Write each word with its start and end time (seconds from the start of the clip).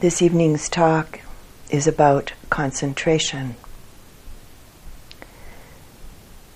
This 0.00 0.22
evening's 0.22 0.70
talk 0.70 1.20
is 1.68 1.86
about 1.86 2.32
concentration. 2.48 3.54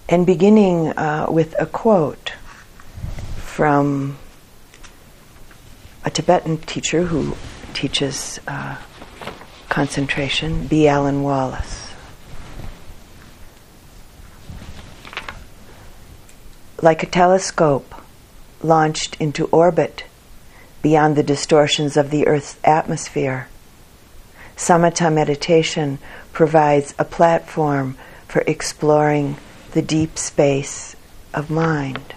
And 0.09 0.25
beginning 0.25 0.97
uh, 0.97 1.27
with 1.29 1.55
a 1.59 1.67
quote 1.67 2.33
from 3.37 4.17
a 6.07 6.11
Tibetan 6.11 6.57
teacher 6.57 7.03
who 7.03 7.37
teaches 7.75 8.41
uh, 8.49 8.79
concentration, 9.69 10.67
B. 10.67 10.89
Alan 10.89 11.23
Wallace. 11.23 11.93
Like 16.81 17.03
a 17.03 17.07
telescope 17.07 17.95
launched 18.63 19.19
into 19.21 19.45
orbit 19.49 20.05
beyond 20.85 21.17
the 21.17 21.23
distortions 21.23 21.97
of 21.97 22.11
the 22.11 22.27
Earth's 22.27 22.59
atmosphere, 22.63 23.49
samatha 24.55 25.11
meditation 25.11 25.99
provides 26.31 26.93
a 26.99 27.05
platform 27.07 27.97
for 28.29 28.45
exploring 28.47 29.35
the 29.73 29.81
deep 29.81 30.19
space 30.19 30.95
of 31.33 31.49
mind. 31.49 32.15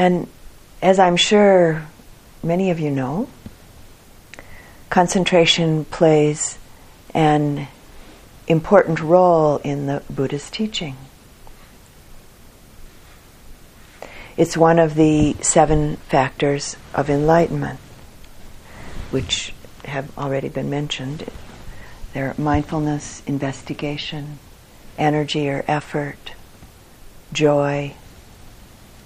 And 0.00 0.28
as 0.90 0.98
I'm 0.98 1.16
sure 1.16 1.86
many 2.42 2.72
of 2.72 2.80
you 2.80 2.90
know, 2.90 3.28
concentration 4.88 5.84
plays 5.84 6.58
an 7.14 7.68
important 8.48 8.98
role 8.98 9.58
in 9.58 9.86
the 9.86 10.02
Buddha's 10.10 10.50
teaching. 10.50 10.96
It's 14.36 14.56
one 14.56 14.80
of 14.80 14.96
the 14.96 15.34
seven 15.34 15.94
factors 16.08 16.76
of 16.92 17.08
enlightenment, 17.08 17.78
which 19.12 19.54
have 19.84 20.18
already 20.18 20.48
been 20.48 20.70
mentioned. 20.70 21.24
They're 22.14 22.34
mindfulness, 22.36 23.22
investigation, 23.28 24.40
energy 24.98 25.48
or 25.48 25.64
effort, 25.68 26.32
joy, 27.32 27.94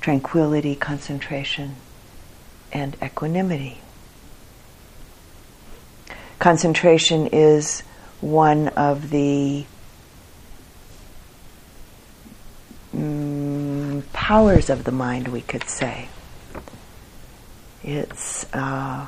tranquility, 0.05 0.75
concentration, 0.75 1.75
and 2.71 2.95
equanimity. 3.03 3.79
Concentration 6.39 7.27
is 7.29 7.81
one 8.21 8.69
of 8.69 9.09
the 9.09 9.65
mm, 12.95 14.03
powers 14.13 14.69
of 14.69 14.85
the 14.85 14.93
mind, 14.93 15.27
we 15.29 15.41
could 15.41 15.65
say. 15.65 16.07
It's 17.83 18.45
uh, 18.53 19.07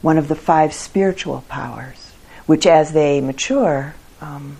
one 0.00 0.16
of 0.16 0.28
the 0.28 0.34
five 0.34 0.72
spiritual 0.72 1.44
powers, 1.50 2.12
which, 2.46 2.66
as 2.66 2.94
they 2.94 3.20
mature, 3.20 3.94
um, 4.24 4.56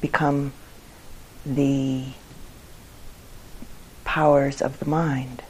become 0.00 0.52
the 1.46 2.06
powers 4.04 4.60
of 4.60 4.80
the 4.80 4.84
mind. 4.84 5.42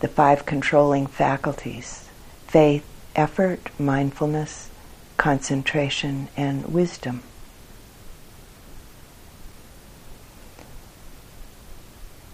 The 0.00 0.08
five 0.08 0.44
controlling 0.46 1.06
faculties 1.06 2.08
faith, 2.48 2.84
effort, 3.14 3.70
mindfulness, 3.78 4.68
concentration, 5.16 6.28
and 6.36 6.72
wisdom. 6.72 7.22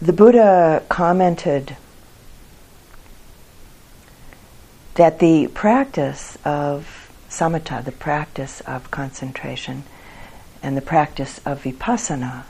The 0.01 0.15
Buddha 0.15 0.83
commented 0.89 1.77
that 4.97 5.19
the 5.19 5.47
practice 5.49 6.39
of 6.45 7.11
samatha, 7.29 7.85
the 7.85 7.93
practice 7.93 8.61
of 8.63 8.91
concentration, 8.91 9.85
and 10.63 10.77
the 10.77 10.83
practice 10.83 11.39
of 11.45 11.63
vipassana, 11.63 12.45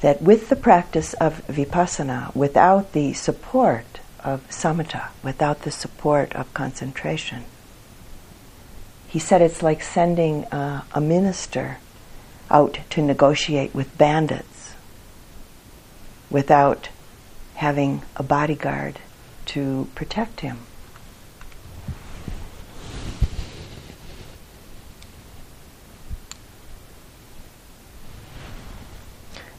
that 0.00 0.22
with 0.22 0.48
the 0.48 0.56
practice 0.56 1.14
of 1.14 1.44
vipassana, 1.46 2.34
without 2.34 2.92
the 2.92 3.12
support 3.14 4.00
of 4.22 4.46
samatha, 4.48 5.08
without 5.22 5.62
the 5.62 5.70
support 5.70 6.34
of 6.34 6.52
concentration, 6.52 7.44
he 9.08 9.18
said 9.18 9.40
it's 9.40 9.62
like 9.62 9.82
sending 9.82 10.44
a, 10.52 10.84
a 10.92 11.00
minister 11.00 11.78
out 12.50 12.78
to 12.90 13.00
negotiate 13.00 13.74
with 13.74 13.96
bandits 13.96 14.74
without 16.30 16.90
having 17.54 18.02
a 18.16 18.22
bodyguard 18.22 18.98
to 19.48 19.88
protect 19.94 20.40
him. 20.40 20.58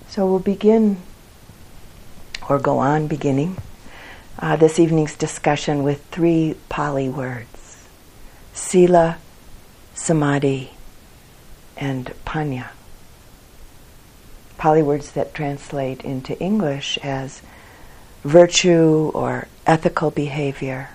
So 0.09 0.25
we'll 0.25 0.39
begin, 0.39 0.97
or 2.49 2.59
go 2.59 2.79
on 2.79 3.07
beginning, 3.07 3.57
uh, 4.39 4.55
this 4.55 4.79
evening's 4.79 5.15
discussion 5.15 5.83
with 5.83 6.03
three 6.07 6.55
Pali 6.67 7.09
words 7.09 7.87
Sila, 8.53 9.17
Samadhi, 9.93 10.71
and 11.77 12.13
Panna. 12.25 12.71
Pali 14.57 14.81
words 14.81 15.13
that 15.13 15.33
translate 15.33 16.01
into 16.03 16.37
English 16.39 16.97
as 17.01 17.41
virtue 18.23 19.11
or 19.13 19.47
ethical 19.69 20.09
behavior, 20.09 20.89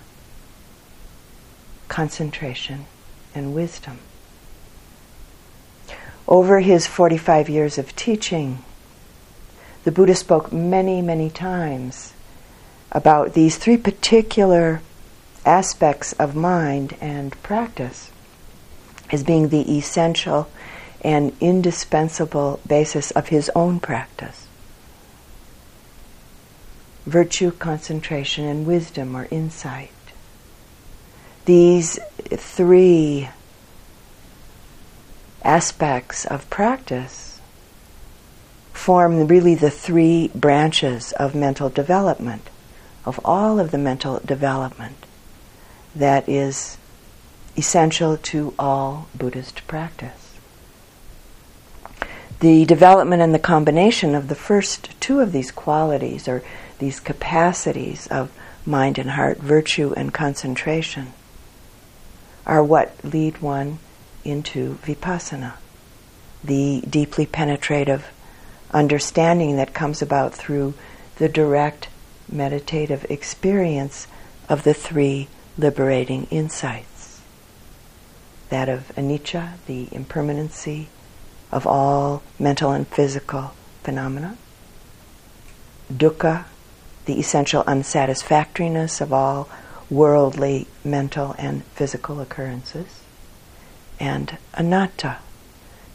concentration, 1.87 2.85
and 3.33 3.55
wisdom. 3.55 3.99
Over 6.27 6.59
his 6.59 6.85
45 6.85 7.47
years 7.47 7.77
of 7.77 7.95
teaching, 7.95 8.65
the 9.85 9.93
Buddha 9.93 10.13
spoke 10.13 10.51
many, 10.51 11.01
many 11.01 11.29
times 11.29 12.11
about 12.91 13.33
these 13.33 13.55
three 13.55 13.77
particular 13.77 14.81
aspects 15.45 16.11
of 16.13 16.35
mind 16.35 16.97
and 16.99 17.31
practice 17.41 18.11
as 19.09 19.23
being 19.23 19.47
the 19.47 19.77
essential 19.77 20.49
and 20.99 21.31
indispensable 21.39 22.59
basis 22.67 23.11
of 23.11 23.29
his 23.29 23.49
own 23.55 23.79
practice 23.79 24.44
virtue, 27.05 27.51
concentration, 27.51 28.45
and 28.45 28.65
wisdom 28.65 29.15
or 29.15 29.27
insight. 29.31 29.91
These 31.45 31.99
three 32.31 33.29
aspects 35.43 36.25
of 36.25 36.49
practice 36.49 37.39
form 38.73 39.27
really 39.27 39.55
the 39.55 39.69
three 39.69 40.29
branches 40.33 41.11
of 41.13 41.35
mental 41.35 41.69
development, 41.69 42.49
of 43.05 43.19
all 43.23 43.59
of 43.59 43.71
the 43.71 43.77
mental 43.77 44.19
development 44.25 45.05
that 45.95 46.27
is 46.27 46.77
essential 47.57 48.17
to 48.17 48.53
all 48.59 49.07
Buddhist 49.15 49.65
practice. 49.67 50.33
The 52.41 52.65
development 52.65 53.21
and 53.21 53.33
the 53.33 53.39
combination 53.39 54.13
of 54.13 54.27
the 54.27 54.35
first 54.35 54.89
two 54.99 55.21
of 55.21 55.31
these 55.31 55.51
qualities, 55.51 56.27
or 56.27 56.43
these 56.79 56.99
capacities 56.99 58.07
of 58.07 58.31
mind 58.65 58.97
and 58.97 59.11
heart, 59.11 59.37
virtue 59.37 59.93
and 59.95 60.13
concentration, 60.13 61.13
are 62.45 62.63
what 62.63 62.93
lead 63.03 63.37
one 63.41 63.79
into 64.23 64.75
vipassana, 64.83 65.53
the 66.43 66.83
deeply 66.89 67.25
penetrative 67.25 68.11
understanding 68.71 69.55
that 69.55 69.73
comes 69.73 70.01
about 70.01 70.33
through 70.33 70.73
the 71.17 71.29
direct 71.29 71.87
meditative 72.29 73.05
experience 73.09 74.07
of 74.49 74.63
the 74.63 74.73
three 74.73 75.27
liberating 75.57 76.27
insights 76.29 77.21
that 78.49 78.69
of 78.69 78.91
anicca, 78.95 79.53
the 79.65 79.87
impermanency 79.91 80.87
of 81.51 81.65
all 81.65 82.21
mental 82.37 82.71
and 82.71 82.87
physical 82.87 83.53
phenomena, 83.83 84.37
dukkha, 85.91 86.45
the 87.05 87.19
essential 87.19 87.63
unsatisfactoriness 87.67 89.01
of 89.01 89.13
all 89.13 89.47
worldly, 89.89 90.67
mental, 90.83 91.35
and 91.37 91.63
physical 91.65 92.19
occurrences, 92.19 93.01
and 93.99 94.37
anatta, 94.55 95.17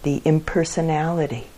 the 0.02 0.22
impersonality 0.24 1.48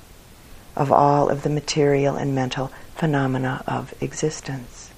of 0.74 0.90
all 0.90 1.28
of 1.28 1.42
the 1.42 1.50
material 1.50 2.16
and 2.16 2.34
mental 2.34 2.72
phenomena 2.94 3.62
of 3.66 3.94
existence. 4.00 4.90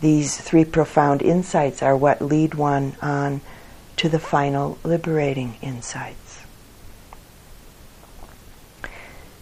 These 0.00 0.36
three 0.36 0.64
profound 0.64 1.22
insights 1.22 1.82
are 1.82 1.96
what 1.96 2.20
lead 2.22 2.54
one 2.54 2.96
on 3.02 3.40
to 3.96 4.08
the 4.08 4.20
final 4.20 4.78
liberating 4.84 5.56
insights. 5.60 6.27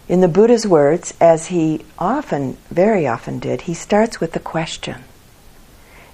In 0.08 0.20
the 0.20 0.28
Buddha's 0.28 0.66
words, 0.66 1.14
as 1.20 1.46
he 1.46 1.84
often, 1.98 2.56
very 2.70 3.06
often 3.06 3.40
did, 3.40 3.62
he 3.62 3.74
starts 3.74 4.20
with 4.20 4.36
a 4.36 4.40
question. 4.40 5.02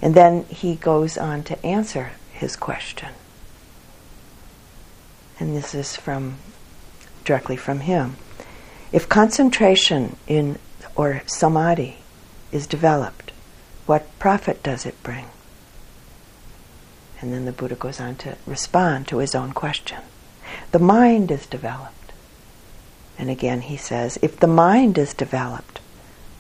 And 0.01 0.15
then 0.15 0.45
he 0.45 0.77
goes 0.77 1.19
on 1.19 1.43
to 1.45 1.65
answer 1.65 2.13
his 2.33 2.57
question. 2.57 3.11
And 5.39 5.55
this 5.55 5.75
is 5.75 5.95
from 5.95 6.37
directly 7.25 7.57
from 7.57 7.81
him. 7.81 8.17
If 8.93 9.09
concentration 9.09 10.17
in 10.27 10.59
or 10.97 11.23
samadhi 11.27 11.99
is 12.51 12.67
developed, 12.67 13.33
what 13.87 14.19
profit 14.19 14.63
does 14.63 14.87
it 14.87 15.03
bring? 15.03 15.27
And 17.21 17.33
then 17.33 17.45
the 17.45 17.53
Buddha 17.53 17.75
goes 17.75 18.01
on 18.01 18.17
to 18.17 18.37
respond 18.47 19.07
to 19.09 19.19
his 19.19 19.35
own 19.35 19.53
question. 19.53 20.01
The 20.73 20.79
mind 20.79 21.31
is 21.31 21.47
developed. 21.47 22.02
And 23.19 23.31
again 23.31 23.63
he 23.63 23.77
says, 23.77 24.19
if 24.23 24.39
the 24.39 24.47
mind 24.47 24.99
is 24.99 25.15
developed, 25.15 25.81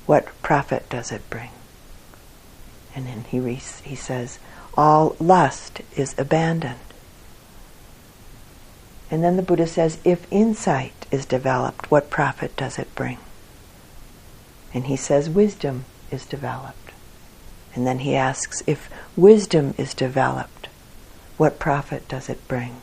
what 0.06 0.26
profit 0.42 0.88
does 0.88 1.12
it 1.12 1.28
bring? 1.30 1.50
And 2.94 3.06
then 3.06 3.24
he, 3.28 3.40
re- 3.40 3.54
he 3.84 3.94
says, 3.94 4.38
all 4.74 5.16
lust 5.20 5.82
is 5.96 6.14
abandoned. 6.18 6.78
And 9.10 9.22
then 9.22 9.36
the 9.36 9.42
Buddha 9.42 9.66
says, 9.66 9.98
if 10.04 10.26
insight 10.30 11.06
is 11.10 11.26
developed, 11.26 11.90
what 11.90 12.10
profit 12.10 12.56
does 12.56 12.78
it 12.78 12.94
bring? 12.94 13.18
And 14.72 14.86
he 14.86 14.96
says, 14.96 15.28
wisdom 15.28 15.84
is 16.10 16.24
developed. 16.24 16.92
And 17.74 17.86
then 17.86 18.00
he 18.00 18.16
asks, 18.16 18.62
if 18.66 18.90
wisdom 19.16 19.74
is 19.76 19.92
developed, 19.92 20.68
what 21.36 21.58
profit 21.58 22.08
does 22.08 22.28
it 22.28 22.46
bring? 22.48 22.76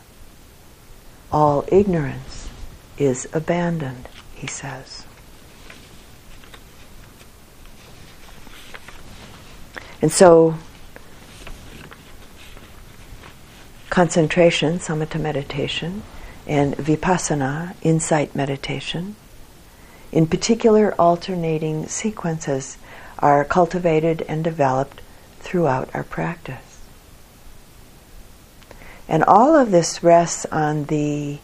All 1.31 1.65
ignorance 1.71 2.38
is 2.99 3.27
abandoned, 3.33 4.07
he 4.35 4.47
says. 4.47 5.05
And 10.01 10.11
so, 10.11 10.55
concentration, 13.89 14.79
samatha 14.79 15.19
meditation, 15.19 16.03
and 16.47 16.75
vipassana, 16.75 17.75
insight 17.81 18.35
meditation. 18.35 19.15
In 20.11 20.25
particular, 20.25 20.93
alternating 20.99 21.87
sequences 21.87 22.77
are 23.19 23.43
cultivated 23.43 24.23
and 24.27 24.43
developed 24.43 25.01
throughout 25.39 25.89
our 25.93 26.03
practice. 26.03 26.79
And 29.07 29.23
all 29.23 29.55
of 29.55 29.71
this 29.71 30.03
rests 30.03 30.45
on 30.45 30.85
the 30.85 31.39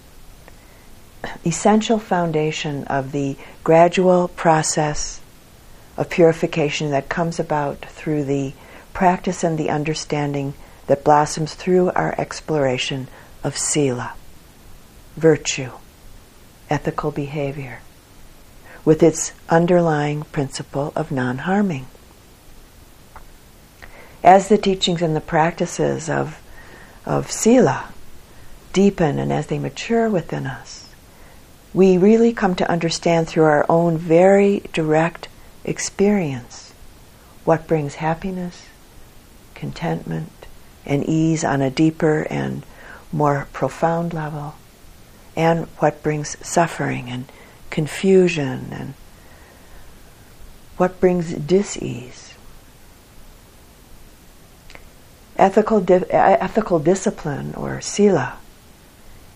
essential 1.45 2.00
foundation 2.00 2.83
of 2.86 3.12
the 3.12 3.38
gradual 3.63 4.27
process 4.30 5.22
of 5.98 6.10
purification 6.10 6.92
that 6.92 7.10
comes 7.10 7.39
about 7.39 7.80
through 7.86 8.24
the 8.24 8.54
practice 8.94 9.44
and 9.44 9.57
the 9.57 9.69
understanding 9.69 10.54
that 10.88 11.04
blossoms 11.04 11.54
through 11.54 11.89
our 11.92 12.13
exploration 12.19 13.07
of 13.44 13.57
sila 13.57 14.13
virtue, 15.16 15.72
ethical 16.69 17.12
behavior, 17.12 17.80
with 18.83 19.01
its 19.01 19.33
underlying 19.50 20.24
principle 20.24 20.92
of 20.95 21.12
non 21.12 21.39
harming. 21.39 21.88
As 24.24 24.50
the 24.50 24.57
teachings 24.57 25.01
and 25.01 25.16
the 25.16 25.22
practices 25.22 26.10
of, 26.10 26.42
of 27.06 27.31
Sila 27.31 27.92
deepen 28.74 29.19
and 29.19 29.31
as 29.31 29.48
they 29.48 29.60
mature 29.60 30.10
within 30.10 30.48
us, 30.48 30.85
we 31.75 31.98
really 31.98 32.31
come 32.31 32.56
to 32.56 32.72
understand 32.72 33.27
through 33.27 33.44
our 33.44 33.66
own 33.68 33.98
very 33.98 34.62
direct 34.72 35.27
experience 35.66 36.74
what 37.44 37.68
brings 37.68 37.95
happiness, 37.95 38.68
contentment, 39.56 40.31
and 40.86 41.04
ease 41.04 41.44
on 41.44 41.62
a 41.62 41.69
deeper 41.69 42.25
and 42.30 42.66
more 43.12 43.45
profound 43.51 44.13
level 44.13 44.56
and 45.36 45.66
what 45.80 46.01
brings 46.01 46.38
suffering 46.48 47.10
and 47.10 47.25
confusion 47.69 48.69
and 48.72 48.94
what 50.77 50.98
brings 51.01 51.33
dis-ease. 51.33 52.36
Ethical, 55.36 55.81
di- 55.81 56.06
ethical 56.10 56.80
discipline 56.80 57.54
or 57.54 57.81
sila 57.81 58.38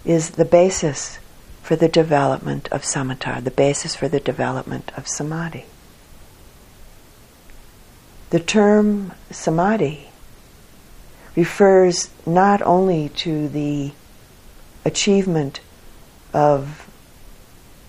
is 0.05 0.31
the 0.31 0.45
basis 0.45 1.19
for 1.61 1.75
the 1.75 1.87
development 1.87 2.67
of 2.71 2.83
samatha, 2.83 3.43
the 3.43 3.51
basis 3.51 3.95
for 3.95 4.07
the 4.07 4.19
development 4.19 4.91
of 4.97 5.07
samadhi. 5.07 5.65
The 8.29 8.39
term 8.39 9.13
samadhi 9.31 10.09
refers 11.35 12.09
not 12.25 12.61
only 12.61 13.09
to 13.09 13.47
the 13.47 13.91
achievement 14.85 15.61
of 16.33 16.89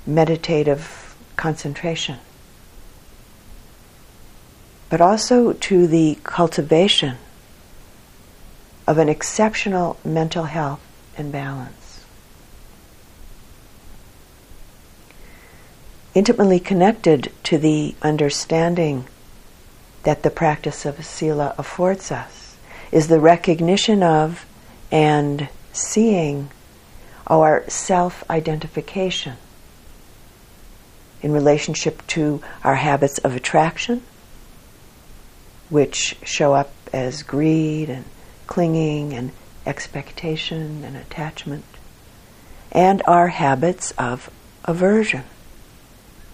meditative 0.06 1.16
concentration, 1.36 2.18
but 4.88 5.00
also 5.00 5.52
to 5.52 5.86
the 5.86 6.18
cultivation 6.24 7.16
of 8.86 8.98
an 8.98 9.08
exceptional 9.08 9.96
mental 10.04 10.44
health 10.44 10.80
and 11.16 11.30
balance. 11.30 11.79
Intimately 16.12 16.58
connected 16.58 17.32
to 17.44 17.56
the 17.56 17.94
understanding 18.02 19.06
that 20.02 20.22
the 20.22 20.30
practice 20.30 20.84
of 20.84 21.04
Sila 21.04 21.54
affords 21.56 22.10
us 22.10 22.56
is 22.90 23.06
the 23.06 23.20
recognition 23.20 24.02
of 24.02 24.44
and 24.90 25.48
seeing 25.72 26.50
our 27.28 27.64
self 27.68 28.28
identification 28.28 29.36
in 31.22 31.32
relationship 31.32 32.04
to 32.08 32.42
our 32.64 32.74
habits 32.74 33.18
of 33.18 33.36
attraction, 33.36 34.02
which 35.68 36.16
show 36.24 36.54
up 36.54 36.72
as 36.92 37.22
greed 37.22 37.88
and 37.88 38.04
clinging 38.48 39.12
and 39.12 39.30
expectation 39.64 40.82
and 40.82 40.96
attachment, 40.96 41.64
and 42.72 43.00
our 43.06 43.28
habits 43.28 43.92
of 43.92 44.28
aversion, 44.64 45.22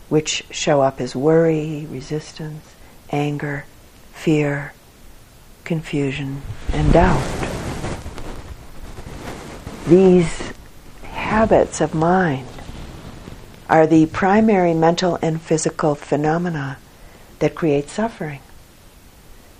which 0.08 0.44
show 0.50 0.80
up 0.80 1.00
as 1.00 1.16
worry, 1.16 1.86
resistance, 1.90 2.74
anger, 3.10 3.64
fear, 4.12 4.72
confusion, 5.64 6.42
and 6.72 6.92
doubt. 6.92 7.22
These 9.86 10.52
habits 11.02 11.80
of 11.80 11.94
mind 11.94 12.48
are 13.68 13.86
the 13.86 14.06
primary 14.06 14.74
mental 14.74 15.18
and 15.22 15.40
physical 15.40 15.94
phenomena 15.94 16.78
that 17.40 17.54
create 17.54 17.88
suffering 17.88 18.40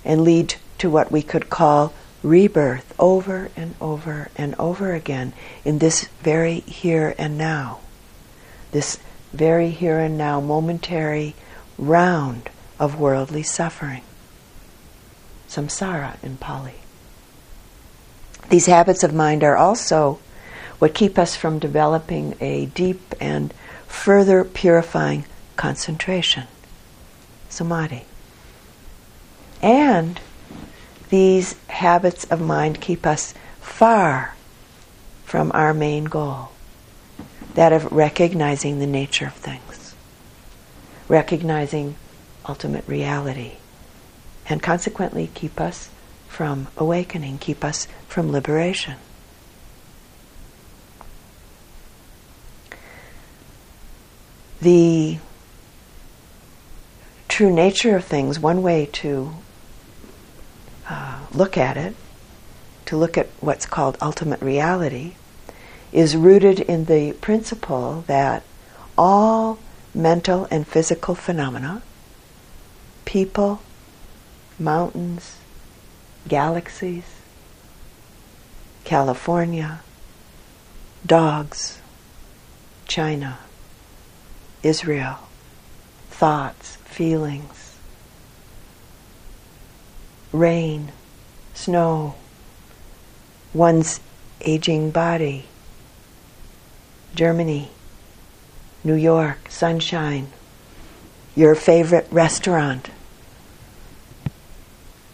and 0.05 0.21
lead 0.21 0.55
to 0.77 0.89
what 0.89 1.11
we 1.11 1.21
could 1.21 1.49
call 1.49 1.93
rebirth 2.23 2.93
over 2.97 3.49
and 3.55 3.75
over 3.79 4.29
and 4.35 4.55
over 4.57 4.93
again 4.93 5.33
in 5.63 5.79
this 5.79 6.05
very 6.21 6.61
here 6.61 7.13
and 7.17 7.37
now. 7.37 7.79
This 8.71 8.99
very 9.33 9.69
here 9.69 9.99
and 9.99 10.17
now 10.17 10.39
momentary 10.39 11.35
round 11.77 12.49
of 12.79 12.99
worldly 12.99 13.43
suffering. 13.43 14.01
Samsara 15.47 16.21
in 16.23 16.37
Pali. 16.37 16.75
These 18.49 18.67
habits 18.67 19.03
of 19.03 19.13
mind 19.13 19.43
are 19.43 19.57
also 19.57 20.19
what 20.79 20.93
keep 20.93 21.17
us 21.17 21.35
from 21.35 21.59
developing 21.59 22.35
a 22.39 22.67
deep 22.67 23.15
and 23.19 23.53
further 23.87 24.43
purifying 24.43 25.25
concentration, 25.55 26.47
samadhi. 27.49 28.05
And 29.61 30.19
these 31.09 31.55
habits 31.67 32.25
of 32.25 32.39
mind 32.41 32.79
keep 32.79 33.05
us 33.05 33.33
far 33.59 34.35
from 35.25 35.51
our 35.53 35.73
main 35.73 36.05
goal, 36.05 36.51
that 37.57 37.73
of 37.73 37.91
recognizing 37.91 38.77
the 38.77 38.85
nature 38.85 39.25
of 39.25 39.33
things, 39.33 39.95
recognizing 41.07 41.95
ultimate 42.47 42.87
reality, 42.87 43.53
and 44.47 44.61
consequently 44.61 45.31
keep 45.33 45.59
us 45.59 45.89
from 46.27 46.67
awakening, 46.77 47.39
keep 47.39 47.63
us 47.63 47.87
from 48.07 48.31
liberation. 48.31 48.93
The 54.61 55.17
true 57.27 57.51
nature 57.51 57.95
of 57.95 58.05
things, 58.05 58.39
one 58.39 58.61
way 58.61 58.85
to 58.85 59.33
uh, 60.87 61.21
look 61.33 61.57
at 61.57 61.75
it, 61.75 61.95
to 62.85 62.97
look 62.97 63.17
at 63.17 63.29
what's 63.39 63.65
called 63.65 63.97
ultimate 63.99 64.43
reality, 64.43 65.15
is 65.91 66.15
rooted 66.15 66.59
in 66.59 66.85
the 66.85 67.13
principle 67.13 68.03
that 68.07 68.43
all 68.97 69.59
mental 69.93 70.47
and 70.51 70.67
physical 70.67 71.15
phenomena, 71.15 71.81
people, 73.05 73.61
mountains, 74.59 75.37
galaxies, 76.27 77.05
California, 78.83 79.81
dogs, 81.05 81.79
China, 82.87 83.37
Israel, 84.63 85.19
thoughts, 86.09 86.75
feelings, 86.77 87.77
rain, 90.31 90.91
snow, 91.53 92.15
one's 93.53 93.99
aging 94.41 94.91
body, 94.91 95.45
Germany, 97.17 97.71
New 98.83 98.93
York, 98.93 99.49
sunshine, 99.49 100.27
your 101.35 101.55
favorite 101.55 102.07
restaurant, 102.11 102.91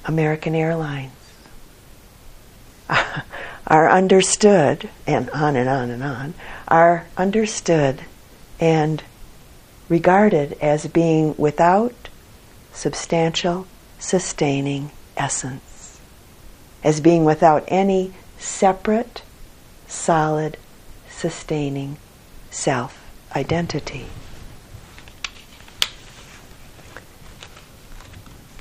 American 0.03 0.53
Airlines, 0.53 1.13
are 3.67 3.89
understood, 3.89 4.89
and 5.07 5.29
on 5.29 5.55
and 5.55 5.69
on 5.69 5.89
and 5.89 6.03
on, 6.03 6.33
are 6.67 7.07
understood 7.15 8.01
and 8.59 9.01
regarded 9.87 10.57
as 10.59 10.85
being 10.87 11.33
without 11.37 12.09
substantial, 12.73 13.65
sustaining 13.97 14.91
essence, 15.15 16.01
as 16.83 16.99
being 16.99 17.23
without 17.23 17.63
any 17.69 18.11
separate, 18.37 19.21
solid, 19.87 20.57
sustaining 21.23 21.95
self 22.51 23.01
identity. 23.33 24.05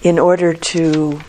In 0.05 0.17
order 0.17 0.55
to 0.55 1.21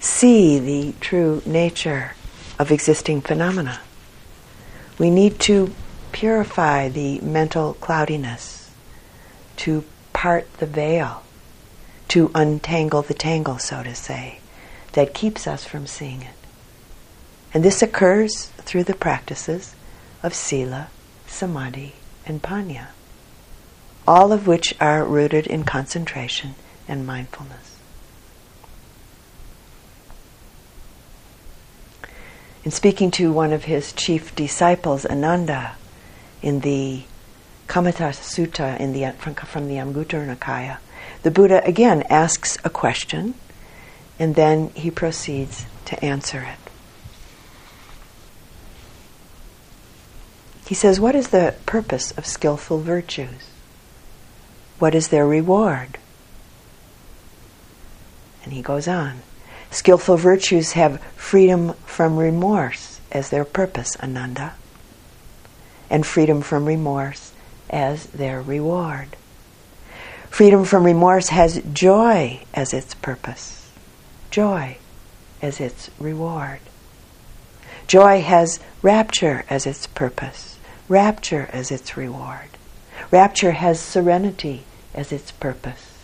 see 0.00 0.58
the 0.58 0.94
true 1.02 1.42
nature 1.44 2.14
of 2.58 2.72
existing 2.72 3.20
phenomena, 3.20 3.82
we 4.98 5.10
need 5.10 5.38
to 5.40 5.74
purify 6.12 6.88
the 6.88 7.20
mental 7.20 7.74
cloudiness, 7.74 8.70
to 9.56 9.84
part 10.14 10.50
the 10.54 10.66
veil, 10.66 11.22
to 12.08 12.30
untangle 12.34 13.02
the 13.02 13.12
tangle, 13.12 13.58
so 13.58 13.82
to 13.82 13.94
say, 13.94 14.38
that 14.94 15.12
keeps 15.12 15.46
us 15.46 15.66
from 15.66 15.86
seeing 15.86 16.22
it. 16.22 16.36
And 17.52 17.62
this 17.62 17.82
occurs 17.82 18.46
through 18.64 18.84
the 18.84 18.94
practices 18.94 19.74
of 20.22 20.34
sila, 20.34 20.88
samadhi, 21.26 21.94
and 22.26 22.42
panna, 22.42 22.88
all 24.06 24.32
of 24.32 24.46
which 24.46 24.74
are 24.80 25.04
rooted 25.04 25.46
in 25.46 25.64
concentration 25.64 26.54
and 26.88 27.06
mindfulness. 27.06 27.76
In 32.64 32.70
speaking 32.70 33.10
to 33.12 33.32
one 33.32 33.52
of 33.52 33.64
his 33.64 33.92
chief 33.92 34.34
disciples, 34.36 35.04
Ananda, 35.04 35.74
in 36.42 36.60
the 36.60 37.02
Kimattha 37.66 38.12
Sutta 38.12 38.78
in 38.78 38.92
the, 38.92 39.12
from, 39.18 39.34
from 39.34 39.68
the 39.68 39.76
Anguttara 39.76 40.36
Nikaya, 40.36 40.78
the 41.22 41.30
Buddha 41.30 41.64
again 41.64 42.04
asks 42.08 42.58
a 42.64 42.70
question 42.70 43.34
and 44.18 44.34
then 44.36 44.68
he 44.70 44.90
proceeds 44.90 45.66
to 45.86 46.04
answer 46.04 46.40
it. 46.42 46.61
He 50.66 50.74
says, 50.74 51.00
What 51.00 51.14
is 51.14 51.28
the 51.28 51.54
purpose 51.66 52.12
of 52.12 52.26
skillful 52.26 52.78
virtues? 52.78 53.50
What 54.78 54.94
is 54.94 55.08
their 55.08 55.26
reward? 55.26 55.98
And 58.44 58.52
he 58.52 58.62
goes 58.62 58.88
on. 58.88 59.20
Skillful 59.70 60.16
virtues 60.16 60.72
have 60.72 61.02
freedom 61.16 61.74
from 61.86 62.16
remorse 62.16 63.00
as 63.10 63.30
their 63.30 63.44
purpose, 63.44 63.96
Ananda 64.02 64.54
and 65.92 66.06
freedom 66.06 66.40
from 66.40 66.64
remorse 66.64 67.32
as 67.68 68.06
their 68.06 68.40
reward. 68.40 69.14
Freedom 70.30 70.64
from 70.64 70.84
remorse 70.84 71.28
has 71.28 71.62
joy 71.74 72.40
as 72.54 72.72
its 72.72 72.94
purpose, 72.94 73.70
joy 74.30 74.78
as 75.42 75.60
its 75.60 75.90
reward. 75.98 76.60
Joy 77.86 78.22
has 78.22 78.58
rapture 78.80 79.44
as 79.50 79.66
its 79.66 79.86
purpose, 79.86 80.51
rapture 80.92 81.48
as 81.54 81.70
its 81.70 81.96
reward. 81.96 82.50
Rapture 83.10 83.52
has 83.52 83.80
serenity 83.80 84.64
as 84.94 85.10
its 85.10 85.32
purpose, 85.32 85.98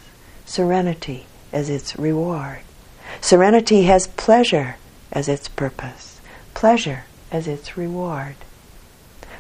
serenity 0.47 1.27
as 1.53 1.69
its 1.69 1.99
reward. 1.99 2.61
Serenity 3.21 3.83
has 3.83 4.07
pleasure 4.07 4.77
as 5.13 5.29
its 5.29 5.47
purpose, 5.47 6.21
pleasure 6.55 7.05
as 7.31 7.47
its 7.47 7.77
reward. 7.77 8.35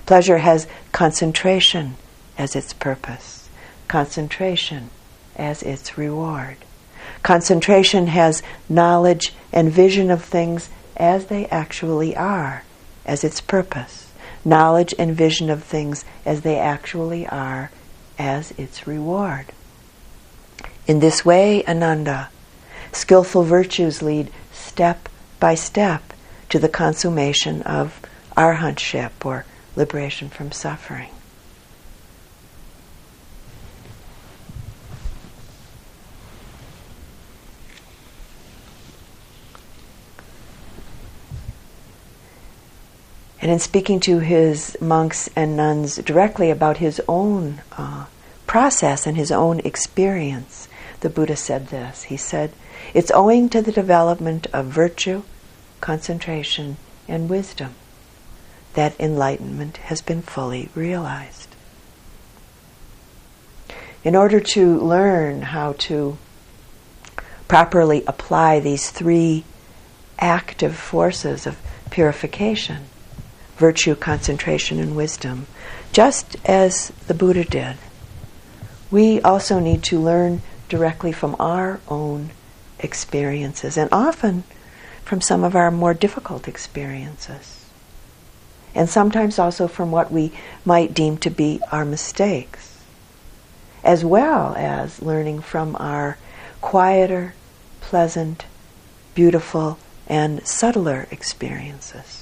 Pleasure 0.05 0.39
has 0.39 0.67
concentration 0.93 1.97
as 2.37 2.55
its 2.55 2.75
purpose, 2.75 3.49
concentration 3.89 4.91
as 5.35 5.63
its 5.63 5.97
reward. 5.97 6.59
Concentration 7.23 8.09
has 8.09 8.43
knowledge 8.69 9.33
and 9.51 9.73
vision 9.73 10.11
of 10.11 10.23
things 10.23 10.69
as 10.97 11.27
they 11.27 11.47
actually 11.47 12.15
are 12.15 12.65
as 13.07 13.25
its 13.25 13.41
purpose, 13.41 14.08
knowledge 14.45 14.95
and 14.99 15.15
vision 15.15 15.51
of 15.51 15.63
things 15.63 16.05
as 16.25 16.43
they 16.43 16.59
actually 16.59 17.27
are 17.27 17.71
as 18.19 18.53
its 18.53 18.87
reward. 18.87 19.47
In 20.87 21.01
this 21.01 21.25
way, 21.25 21.65
Ananda, 21.67 22.31
skillful 22.93 23.43
virtues 23.43 24.03
lead 24.03 24.31
step 24.53 25.09
by 25.39 25.55
step 25.55 26.13
to 26.49 26.59
the 26.59 26.69
consummation 26.69 27.63
of 27.63 28.01
arhantship 28.37 29.11
or 29.25 29.45
liberation 29.77 30.29
from 30.29 30.51
suffering. 30.51 31.11
And 43.41 43.53
in 43.53 43.59
speaking 43.61 44.01
to 44.01 44.19
his 44.19 44.77
monks 44.81 45.29
and 45.37 45.57
nuns 45.57 45.97
directly 45.97 46.51
about 46.51 46.79
his 46.79 47.01
own 47.07 47.63
uh, 47.77 48.07
process 48.47 49.07
and 49.07 49.17
his 49.17 49.31
own 49.31 49.61
experience, 49.61 50.69
the 51.01 51.11
Buddha 51.11 51.37
said 51.37 51.69
this. 51.69 52.05
He 52.05 52.17
said, 52.17 52.53
It's 52.95 53.13
owing 53.13 53.49
to 53.51 53.63
the 53.63 53.71
development 53.71 54.49
of 54.53 54.67
virtue, 54.67 55.23
concentration, 55.81 56.79
and 57.07 57.31
wisdom 57.31 57.75
that 58.75 58.99
enlightenment 59.01 59.77
has 59.79 60.03
been 60.03 60.23
fully 60.23 60.69
realized. 60.75 61.55
In 64.03 64.17
order 64.17 64.41
to 64.41 64.79
learn 64.81 65.43
how 65.43 65.75
to 65.79 66.19
properly 67.47 68.03
apply 68.07 68.61
these 68.61 68.91
three 68.91 69.45
active 70.19 70.77
forces 70.77 71.47
of 71.47 71.57
purification 71.91 72.85
virtue, 73.59 73.95
concentration, 73.95 74.79
and 74.79 74.97
wisdom, 74.97 75.47
just 75.93 76.37
as 76.45 76.91
the 77.07 77.15
Buddha 77.15 77.45
did, 77.45 77.77
we 78.91 79.21
also 79.21 79.59
need 79.59 79.83
to 79.85 80.01
learn 80.01 80.41
directly 80.69 81.13
from 81.13 81.37
our 81.39 81.81
own 81.89 82.31
experiences 82.79 83.77
and 83.77 83.89
often 83.93 84.45
from 85.05 85.21
some 85.21 85.45
of 85.45 85.55
our 85.55 85.71
more 85.71 85.95
difficult 85.95 86.49
experiences 86.49 87.59
and 88.75 88.89
sometimes 88.89 89.39
also 89.39 89.67
from 89.67 89.91
what 89.91 90.13
we 90.13 90.33
might 90.65 90.95
deem 90.95 91.17
to 91.19 91.31
be 91.31 91.61
our 91.73 91.85
mistakes, 91.85 92.79
as 93.83 94.05
well 94.05 94.55
as 94.57 95.03
learning 95.03 95.41
from 95.41 95.77
our 95.81 96.17
quieter, 96.61 97.35
pleasant, 97.81 98.45
beautiful, 99.15 99.79
and 100.07 100.47
subtler 100.47 101.09
experiences. 101.11 102.18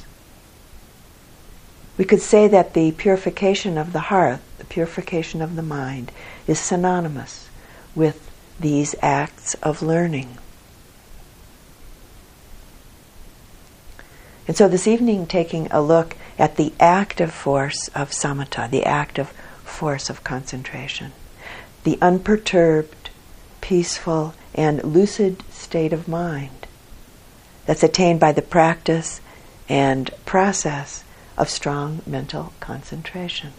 We 1.99 2.05
could 2.05 2.21
say 2.21 2.47
that 2.49 2.75
the 2.75 2.93
purification 2.93 3.79
of 3.79 3.93
the 3.93 4.01
heart, 4.01 4.41
the 4.59 4.65
purification 4.65 5.41
of 5.41 5.57
the 5.57 5.63
mind, 5.63 6.13
is 6.47 6.59
synonymous 6.59 7.49
with 7.95 8.31
these 8.61 8.95
acts 9.01 9.55
of 9.63 9.83
learning. 9.83 10.39
And 14.47 14.57
so 14.57 14.69
this 14.69 14.87
evening, 14.87 15.27
taking 15.27 15.67
a 15.71 15.81
look 15.81 16.17
at 16.39 16.57
the 16.57 16.73
active 16.79 17.33
force 17.33 17.89
of 17.89 18.11
samatha, 18.11 18.71
the 18.71 18.85
active 18.85 19.31
force 19.65 20.09
of 20.09 20.23
concentration. 20.23 21.13
The 21.85 21.99
unperturbed, 22.01 23.11
peaceful, 23.61 24.35
and 24.55 24.85
lucid 24.85 25.43
state 25.51 25.93
of 25.93 26.07
mind 26.07 26.67
that's 27.65 27.83
attained 27.83 28.21
by 28.21 28.33
the 28.33 28.43
practice 28.43 29.21
and 29.69 30.11
process 30.25 31.03
of 31.37 31.51
strong 31.51 32.01
mental 32.07 32.53
concentration. 32.61 33.53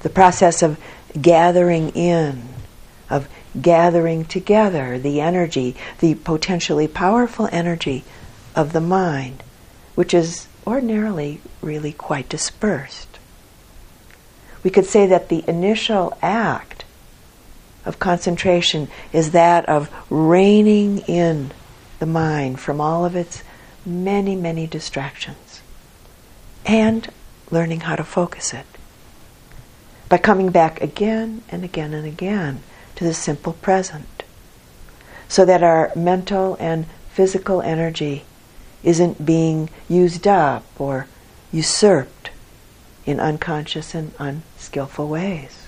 The 0.00 0.10
process 0.10 0.62
of 0.62 0.78
gathering 1.20 1.90
in, 1.90 2.48
of 3.08 3.28
gathering 3.60 4.24
together 4.24 4.98
the 4.98 5.20
energy, 5.20 5.74
the 6.00 6.14
potentially 6.14 6.86
powerful 6.88 7.48
energy 7.50 8.04
of 8.54 8.72
the 8.72 8.80
mind, 8.80 9.42
which 9.94 10.12
is 10.12 10.48
ordinarily 10.66 11.40
really 11.62 11.92
quite 11.92 12.28
dispersed. 12.28 13.18
We 14.62 14.70
could 14.70 14.86
say 14.86 15.06
that 15.06 15.28
the 15.28 15.44
initial 15.48 16.16
act 16.20 16.84
of 17.84 17.98
concentration 17.98 18.88
is 19.12 19.30
that 19.30 19.66
of 19.68 19.90
reining 20.10 20.98
in 21.00 21.52
the 22.00 22.06
mind 22.06 22.58
from 22.58 22.80
all 22.80 23.04
of 23.04 23.14
its 23.14 23.44
many, 23.86 24.34
many 24.34 24.66
distractions 24.66 25.45
and 26.66 27.08
learning 27.50 27.80
how 27.80 27.96
to 27.96 28.04
focus 28.04 28.52
it 28.52 28.66
by 30.08 30.18
coming 30.18 30.50
back 30.50 30.82
again 30.82 31.42
and 31.48 31.64
again 31.64 31.94
and 31.94 32.06
again 32.06 32.62
to 32.96 33.04
the 33.04 33.14
simple 33.14 33.52
present 33.54 34.24
so 35.28 35.44
that 35.44 35.62
our 35.62 35.92
mental 35.96 36.56
and 36.60 36.86
physical 37.10 37.62
energy 37.62 38.24
isn't 38.82 39.24
being 39.24 39.70
used 39.88 40.26
up 40.26 40.64
or 40.78 41.06
usurped 41.52 42.30
in 43.04 43.18
unconscious 43.20 43.94
and 43.94 44.12
unskillful 44.18 45.08
ways. 45.08 45.66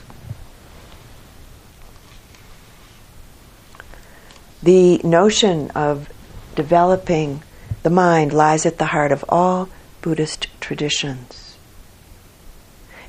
The 4.62 4.99
notion 5.05 5.71
of 5.71 6.12
developing 6.55 7.43
the 7.85 7.90
mind 7.90 8.33
lies 8.33 8.67
at 8.67 8.78
the 8.78 8.87
heart 8.87 9.12
of 9.12 9.25
all 9.28 9.69
Buddhist 10.09 10.47
traditions. 10.59 11.59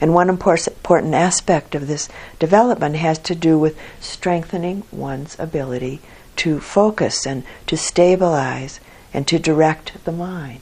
And 0.02 0.14
one 0.14 0.28
important 0.28 1.14
aspect 1.14 1.74
of 1.74 1.88
this 1.88 2.10
development 2.40 2.98
has 2.98 3.18
to 3.20 3.36
do 3.36 3.58
with 3.58 3.80
strengthening 4.02 4.84
one's 4.92 5.40
ability 5.40 6.02
to 6.36 6.60
focus 6.60 7.26
and 7.26 7.46
to 7.68 7.78
stabilize 7.78 8.82
and 9.14 9.26
to 9.30 9.40
direct 9.40 10.04
the 10.04 10.12
mind, 10.12 10.60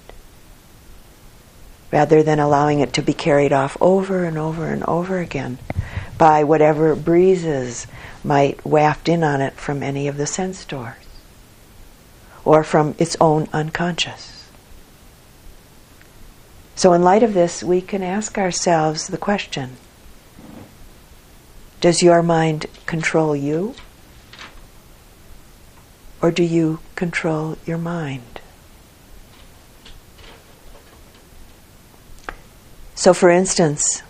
rather 1.92 2.22
than 2.22 2.40
allowing 2.40 2.82
it 2.82 2.94
to 2.94 3.02
be 3.02 3.14
carried 3.14 3.52
off 3.52 3.76
over 3.82 4.24
and 4.24 4.38
over 4.38 4.68
and 4.68 4.84
over 4.84 5.18
again 5.18 5.58
by 6.20 6.44
whatever 6.44 6.96
breezes 6.96 7.88
might 8.24 8.64
waft 8.64 9.10
in 9.10 9.24
on 9.24 9.42
it 9.42 9.54
from 9.54 9.82
any 9.82 10.08
of 10.08 10.18
the 10.18 10.28
sense 10.28 10.66
doors 10.66 10.94
or 12.46 12.64
from 12.64 12.94
its 13.00 13.18
own 13.20 13.50
unconscious. 13.52 14.37
So, 16.78 16.94
in 16.94 17.02
light 17.02 17.24
of 17.24 17.34
this, 17.34 17.64
we 17.64 17.82
can 17.82 18.04
ask 18.04 18.38
ourselves 18.38 19.08
the 19.08 19.18
question 19.18 19.78
Does 21.82 22.04
your 22.04 22.22
mind 22.22 22.68
control 22.86 23.36
you? 23.36 23.74
Or 26.22 26.30
do 26.30 26.44
you 26.44 26.80
control 26.94 27.58
your 27.66 27.80
mind? 27.80 28.42
So, 32.94 33.12
for 33.12 33.32
instance, 33.32 34.04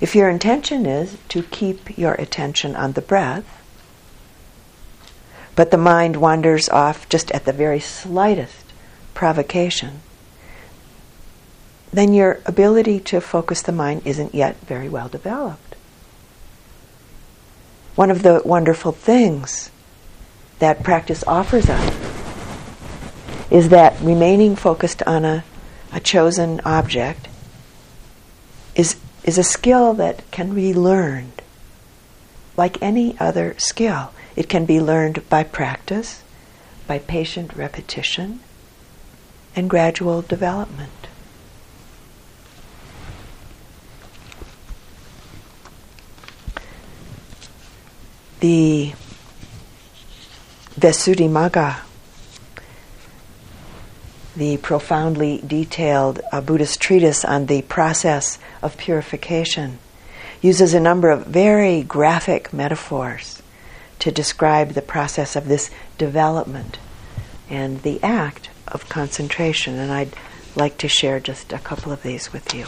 if 0.00 0.16
your 0.16 0.30
intention 0.30 0.86
is 0.86 1.18
to 1.28 1.42
keep 1.42 1.98
your 1.98 2.14
attention 2.14 2.76
on 2.76 2.92
the 2.92 3.02
breath, 3.02 3.44
but 5.54 5.70
the 5.70 5.76
mind 5.76 6.16
wanders 6.16 6.70
off 6.70 7.06
just 7.10 7.30
at 7.32 7.44
the 7.44 7.52
very 7.52 7.80
slightest 7.80 8.72
provocation, 9.12 10.00
then 11.92 12.12
your 12.12 12.40
ability 12.46 13.00
to 13.00 13.20
focus 13.20 13.62
the 13.62 13.72
mind 13.72 14.02
isn't 14.04 14.34
yet 14.34 14.56
very 14.60 14.88
well 14.88 15.08
developed. 15.08 15.74
One 17.94 18.10
of 18.10 18.22
the 18.22 18.42
wonderful 18.44 18.92
things 18.92 19.70
that 20.58 20.82
practice 20.82 21.24
offers 21.26 21.68
us 21.68 22.08
is 23.50 23.70
that 23.70 24.00
remaining 24.00 24.54
focused 24.56 25.02
on 25.04 25.24
a, 25.24 25.44
a 25.92 26.00
chosen 26.00 26.60
object 26.64 27.28
is 28.74 28.96
is 29.24 29.36
a 29.36 29.42
skill 29.42 29.92
that 29.94 30.22
can 30.30 30.54
be 30.54 30.72
learned 30.72 31.42
like 32.56 32.80
any 32.82 33.18
other 33.18 33.54
skill. 33.58 34.12
It 34.36 34.48
can 34.48 34.64
be 34.64 34.80
learned 34.80 35.28
by 35.28 35.44
practice, 35.44 36.22
by 36.86 36.98
patient 36.98 37.54
repetition, 37.54 38.40
and 39.54 39.68
gradual 39.68 40.22
development. 40.22 40.97
The 48.40 48.92
Visuddhimagga 50.78 51.82
the 54.38 54.56
profoundly 54.58 55.42
detailed 55.44 56.20
uh, 56.30 56.40
Buddhist 56.40 56.80
treatise 56.80 57.24
on 57.24 57.46
the 57.46 57.62
process 57.62 58.38
of 58.62 58.76
purification, 58.76 59.80
uses 60.40 60.72
a 60.72 60.80
number 60.80 61.10
of 61.10 61.26
very 61.26 61.82
graphic 61.82 62.52
metaphors 62.52 63.42
to 63.98 64.12
describe 64.12 64.70
the 64.70 64.82
process 64.82 65.34
of 65.34 65.48
this 65.48 65.70
development 65.98 66.78
and 67.50 67.82
the 67.82 68.00
act 68.00 68.48
of 68.68 68.88
concentration. 68.88 69.76
And 69.76 69.90
I'd 69.90 70.14
like 70.54 70.78
to 70.78 70.88
share 70.88 71.18
just 71.18 71.52
a 71.52 71.58
couple 71.58 71.90
of 71.90 72.04
these 72.04 72.32
with 72.32 72.54
you. 72.54 72.66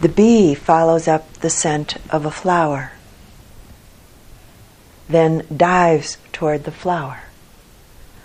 The 0.00 0.08
bee 0.08 0.54
follows 0.54 1.06
up 1.06 1.32
the 1.34 1.50
scent 1.50 1.96
of 2.10 2.24
a 2.24 2.30
flower 2.30 2.92
then 5.10 5.44
dives 5.54 6.18
toward 6.32 6.64
the 6.64 6.70
flower. 6.70 7.22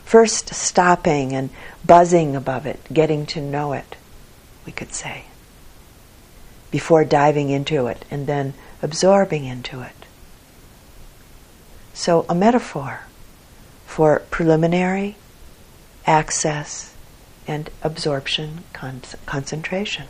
First 0.03 0.53
stopping 0.53 1.33
and 1.33 1.49
buzzing 1.83 2.35
above 2.35 2.65
it, 2.65 2.79
getting 2.93 3.25
to 3.27 3.41
know 3.41 3.73
it, 3.73 3.95
we 4.65 4.71
could 4.71 4.93
say, 4.93 5.25
before 6.69 7.03
diving 7.03 7.49
into 7.49 7.87
it 7.87 8.05
and 8.11 8.27
then 8.27 8.53
absorbing 8.83 9.45
into 9.45 9.81
it. 9.81 10.05
So, 11.93 12.25
a 12.29 12.35
metaphor 12.35 13.01
for 13.87 14.19
preliminary, 14.29 15.15
access, 16.05 16.93
and 17.47 17.69
absorption 17.81 18.63
con- 18.73 19.01
concentration. 19.25 20.05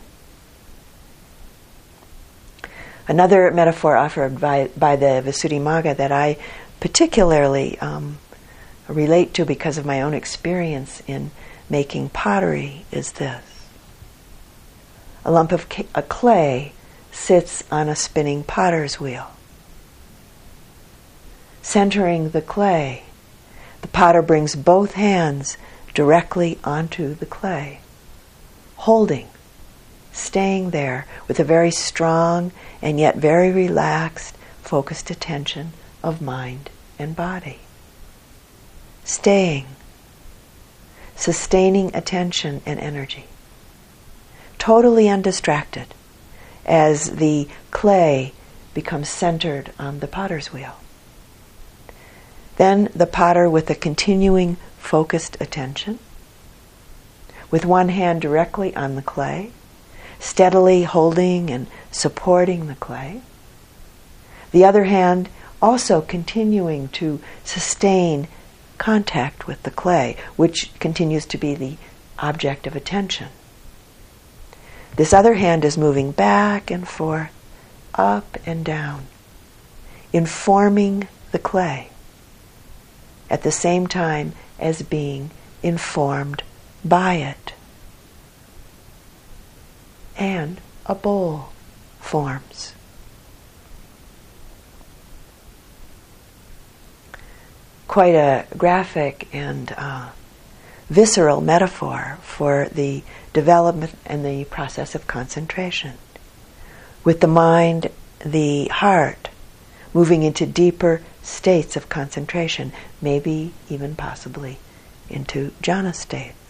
Another 3.08 3.50
metaphor 3.52 3.96
offered 3.96 4.40
by, 4.40 4.70
by 4.76 4.96
the 4.96 5.22
Visuddhimagga 5.24 5.96
that 5.96 6.10
I 6.10 6.36
particularly 6.80 7.78
um, 7.78 8.18
relate 8.88 9.32
to 9.34 9.44
because 9.44 9.78
of 9.78 9.86
my 9.86 10.02
own 10.02 10.14
experience 10.14 11.02
in 11.06 11.30
making 11.70 12.08
pottery 12.10 12.84
is 12.90 13.12
this. 13.12 13.42
A 15.24 15.30
lump 15.30 15.52
of 15.52 15.68
ca- 15.68 15.86
a 15.94 16.02
clay 16.02 16.72
sits 17.12 17.64
on 17.70 17.88
a 17.88 17.96
spinning 17.96 18.44
potter's 18.44 19.00
wheel. 19.00 19.30
Centering 21.62 22.30
the 22.30 22.42
clay, 22.42 23.04
the 23.82 23.88
potter 23.88 24.22
brings 24.22 24.54
both 24.54 24.94
hands 24.94 25.56
directly 25.94 26.58
onto 26.62 27.14
the 27.14 27.26
clay, 27.26 27.80
holding, 28.76 29.28
staying 30.16 30.70
there 30.70 31.06
with 31.28 31.38
a 31.38 31.44
very 31.44 31.70
strong 31.70 32.50
and 32.80 32.98
yet 32.98 33.16
very 33.16 33.52
relaxed, 33.52 34.36
focused 34.62 35.10
attention 35.10 35.72
of 36.02 36.22
mind 36.22 36.70
and 36.98 37.14
body. 37.14 37.60
Staying, 39.04 39.66
sustaining 41.14 41.94
attention 41.94 42.62
and 42.66 42.80
energy. 42.80 43.26
Totally 44.58 45.08
undistracted 45.08 45.88
as 46.64 47.16
the 47.16 47.48
clay 47.70 48.32
becomes 48.74 49.08
centered 49.08 49.72
on 49.78 50.00
the 50.00 50.08
potter's 50.08 50.52
wheel. 50.52 50.76
Then 52.56 52.90
the 52.94 53.06
potter, 53.06 53.48
with 53.48 53.68
a 53.70 53.74
continuing 53.74 54.56
focused 54.78 55.36
attention, 55.40 55.98
with 57.50 57.66
one 57.66 57.90
hand 57.90 58.22
directly 58.22 58.74
on 58.74 58.96
the 58.96 59.02
clay, 59.02 59.50
steadily 60.18 60.84
holding 60.84 61.50
and 61.50 61.66
supporting 61.90 62.66
the 62.66 62.74
clay, 62.74 63.20
the 64.50 64.64
other 64.64 64.84
hand 64.84 65.28
also 65.60 66.00
continuing 66.00 66.88
to 66.88 67.20
sustain 67.44 68.28
contact 68.78 69.46
with 69.46 69.62
the 69.62 69.70
clay, 69.70 70.16
which 70.36 70.70
continues 70.78 71.26
to 71.26 71.38
be 71.38 71.54
the 71.54 71.76
object 72.18 72.66
of 72.66 72.76
attention. 72.76 73.28
This 74.96 75.12
other 75.12 75.34
hand 75.34 75.64
is 75.64 75.76
moving 75.76 76.12
back 76.12 76.70
and 76.70 76.86
forth, 76.86 77.30
up 77.94 78.38
and 78.46 78.64
down, 78.64 79.06
informing 80.12 81.08
the 81.32 81.38
clay 81.38 81.90
at 83.28 83.42
the 83.42 83.52
same 83.52 83.86
time 83.86 84.32
as 84.58 84.82
being 84.82 85.30
informed 85.62 86.42
by 86.84 87.14
it. 87.14 87.52
And 90.18 90.60
a 90.86 90.94
bowl 90.94 91.50
forms. 92.00 92.74
Quite 97.88 98.14
a 98.14 98.46
graphic 98.56 99.28
and 99.32 99.72
uh, 99.76 100.10
visceral 100.88 101.40
metaphor 101.40 102.18
for 102.22 102.68
the 102.72 103.02
development 103.32 103.94
and 104.06 104.24
the 104.24 104.44
process 104.44 104.94
of 104.94 105.06
concentration. 105.06 105.94
With 107.04 107.20
the 107.20 107.26
mind, 107.26 107.90
the 108.24 108.66
heart, 108.66 109.28
moving 109.92 110.22
into 110.22 110.46
deeper 110.46 111.02
states 111.22 111.76
of 111.76 111.88
concentration, 111.88 112.72
maybe 113.00 113.52
even 113.68 113.94
possibly 113.96 114.58
into 115.08 115.52
jhana 115.62 115.94
states. 115.94 116.45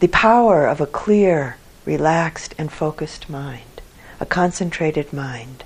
The 0.00 0.08
power 0.08 0.66
of 0.66 0.80
a 0.80 0.86
clear, 0.86 1.56
relaxed, 1.84 2.54
and 2.56 2.72
focused 2.72 3.28
mind, 3.28 3.82
a 4.18 4.24
concentrated 4.24 5.12
mind, 5.12 5.62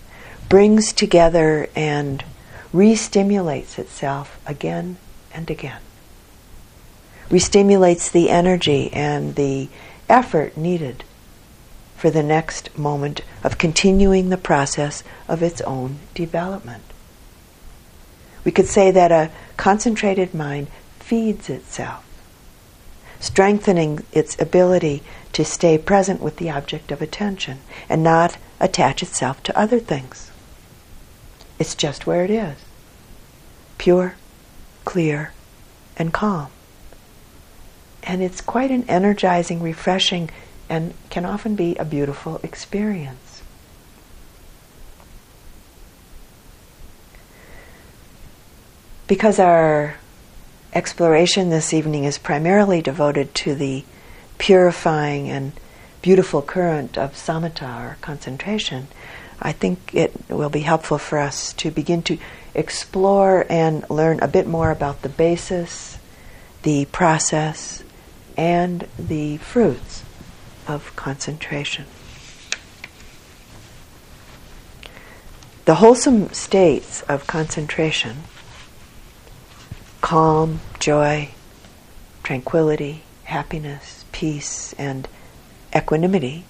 brings 0.49 0.93
together 0.93 1.69
and 1.77 2.25
re-stimulates 2.73 3.79
itself 3.79 4.41
again 4.45 4.97
and 5.33 5.49
again. 5.51 5.81
Re-stimulates 7.31 8.11
the 8.11 8.29
energy 8.29 8.93
and 8.93 9.37
the 9.37 9.69
effort 10.09 10.57
needed 10.57 11.05
for 11.97 12.11
the 12.11 12.23
next 12.23 12.77
moment 12.77 13.21
of 13.45 13.57
continuing 13.57 14.31
the 14.31 14.37
process 14.37 15.05
of 15.29 15.45
its 15.45 15.61
own 15.61 16.01
development. 16.13 16.83
We 18.45 18.51
could 18.51 18.67
say 18.67 18.91
that 18.91 19.13
a 19.13 19.31
concentrated 19.57 20.35
mind 20.35 20.67
feeds 20.99 21.49
itself, 21.49 22.04
strengthening 23.25 24.05
its 24.13 24.39
ability 24.39 25.03
to 25.33 25.43
stay 25.43 25.79
present 25.79 26.21
with 26.21 26.37
the 26.37 26.51
object 26.51 26.93
of 26.93 27.01
attention 27.01 27.59
and 27.89 28.03
not 28.03 28.37
attach 28.61 29.03
itself 29.03 29.43
to 29.43 29.59
other 29.59 29.81
things. 29.81 30.31
It's 31.59 31.75
just 31.75 32.07
where 32.07 32.25
it 32.25 32.31
is 32.31 32.57
pure, 33.79 34.15
clear, 34.85 35.33
and 35.97 36.13
calm. 36.13 36.49
And 38.03 38.23
it's 38.23 38.41
quite 38.41 38.71
an 38.71 38.85
energizing, 38.89 39.61
refreshing, 39.63 40.31
and 40.69 40.95
can 41.11 41.25
often 41.25 41.57
be 41.57 41.77
a 41.77 41.85
beautiful 41.85 42.41
experience. 42.43 43.43
Because 49.07 49.39
our 49.39 49.97
exploration 50.75 51.51
this 51.51 51.73
evening 51.73 52.05
is 52.05 52.19
primarily 52.19 52.83
devoted 52.83 53.35
to 53.37 53.55
the 53.55 53.85
purifying 54.39 55.31
and 55.31 55.53
beautiful 56.03 56.43
current 56.43 56.99
of 56.99 57.13
samatha 57.15 57.93
or 57.93 57.97
concentration, 58.01 58.89
I 59.41 59.53
think 59.53 59.95
it 59.95 60.13
will 60.29 60.51
be 60.51 60.61
helpful 60.61 60.99
for 60.99 61.19
us 61.19 61.53
to 61.55 61.71
begin 61.71 62.03
to 62.03 62.19
explore 62.55 63.47
and 63.49 63.89
learn 63.89 64.21
a 64.21 64.29
bit 64.29 64.47
more 64.47 64.71
about 64.71 65.03
the 65.03 65.09
basis, 65.09 65.99
the 66.63 66.87
process, 66.87 67.85
and 68.37 68.87
the 68.99 69.37
fruits 69.39 70.05
of 70.67 70.95
concentration. 70.97 71.85
The 75.67 75.77
wholesome 75.77 76.33
states 76.33 77.03
of 77.03 77.27
concentration 77.27 78.25
calm, 80.05 80.61
joy, 80.79 81.27
tranquility, 82.23 83.03
happiness, 83.25 84.05
peace, 84.13 84.75
and 84.75 85.09
equanimity, 85.75 86.45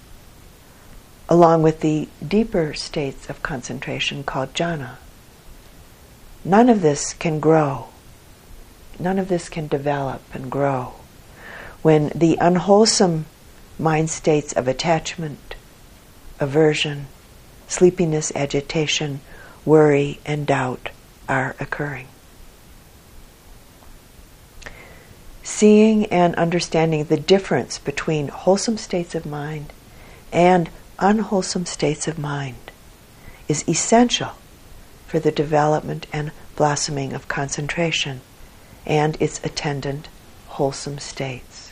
along 1.29 1.63
with 1.63 1.79
the 1.79 2.05
deeper 2.27 2.73
states 2.73 3.29
of 3.29 3.41
concentration 3.41 4.25
called 4.25 4.53
jhana. 4.53 4.97
None 6.43 6.67
of 6.67 6.81
this 6.81 7.13
can 7.13 7.39
grow. 7.39 7.87
None 8.99 9.17
of 9.17 9.29
this 9.29 9.47
can 9.47 9.69
develop 9.69 10.21
and 10.33 10.51
grow 10.51 10.93
when 11.81 12.09
the 12.09 12.37
unwholesome 12.41 13.25
mind 13.79 14.09
states 14.09 14.51
of 14.51 14.67
attachment, 14.67 15.55
aversion, 16.41 17.07
sleepiness, 17.69 18.33
agitation, 18.35 19.21
worry, 19.63 20.19
and 20.25 20.45
doubt 20.45 20.89
are 21.29 21.55
occurring. 21.57 22.09
Seeing 25.45 26.07
and 26.07 26.33
understanding 26.37 27.03
the 27.03 27.17
difference 27.17 27.77
between 27.77 28.29
wholesome 28.29 28.79
states 28.79 29.13
of 29.13 29.27
mind 29.27 29.71
and 30.33 30.71
unwholesome 30.97 31.67
states 31.67 32.07
of 32.07 32.17
mind 32.17 32.71
is 33.47 33.63
essential 33.69 34.31
for 35.05 35.19
the 35.19 35.31
development 35.31 36.07
and 36.11 36.31
blossoming 36.55 37.13
of 37.13 37.27
concentration 37.27 38.21
and 38.87 39.21
its 39.21 39.39
attendant 39.43 40.09
wholesome 40.47 40.97
states. 40.97 41.71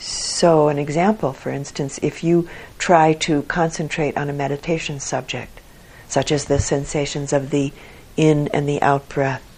So, 0.00 0.66
an 0.66 0.76
example, 0.76 1.32
for 1.32 1.50
instance, 1.50 2.00
if 2.02 2.24
you 2.24 2.48
try 2.78 3.12
to 3.12 3.42
concentrate 3.42 4.16
on 4.16 4.28
a 4.28 4.32
meditation 4.32 4.98
subject, 4.98 5.60
such 6.08 6.32
as 6.32 6.46
the 6.46 6.58
sensations 6.58 7.32
of 7.32 7.50
the 7.50 7.72
in 8.16 8.48
and 8.48 8.68
the 8.68 8.82
out 8.82 9.08
breath 9.08 9.48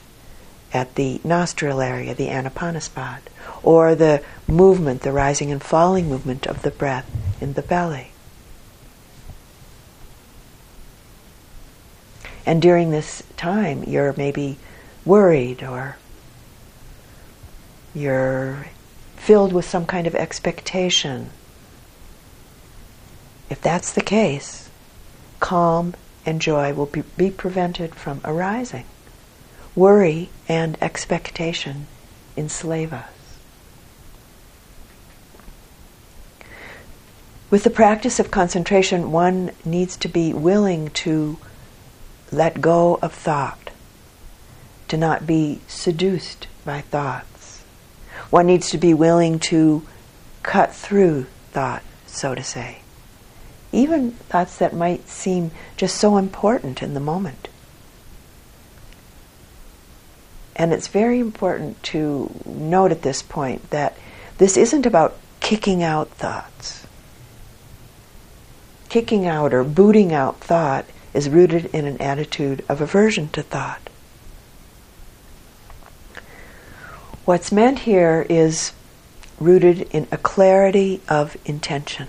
at 0.74 0.96
the 0.96 1.20
nostril 1.22 1.80
area, 1.80 2.14
the 2.14 2.26
anapanasati, 2.26 3.20
or 3.62 3.94
the 3.94 4.22
movement, 4.48 5.02
the 5.02 5.12
rising 5.12 5.52
and 5.52 5.62
falling 5.62 6.08
movement 6.08 6.46
of 6.46 6.62
the 6.62 6.70
breath 6.72 7.08
in 7.40 7.52
the 7.52 7.62
belly. 7.62 8.10
And 12.44 12.60
during 12.60 12.90
this 12.90 13.22
time, 13.37 13.84
you're 13.84 14.14
maybe 14.16 14.58
worried 15.04 15.62
or 15.62 15.96
you're 17.94 18.66
filled 19.16 19.52
with 19.52 19.64
some 19.64 19.87
kind 19.87 20.06
of 20.06 20.14
expectation. 20.14 21.30
If 23.48 23.60
that's 23.60 23.92
the 23.92 24.02
case, 24.02 24.68
calm 25.40 25.94
and 26.26 26.40
joy 26.40 26.74
will 26.74 26.87
be, 26.87 27.02
be 27.16 27.30
prevented 27.30 27.94
from 27.94 28.20
arising. 28.24 28.84
Worry 29.74 30.28
and 30.48 30.76
expectation 30.83 31.87
enslave 32.37 32.92
us. 32.92 33.09
With 37.50 37.62
the 37.64 37.70
practice 37.70 38.18
of 38.18 38.30
concentration, 38.30 39.12
one 39.12 39.52
needs 39.64 39.96
to 39.98 40.09
be 40.09 40.33
willing 40.33 40.90
to 40.90 41.38
let 42.33 42.61
go 42.61 42.98
of 43.00 43.12
thought, 43.12 43.70
to 44.88 44.96
not 44.96 45.26
be 45.26 45.61
seduced 45.68 46.48
by 46.64 46.80
thoughts. 46.80 47.62
one 48.30 48.46
needs 48.46 48.70
to 48.70 48.78
be 48.78 48.92
willing 48.92 49.38
to 49.38 49.87
cut 50.42 50.74
through 50.74 51.26
thought, 51.52 51.83
so 52.07 52.35
to 52.35 52.42
say. 52.42 52.78
Even 53.70 54.12
thoughts 54.12 54.59
that 54.59 54.74
might 54.74 55.09
seem 55.09 55.50
just 55.76 55.96
so 55.96 56.16
important 56.16 56.83
in 56.83 56.94
the 56.94 57.00
moment. 57.00 57.43
And 60.56 60.72
it's 60.72 60.88
very 60.88 61.18
important 61.18 61.82
to 61.84 62.30
note 62.44 62.92
at 62.92 63.02
this 63.02 63.22
point 63.22 63.70
that 63.70 63.96
this 64.38 64.56
isn't 64.56 64.86
about 64.86 65.16
kicking 65.40 65.82
out 65.82 66.10
thoughts. 66.10 66.86
Kicking 68.88 69.26
out 69.26 69.52
or 69.52 69.64
booting 69.64 70.12
out 70.12 70.38
thought 70.38 70.86
is 71.12 71.28
rooted 71.28 71.66
in 71.66 71.86
an 71.86 72.00
attitude 72.00 72.64
of 72.68 72.80
aversion 72.80 73.28
to 73.30 73.42
thought. 73.42 73.80
What's 77.24 77.50
meant 77.50 77.80
here 77.80 78.26
is 78.28 78.72
rooted 79.40 79.82
in 79.90 80.06
a 80.12 80.18
clarity 80.18 81.00
of 81.08 81.36
intention 81.44 82.08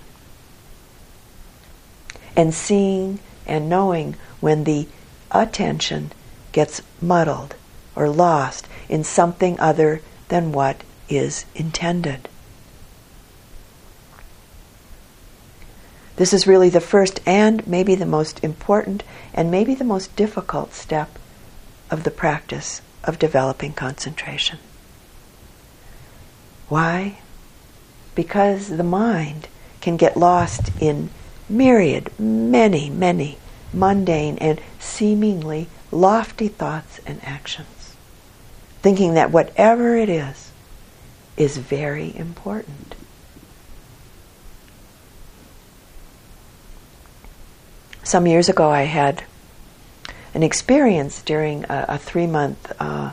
and 2.36 2.54
seeing 2.54 3.18
and 3.46 3.68
knowing 3.68 4.14
when 4.40 4.64
the 4.64 4.86
attention 5.30 6.12
gets 6.52 6.82
muddled 7.00 7.54
or 7.96 8.08
lost 8.08 8.68
in 8.88 9.02
something 9.02 9.58
other 9.58 10.00
than 10.28 10.52
what 10.52 10.82
is 11.08 11.44
intended. 11.54 12.28
This 16.16 16.32
is 16.32 16.46
really 16.46 16.70
the 16.70 16.80
first 16.80 17.20
and 17.26 17.66
maybe 17.66 17.94
the 17.94 18.06
most 18.06 18.42
important 18.42 19.02
and 19.34 19.50
maybe 19.50 19.74
the 19.74 19.84
most 19.84 20.14
difficult 20.16 20.72
step 20.72 21.18
of 21.90 22.04
the 22.04 22.10
practice 22.10 22.80
of 23.04 23.18
developing 23.18 23.72
concentration. 23.72 24.58
Why? 26.68 27.18
Because 28.14 28.68
the 28.68 28.82
mind 28.82 29.48
can 29.80 29.96
get 29.96 30.16
lost 30.16 30.70
in 30.80 31.10
myriad, 31.48 32.10
many, 32.18 32.90
many 32.90 33.38
mundane 33.72 34.38
and 34.38 34.60
seemingly 34.78 35.68
lofty 35.92 36.48
thoughts 36.48 36.98
and 37.06 37.20
actions, 37.22 37.75
thinking 38.86 39.14
that 39.14 39.32
whatever 39.32 39.96
it 39.96 40.08
is, 40.08 40.52
is 41.36 41.56
very 41.56 42.16
important. 42.16 42.94
Some 48.04 48.28
years 48.28 48.48
ago, 48.48 48.70
I 48.70 48.82
had 48.82 49.24
an 50.34 50.44
experience 50.44 51.20
during 51.20 51.64
a, 51.64 51.86
a 51.88 51.98
three 51.98 52.28
month 52.28 52.72
uh, 52.78 53.10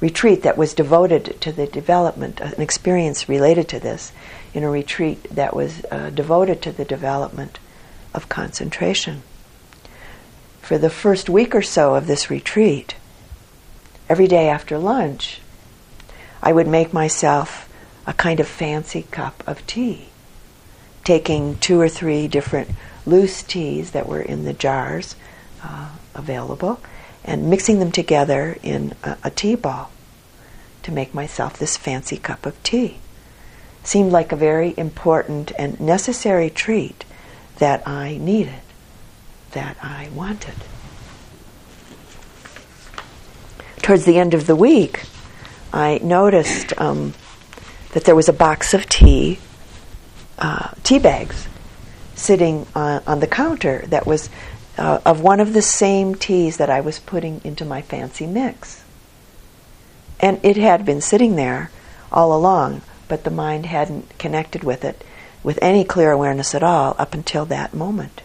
retreat 0.00 0.42
that 0.42 0.58
was 0.58 0.74
devoted 0.74 1.40
to 1.40 1.52
the 1.52 1.68
development, 1.68 2.40
an 2.40 2.60
experience 2.60 3.28
related 3.28 3.68
to 3.68 3.78
this, 3.78 4.10
in 4.54 4.64
a 4.64 4.70
retreat 4.70 5.22
that 5.30 5.54
was 5.54 5.84
uh, 5.84 6.10
devoted 6.10 6.60
to 6.62 6.72
the 6.72 6.84
development 6.84 7.60
of 8.12 8.28
concentration. 8.28 9.22
For 10.62 10.78
the 10.78 10.90
first 10.90 11.30
week 11.30 11.54
or 11.54 11.62
so 11.62 11.94
of 11.94 12.08
this 12.08 12.28
retreat, 12.28 12.96
every 14.08 14.26
day 14.26 14.48
after 14.48 14.78
lunch, 14.78 15.40
I 16.42 16.52
would 16.52 16.68
make 16.68 16.92
myself 16.92 17.68
a 18.06 18.12
kind 18.12 18.40
of 18.40 18.46
fancy 18.46 19.06
cup 19.10 19.42
of 19.46 19.66
tea, 19.66 20.08
taking 21.04 21.56
two 21.58 21.80
or 21.80 21.88
three 21.88 22.28
different 22.28 22.70
loose 23.04 23.42
teas 23.42 23.92
that 23.92 24.08
were 24.08 24.20
in 24.20 24.44
the 24.44 24.52
jars 24.52 25.16
uh, 25.62 25.90
available 26.14 26.80
and 27.24 27.50
mixing 27.50 27.80
them 27.80 27.90
together 27.90 28.56
in 28.62 28.94
a, 29.02 29.16
a 29.24 29.30
tea 29.30 29.56
ball 29.56 29.90
to 30.84 30.92
make 30.92 31.12
myself 31.12 31.58
this 31.58 31.76
fancy 31.76 32.16
cup 32.16 32.46
of 32.46 32.60
tea. 32.62 32.98
Seemed 33.82 34.12
like 34.12 34.30
a 34.30 34.36
very 34.36 34.74
important 34.76 35.52
and 35.58 35.80
necessary 35.80 36.50
treat 36.50 37.04
that 37.58 37.86
I 37.86 38.18
needed, 38.18 38.60
that 39.52 39.76
I 39.82 40.08
wanted. 40.14 40.54
Towards 43.86 44.04
the 44.04 44.18
end 44.18 44.34
of 44.34 44.48
the 44.48 44.56
week, 44.56 45.04
I 45.72 46.00
noticed 46.02 46.72
um, 46.76 47.14
that 47.92 48.02
there 48.02 48.16
was 48.16 48.28
a 48.28 48.32
box 48.32 48.74
of 48.74 48.88
tea, 48.88 49.38
uh, 50.40 50.70
tea 50.82 50.98
bags, 50.98 51.46
sitting 52.16 52.66
on, 52.74 53.00
on 53.06 53.20
the 53.20 53.28
counter 53.28 53.84
that 53.86 54.04
was 54.04 54.28
uh, 54.76 54.98
of 55.06 55.20
one 55.20 55.38
of 55.38 55.52
the 55.52 55.62
same 55.62 56.16
teas 56.16 56.56
that 56.56 56.68
I 56.68 56.80
was 56.80 56.98
putting 56.98 57.40
into 57.44 57.64
my 57.64 57.80
fancy 57.80 58.26
mix. 58.26 58.82
And 60.18 60.44
it 60.44 60.56
had 60.56 60.84
been 60.84 61.00
sitting 61.00 61.36
there 61.36 61.70
all 62.10 62.36
along, 62.36 62.82
but 63.06 63.22
the 63.22 63.30
mind 63.30 63.66
hadn't 63.66 64.18
connected 64.18 64.64
with 64.64 64.84
it 64.84 65.04
with 65.44 65.60
any 65.62 65.84
clear 65.84 66.10
awareness 66.10 66.56
at 66.56 66.64
all 66.64 66.96
up 66.98 67.14
until 67.14 67.44
that 67.44 67.72
moment. 67.72 68.22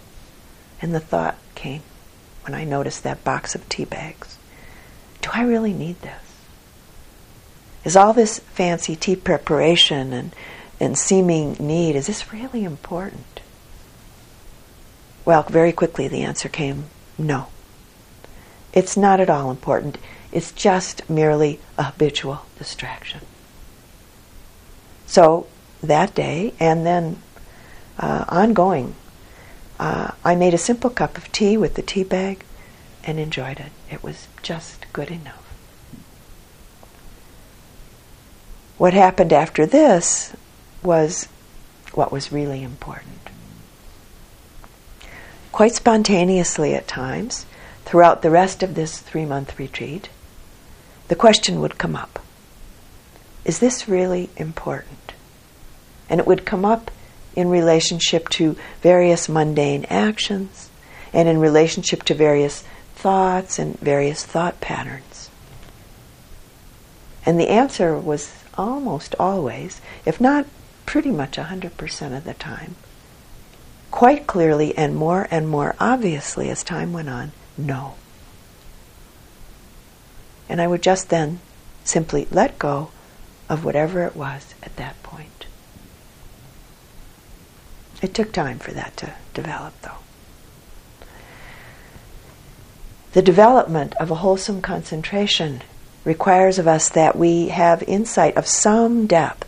And 0.82 0.92
the 0.96 1.00
thought 1.00 1.38
came 1.54 1.84
when 2.46 2.56
I 2.56 2.64
noticed 2.64 3.04
that 3.04 3.24
box 3.24 3.54
of 3.54 3.70
tea 3.70 3.86
bags 3.86 4.31
Do 5.22 5.30
I 5.34 5.44
really 5.44 5.74
need 5.74 6.02
this? 6.02 6.22
Is 7.84 7.96
all 7.96 8.14
this 8.14 8.40
fancy 8.40 8.96
tea 8.96 9.16
preparation 9.16 10.14
and, 10.14 10.36
and 10.80 10.98
seeming 10.98 11.54
need, 11.60 11.96
is 11.96 12.08
this 12.08 12.32
really 12.32 12.64
important? 12.64 13.42
Well, 15.26 15.44
very 15.44 15.72
quickly 15.72 16.08
the 16.08 16.24
answer 16.24 16.50
came 16.50 16.86
no. 17.18 17.48
It's 18.74 18.96
not 18.96 19.20
at 19.20 19.30
all 19.30 19.52
important. 19.52 19.98
It's 20.32 20.52
just 20.52 21.10
merely 21.10 21.60
a 21.78 21.84
habitual 21.84 22.46
distraction. 22.58 23.22
So 25.06 25.48
that 25.84 26.16
day, 26.16 26.54
and 26.60 26.86
then 26.86 27.22
uh, 28.00 28.26
ongoing, 28.30 28.96
uh, 29.80 30.12
I 30.24 30.36
made 30.36 30.54
a 30.54 30.60
simple 30.60 30.90
cup 30.90 31.18
of 31.18 31.32
tea 31.32 31.58
with 31.58 31.76
the 31.76 31.82
tea 31.82 32.04
bag 32.04 32.46
and 33.04 33.20
enjoyed 33.20 33.60
it. 33.60 33.72
It 33.92 34.04
was 34.04 34.28
just 34.42 34.81
good 34.94 35.12
enough. 35.12 35.38
What 38.78 38.94
happened 38.94 39.32
after 39.32 39.66
this 39.66 40.34
was 40.82 41.28
what 41.94 42.12
was 42.12 42.32
really 42.32 42.64
important. 42.64 43.30
Quite 45.52 45.76
spontaneously 45.76 46.74
at 46.74 46.88
times, 46.88 47.46
throughout 47.86 48.22
the 48.22 48.32
rest 48.32 48.64
of 48.64 48.74
this 48.74 49.00
three 49.00 49.26
month 49.26 49.60
retreat, 49.60 50.10
the 51.10 51.16
question 51.16 51.60
would 51.60 51.78
come 51.78 51.96
up 51.96 52.20
Is 53.44 53.60
this 53.60 53.88
really 53.88 54.30
important? 54.38 55.14
And 56.10 56.20
it 56.20 56.28
would 56.28 56.46
come 56.46 56.66
up 56.66 56.90
in 57.36 57.50
relationship 57.50 58.30
to 58.30 58.58
various 58.82 59.30
mundane 59.30 59.86
actions 59.86 60.70
and 61.14 61.28
in 61.28 61.40
relationship 61.40 62.04
to 62.04 62.14
various 62.14 62.64
thoughts 63.02 63.58
and 63.58 63.80
various 63.80 64.24
thought 64.24 64.62
patterns. 64.62 65.32
And 67.26 67.40
the 67.40 67.50
answer 67.50 67.98
was 67.98 68.32
almost 68.56 69.16
always, 69.20 69.82
if 70.06 70.22
not 70.22 70.46
pretty 70.86 71.10
much 71.10 71.38
100% 71.38 72.18
of 72.18 72.24
the 72.24 72.34
time, 72.36 72.76
quite 73.90 74.28
clearly 74.28 74.78
and 74.78 74.96
more 74.96 75.28
and 75.32 75.48
more 75.48 75.76
obviously 75.80 76.50
as 76.50 76.64
time 76.64 76.94
went 76.94 77.10
on, 77.10 77.32
no. 77.58 77.96
And 80.48 80.62
I 80.62 80.68
would 80.68 80.84
just 80.84 81.10
then 81.10 81.40
simply 81.84 82.28
let 82.30 82.60
go 82.60 82.92
of 83.50 83.66
whatever 83.66 84.06
it 84.06 84.16
was 84.16 84.54
at 84.62 84.76
that 84.76 85.02
point. 85.02 85.48
It 88.02 88.14
took 88.14 88.32
time 88.32 88.60
for 88.60 88.72
that 88.72 88.96
to 88.98 89.14
develop, 89.34 89.74
though. 89.82 90.01
The 93.14 93.22
development 93.22 93.94
of 93.96 94.10
a 94.10 94.16
wholesome 94.16 94.62
concentration 94.62 95.62
requires 96.06 96.58
of 96.58 96.68
us 96.68 96.90
that 96.90 97.16
we 97.16 97.50
have 97.50 97.84
insight 97.84 98.38
of 98.38 98.48
some 98.48 99.06
depth 99.06 99.48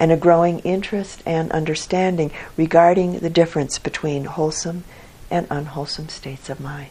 and 0.00 0.10
a 0.10 0.16
growing 0.16 0.58
interest 0.60 1.22
and 1.24 1.52
understanding 1.52 2.32
regarding 2.56 3.20
the 3.20 3.30
difference 3.30 3.78
between 3.78 4.24
wholesome 4.24 4.84
and 5.30 5.46
unwholesome 5.48 6.08
states 6.08 6.50
of 6.50 6.60
mind. 6.60 6.90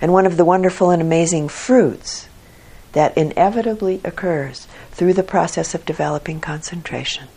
And 0.00 0.12
one 0.12 0.24
of 0.24 0.38
the 0.38 0.44
wonderful 0.44 0.90
and 0.90 1.02
amazing 1.02 1.48
fruits 1.48 2.28
that 2.92 3.16
inevitably 3.16 4.00
occurs 4.02 4.66
through 4.90 5.12
the 5.12 5.22
process 5.22 5.74
of 5.74 5.84
developing 5.84 6.40
concentration 6.40 7.28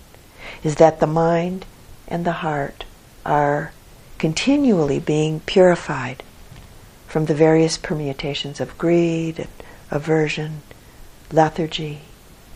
is 0.64 0.76
that 0.76 1.00
the 1.00 1.08
mind 1.08 1.66
and 2.08 2.26
the 2.26 2.32
heart 2.32 2.86
are 3.26 3.74
continually 4.24 5.02
being 5.02 5.42
purified 5.42 6.24
from 7.08 7.26
the 7.26 7.34
various 7.36 7.78
permutations 7.78 8.62
of 8.62 8.78
greed, 8.78 9.38
and 9.38 9.50
aversion, 9.92 10.62
lethargy, 11.30 12.00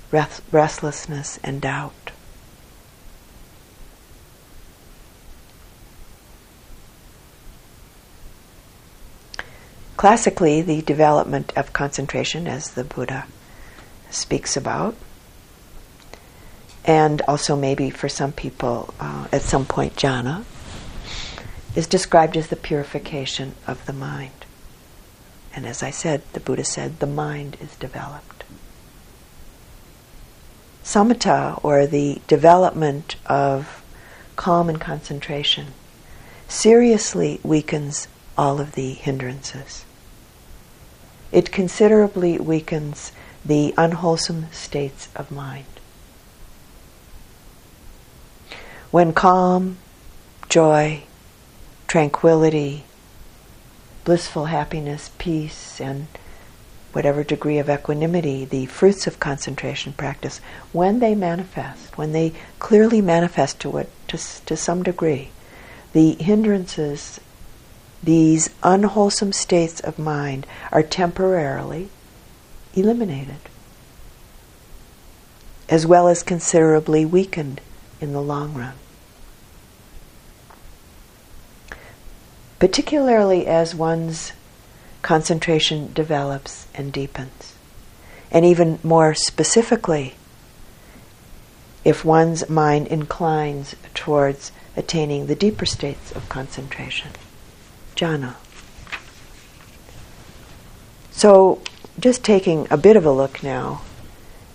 restlessness, 0.10 1.38
and 1.43 1.60
doubt. 1.60 2.12
Classically, 9.97 10.62
the 10.62 10.82
development 10.84 11.51
of 11.58 11.73
concentration, 11.73 12.47
as 12.47 12.75
the 12.75 12.86
Buddha 12.86 13.25
speaks 14.10 14.56
about, 14.56 14.95
and 16.86 17.21
also 17.23 17.58
maybe 17.58 17.89
for 17.89 18.08
some 18.08 18.32
people 18.32 18.93
uh, 19.01 19.27
at 19.34 19.41
some 19.41 19.65
point 19.65 19.97
jhana, 19.97 20.45
is 21.78 21.88
described 21.88 22.36
as 22.36 22.48
the 22.48 22.56
purification 22.58 23.54
of 23.66 23.86
the 23.86 23.94
mind. 23.94 24.46
And 25.54 25.66
as 25.66 25.82
I 25.82 25.92
said, 25.92 26.22
the 26.34 26.42
Buddha 26.42 26.66
said, 26.66 27.00
the 27.00 27.08
mind 27.08 27.56
is 27.62 27.76
developed. 27.78 28.44
Samatha, 30.84 31.60
or 31.63 31.88
the 31.88 32.22
development 32.28 33.16
of 33.26 33.84
calm 34.36 34.68
and 34.68 34.82
concentration, 34.82 35.68
seriously 36.48 37.40
weakens 37.44 38.08
all 38.38 38.60
of 38.60 38.74
the 38.74 38.92
hindrances 38.94 39.86
it 41.32 41.52
considerably 41.52 42.38
weakens 42.38 43.12
the 43.44 43.74
unwholesome 43.78 44.52
states 44.52 45.10
of 45.16 45.32
mind. 45.32 45.66
When 48.92 49.13
calm, 49.13 49.78
joy, 50.48 51.04
tranquility, 51.88 52.84
blissful 54.04 54.45
happiness, 54.45 55.12
peace, 55.17 55.80
and 55.82 56.08
whatever 56.93 57.23
degree 57.23 57.58
of 57.58 57.69
equanimity, 57.69 58.45
the 58.45 58.65
fruits 58.65 59.08
of 59.08 59.19
concentration 59.19 59.93
practice, 59.93 60.39
when 60.71 61.00
they 61.00 61.15
manifest, 61.15 61.97
when 61.97 62.12
they 62.12 62.34
clearly 62.60 63.02
manifest 63.02 63.60
to 63.60 63.78
it 63.78 63.89
to, 64.08 64.17
to 64.45 64.58
some 64.58 64.84
degree, 64.84 65.30
the 65.93 66.13
hindrances 66.13 67.19
these 68.04 68.50
unwholesome 68.63 69.34
states 69.34 69.80
of 69.80 69.97
mind 69.97 70.45
are 70.71 70.84
temporarily 70.84 71.89
eliminated. 72.73 73.38
as 75.69 75.86
well 75.86 76.08
as 76.08 76.23
considerably 76.23 77.06
weakened 77.06 77.60
in 78.00 78.13
the 78.13 78.21
long 78.21 78.54
run. 78.54 78.73
Particularly 82.60 83.46
as 83.46 83.76
one's 83.76 84.34
concentration 85.02 85.93
develops 85.93 86.67
and 86.74 86.91
deepens. 86.91 87.54
And 88.32 88.43
even 88.46 88.80
more 88.84 89.13
specifically, 89.13 90.15
if 91.86 92.04
one's 92.04 92.50
mind 92.50 92.88
inclines 92.88 93.76
towards 93.93 94.52
attaining 94.76 95.28
the 95.28 95.36
deeper 95.36 95.65
states 95.65 96.12
of 96.12 96.28
concentration, 96.28 97.12
jhana. 97.96 98.36
So, 101.12 101.62
just 102.00 102.24
taking 102.24 102.67
a 102.70 102.78
bit 102.78 102.96
of 102.98 103.06
a 103.06 103.12
look 103.12 103.41
now 103.41 103.82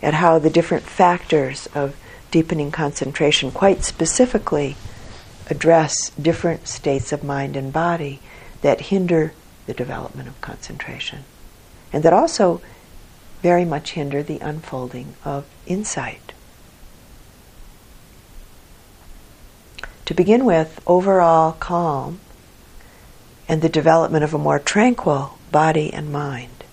at 0.02 0.14
how 0.14 0.38
the 0.38 0.50
different 0.50 0.84
factors 0.84 1.68
of 1.74 1.96
deepening 2.30 2.70
concentration 2.70 3.50
quite 3.50 3.84
specifically 3.84 4.76
address 5.52 6.10
different 6.10 6.66
states 6.66 7.12
of 7.12 7.22
mind 7.22 7.56
and 7.56 7.72
body 7.72 8.18
that 8.62 8.80
hinder 8.80 9.34
the 9.66 9.74
development 9.74 10.26
of 10.26 10.40
concentration 10.40 11.24
and 11.92 12.02
that 12.02 12.12
also 12.12 12.62
very 13.42 13.64
much 13.64 13.92
hinder 13.92 14.22
the 14.22 14.38
unfolding 14.38 15.14
of 15.24 15.44
insight. 15.66 16.32
To 20.06 20.14
begin 20.14 20.44
with, 20.44 20.80
overall 20.86 21.52
calm 21.52 22.20
and 23.46 23.60
the 23.60 23.68
development 23.68 24.24
of 24.24 24.32
a 24.32 24.38
more 24.38 24.58
tranquil 24.58 25.38
body 25.50 25.92
and 25.92 26.10
mind 26.10 26.64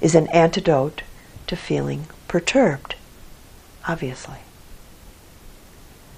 is 0.00 0.16
an 0.16 0.26
antidote 0.28 1.02
to 1.46 1.54
feeling 1.54 2.06
perturbed, 2.26 2.96
obviously. 3.86 4.38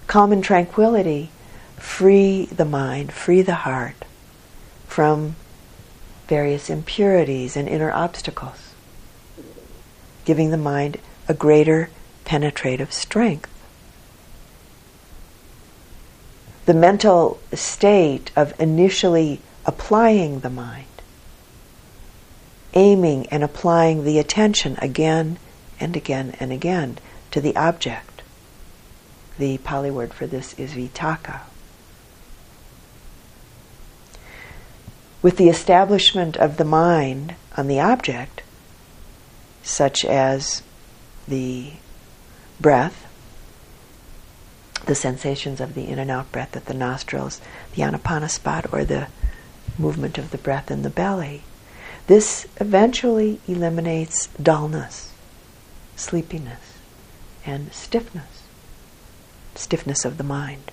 Calm 0.06 0.32
and 0.32 0.42
tranquility 0.42 1.30
free 1.76 2.46
the 2.46 2.64
mind, 2.64 3.12
free 3.12 3.42
the 3.42 3.54
heart 3.54 4.04
from 4.86 5.36
various 6.28 6.68
impurities 6.68 7.56
and 7.56 7.68
inner 7.68 7.92
obstacles, 7.92 8.74
giving 10.24 10.50
the 10.50 10.56
mind 10.56 10.98
a 11.28 11.34
greater 11.34 11.90
penetrative 12.24 12.92
strength. 12.92 13.50
The 16.64 16.74
mental 16.74 17.38
state 17.52 18.32
of 18.34 18.58
initially 18.60 19.40
applying 19.64 20.40
the 20.40 20.50
mind, 20.50 20.86
aiming 22.74 23.26
and 23.28 23.44
applying 23.44 24.04
the 24.04 24.18
attention 24.18 24.76
again 24.82 25.38
and 25.78 25.94
again 25.94 26.34
and 26.40 26.52
again 26.52 26.98
to 27.30 27.40
the 27.40 27.54
object. 27.54 28.22
The 29.38 29.58
Pali 29.58 29.90
word 29.90 30.12
for 30.12 30.26
this 30.26 30.54
is 30.54 30.72
vitakka. 30.72 31.42
With 35.26 35.38
the 35.38 35.48
establishment 35.48 36.36
of 36.36 36.56
the 36.56 36.64
mind 36.64 37.34
on 37.56 37.66
the 37.66 37.80
object, 37.80 38.44
such 39.64 40.04
as 40.04 40.62
the 41.26 41.72
breath, 42.60 43.08
the 44.84 44.94
sensations 44.94 45.60
of 45.60 45.74
the 45.74 45.88
in 45.88 45.98
and 45.98 46.12
out 46.12 46.30
breath 46.30 46.54
at 46.54 46.66
the 46.66 46.74
nostrils, 46.74 47.40
the 47.74 47.82
anapanasati, 47.82 48.72
or 48.72 48.84
the 48.84 49.08
movement 49.76 50.16
of 50.16 50.30
the 50.30 50.38
breath 50.38 50.70
in 50.70 50.82
the 50.82 50.90
belly, 50.90 51.42
this 52.06 52.46
eventually 52.60 53.40
eliminates 53.48 54.28
dullness 54.40 55.12
sleepiness, 55.96 56.78
and 57.44 57.72
stiffness, 57.72 58.44
stiffness 59.56 60.04
of 60.04 60.18
the 60.18 60.22
mind. 60.22 60.70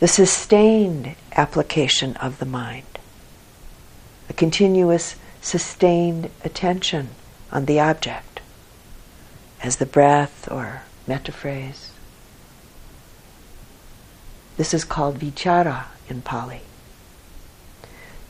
The 0.00 0.08
sustained 0.08 1.14
application 1.36 2.16
of 2.16 2.38
the 2.38 2.46
mind, 2.46 2.98
a 4.28 4.32
continuous 4.32 5.16
sustained 5.40 6.30
attention 6.44 7.10
on 7.52 7.66
the 7.66 7.78
object, 7.78 8.40
as 9.62 9.76
the 9.76 9.86
breath 9.86 10.50
or 10.50 10.82
metta 11.06 11.32
phrase. 11.32 11.92
This 14.56 14.74
is 14.74 14.84
called 14.84 15.18
vichara 15.18 15.84
in 16.08 16.22
Pali. 16.22 16.62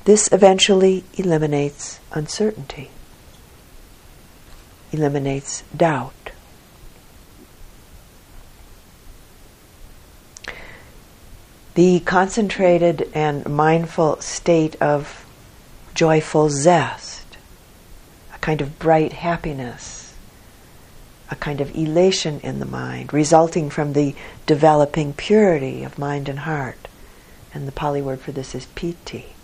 This 0.04 0.28
eventually 0.32 1.04
eliminates 1.14 1.98
uncertainty, 2.12 2.90
eliminates 4.92 5.62
doubt. 5.74 6.23
The 11.74 11.98
concentrated 12.00 13.10
and 13.14 13.44
mindful 13.46 14.20
state 14.20 14.76
of 14.80 15.26
joyful 15.92 16.48
zest, 16.48 17.36
a 18.32 18.38
kind 18.38 18.60
of 18.60 18.78
bright 18.78 19.12
happiness, 19.12 20.14
a 21.32 21.36
kind 21.36 21.60
of 21.60 21.74
elation 21.74 22.38
in 22.40 22.60
the 22.60 22.66
mind, 22.66 23.12
resulting 23.12 23.70
from 23.70 23.92
the 23.92 24.14
developing 24.46 25.14
purity 25.14 25.82
of 25.82 25.98
mind 25.98 26.28
and 26.28 26.40
heart. 26.40 26.86
And 27.52 27.66
the 27.66 27.72
Pali 27.72 28.00
word 28.00 28.20
for 28.20 28.30
this 28.30 28.54
is 28.54 28.66
piti. 28.76 29.34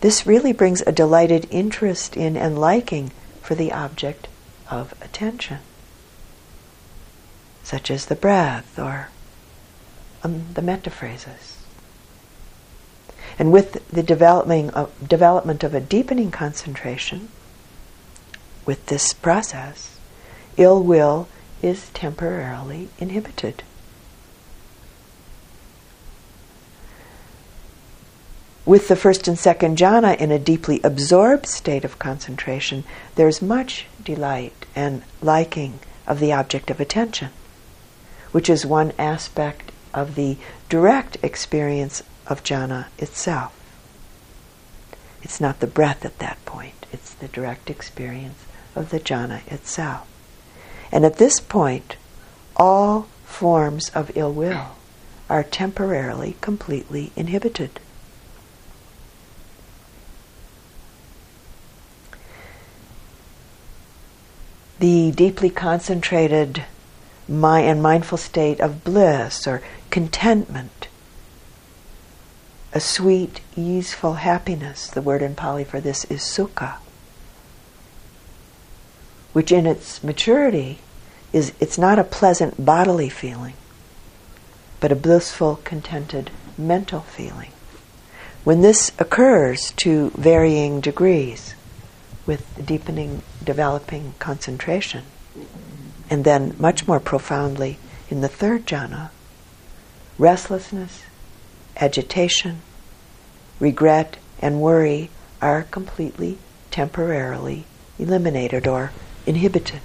This 0.00 0.24
really 0.24 0.52
brings 0.52 0.82
a 0.82 0.92
delighted 0.92 1.48
interest 1.50 2.16
in 2.16 2.36
and 2.36 2.56
liking 2.56 3.10
for 3.42 3.56
the 3.56 3.72
object 3.72 4.28
of 4.70 4.94
attention, 5.02 5.58
such 7.64 7.90
as 7.90 8.06
the 8.06 8.14
breath 8.14 8.78
or 8.78 9.08
um, 10.28 10.44
the 10.54 10.62
metta 10.62 10.90
phrases. 10.90 11.58
And 13.38 13.52
with 13.52 13.88
the 13.90 14.02
developing 14.02 14.70
of, 14.70 15.08
development 15.08 15.62
of 15.62 15.74
a 15.74 15.80
deepening 15.80 16.30
concentration, 16.30 17.28
with 18.66 18.86
this 18.86 19.12
process, 19.12 19.98
ill 20.56 20.82
will 20.82 21.28
is 21.62 21.88
temporarily 21.90 22.88
inhibited. 22.98 23.62
With 28.66 28.88
the 28.88 28.96
first 28.96 29.26
and 29.26 29.38
second 29.38 29.78
jhana 29.78 30.16
in 30.18 30.30
a 30.30 30.38
deeply 30.38 30.80
absorbed 30.84 31.46
state 31.46 31.84
of 31.84 31.98
concentration, 31.98 32.84
there's 33.14 33.40
much 33.40 33.86
delight 34.04 34.66
and 34.76 35.02
liking 35.22 35.78
of 36.06 36.20
the 36.20 36.32
object 36.32 36.70
of 36.70 36.78
attention, 36.78 37.30
which 38.32 38.50
is 38.50 38.66
one 38.66 38.92
aspect 38.98 39.72
of 39.98 40.14
the 40.14 40.36
direct 40.68 41.16
experience 41.22 42.02
of 42.26 42.44
jhana 42.44 42.86
itself. 42.98 43.54
It's 45.22 45.40
not 45.40 45.60
the 45.60 45.66
breath 45.66 46.04
at 46.04 46.18
that 46.18 46.44
point, 46.44 46.86
it's 46.92 47.12
the 47.14 47.28
direct 47.28 47.68
experience 47.68 48.44
of 48.74 48.90
the 48.90 49.00
jhana 49.00 49.46
itself. 49.50 50.06
And 50.92 51.04
at 51.04 51.16
this 51.16 51.40
point, 51.40 51.96
all 52.56 53.08
forms 53.24 53.90
of 53.90 54.16
ill 54.16 54.32
will 54.32 54.76
are 55.28 55.42
temporarily 55.42 56.36
completely 56.40 57.12
inhibited. 57.16 57.80
the 64.78 65.10
deeply 65.12 65.50
concentrated 65.50 66.64
and 67.28 67.82
mindful 67.82 68.18
state 68.18 68.60
of 68.60 68.84
bliss 68.84 69.46
or 69.46 69.62
contentment, 69.90 70.88
a 72.72 72.80
sweet, 72.80 73.40
easeful 73.56 74.14
happiness. 74.14 74.88
The 74.88 75.02
word 75.02 75.22
in 75.22 75.34
Pali 75.34 75.64
for 75.64 75.80
this 75.80 76.04
is 76.06 76.20
sukha, 76.20 76.76
which 79.32 79.52
in 79.52 79.66
its 79.66 80.02
maturity 80.02 80.78
is 81.32 81.52
it's 81.60 81.78
not 81.78 81.98
a 81.98 82.04
pleasant 82.04 82.64
bodily 82.64 83.08
feeling, 83.08 83.54
but 84.80 84.92
a 84.92 84.96
blissful, 84.96 85.60
contented 85.64 86.30
mental 86.56 87.00
feeling. 87.00 87.52
When 88.44 88.62
this 88.62 88.92
occurs 88.98 89.72
to 89.72 90.10
varying 90.10 90.80
degrees, 90.80 91.54
with 92.28 92.64
deepening, 92.64 93.22
developing 93.42 94.12
concentration. 94.18 95.02
And 96.10 96.24
then, 96.24 96.54
much 96.58 96.86
more 96.86 97.00
profoundly, 97.00 97.78
in 98.10 98.20
the 98.20 98.28
third 98.28 98.66
jhana, 98.66 99.08
restlessness, 100.18 101.04
agitation, 101.76 102.60
regret, 103.60 104.16
and 104.40 104.60
worry 104.60 105.10
are 105.40 105.62
completely 105.62 106.38
temporarily 106.70 107.64
eliminated 107.98 108.66
or 108.66 108.92
inhibited. 109.26 109.80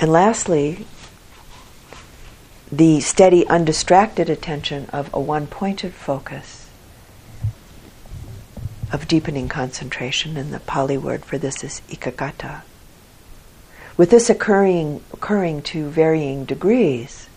And 0.00 0.12
lastly, 0.12 0.86
the 2.70 3.00
steady, 3.00 3.46
undistracted 3.48 4.30
attention 4.30 4.86
of 4.90 5.12
a 5.12 5.18
one 5.18 5.46
pointed 5.46 5.94
focus 5.94 6.68
of 8.92 9.08
deepening 9.08 9.48
concentration, 9.48 10.36
and 10.36 10.52
the 10.52 10.60
Pali 10.60 10.96
word 10.96 11.24
for 11.24 11.36
this 11.36 11.64
is 11.64 11.82
ekaggata. 11.88 12.62
With 13.98 14.10
this 14.10 14.30
occurring, 14.30 15.02
occurring 15.12 15.62
to 15.62 15.90
varying 15.90 16.46
degrees 16.46 17.28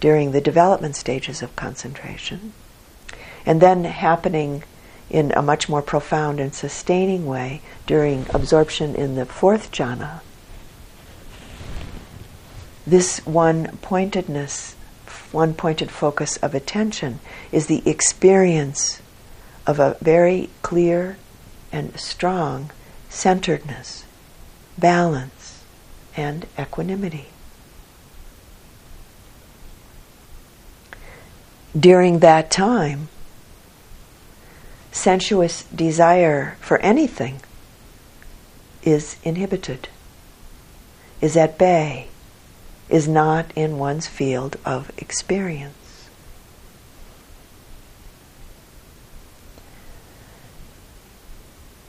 during 0.00 0.32
the 0.32 0.40
development 0.40 0.96
stages 0.96 1.40
of 1.40 1.54
concentration, 1.56 2.52
and 3.46 3.62
then 3.62 3.84
happening 3.84 4.64
in 5.08 5.32
a 5.32 5.40
much 5.40 5.68
more 5.68 5.82
profound 5.82 6.40
and 6.40 6.52
sustaining 6.52 7.26
way 7.26 7.62
during 7.86 8.26
absorption 8.34 8.94
in 8.94 9.14
the 9.14 9.24
fourth 9.24 9.70
jhana, 9.72 10.20
this 12.84 13.24
one 13.24 13.78
pointedness, 13.82 14.74
one 15.30 15.54
pointed 15.54 15.92
focus 15.92 16.38
of 16.38 16.56
attention 16.56 17.20
is 17.52 17.66
the 17.68 17.88
experience 17.88 19.00
of 19.64 19.78
a 19.78 19.96
very 20.00 20.50
clear 20.62 21.16
and 21.70 21.96
strong 22.00 22.70
centeredness, 23.08 24.04
balance, 24.76 25.39
and 26.16 26.46
equanimity. 26.58 27.26
During 31.78 32.18
that 32.18 32.50
time, 32.50 33.08
sensuous 34.90 35.64
desire 35.64 36.56
for 36.60 36.78
anything 36.78 37.40
is 38.82 39.16
inhibited, 39.22 39.88
is 41.20 41.36
at 41.36 41.58
bay, 41.58 42.08
is 42.88 43.06
not 43.06 43.52
in 43.54 43.78
one's 43.78 44.08
field 44.08 44.56
of 44.64 44.90
experience. 44.98 46.08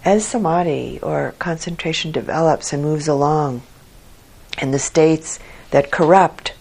As 0.03 0.25
samadhi 0.25 0.99
or 1.01 1.33
concentration 1.39 2.11
develops 2.11 2.73
and 2.73 2.83
moves 2.83 3.07
along 3.07 3.61
in 4.59 4.71
the 4.71 4.79
states 4.79 5.39
that 5.71 5.91
corrupt 5.91 6.53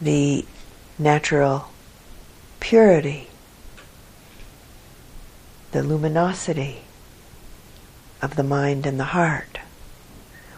the 0.00 0.44
natural 0.98 1.68
purity, 2.60 3.28
the 5.72 5.82
luminosity 5.82 6.82
of 8.22 8.36
the 8.36 8.42
mind 8.42 8.86
and 8.86 8.98
the 8.98 9.04
heart, 9.04 9.58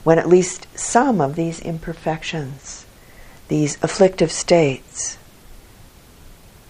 when 0.04 0.18
at 0.18 0.28
least 0.28 0.66
some 0.78 1.20
of 1.20 1.36
these 1.36 1.60
imperfections 1.60 2.86
these 3.48 3.82
afflictive 3.82 4.30
states 4.30 5.16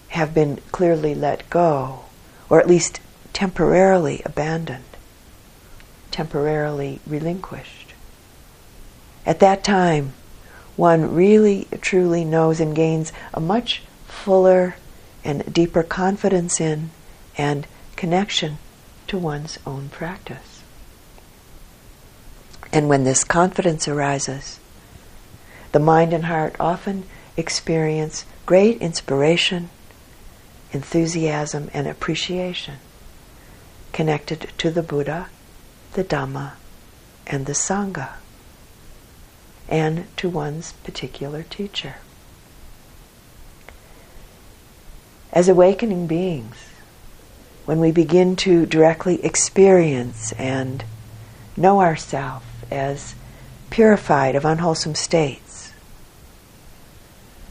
have 0.09 0.33
been 0.33 0.57
clearly 0.71 1.13
let 1.13 1.49
go, 1.49 2.05
or 2.49 2.59
at 2.59 2.67
least 2.67 2.99
temporarily 3.33 4.21
abandoned, 4.25 4.83
temporarily 6.09 6.99
relinquished. 7.05 7.78
At 9.29 9.41
that 9.41 9.63
time, 9.63 10.13
one 10.75 11.13
really 11.13 11.67
truly 11.81 12.25
knows 12.25 12.59
and 12.59 12.75
gains 12.75 13.13
a 13.31 13.39
much 13.39 13.83
fuller 14.07 14.75
and 15.23 15.53
deeper 15.53 15.83
confidence 15.83 16.59
in 16.59 16.89
and 17.37 17.67
connection 17.95 18.57
to 19.05 19.19
one's 19.19 19.59
own 19.67 19.89
practice. 19.89 20.63
And 22.73 22.89
when 22.89 23.03
this 23.03 23.23
confidence 23.23 23.87
arises, 23.87 24.59
the 25.73 25.79
mind 25.79 26.11
and 26.11 26.25
heart 26.25 26.55
often 26.59 27.03
experience 27.37 28.25
great 28.47 28.81
inspiration, 28.81 29.69
enthusiasm, 30.71 31.69
and 31.71 31.87
appreciation 31.87 32.77
connected 33.93 34.49
to 34.57 34.71
the 34.71 34.81
Buddha, 34.81 35.27
the 35.93 36.03
Dhamma, 36.03 36.53
and 37.27 37.45
the 37.45 37.53
Sangha, 37.53 38.13
and 39.69 40.05
to 40.17 40.27
one's 40.27 40.73
particular 40.83 41.43
teacher. 41.43 41.95
As 45.31 45.47
awakening 45.47 46.07
beings, 46.07 46.55
when 47.65 47.79
we 47.79 47.91
begin 47.91 48.35
to 48.37 48.65
directly 48.65 49.23
experience 49.23 50.31
and 50.33 50.83
know 51.55 51.81
ourselves 51.81 52.45
as 52.71 53.13
purified 53.69 54.35
of 54.35 54.43
unwholesome 54.43 54.95
states, 54.95 55.71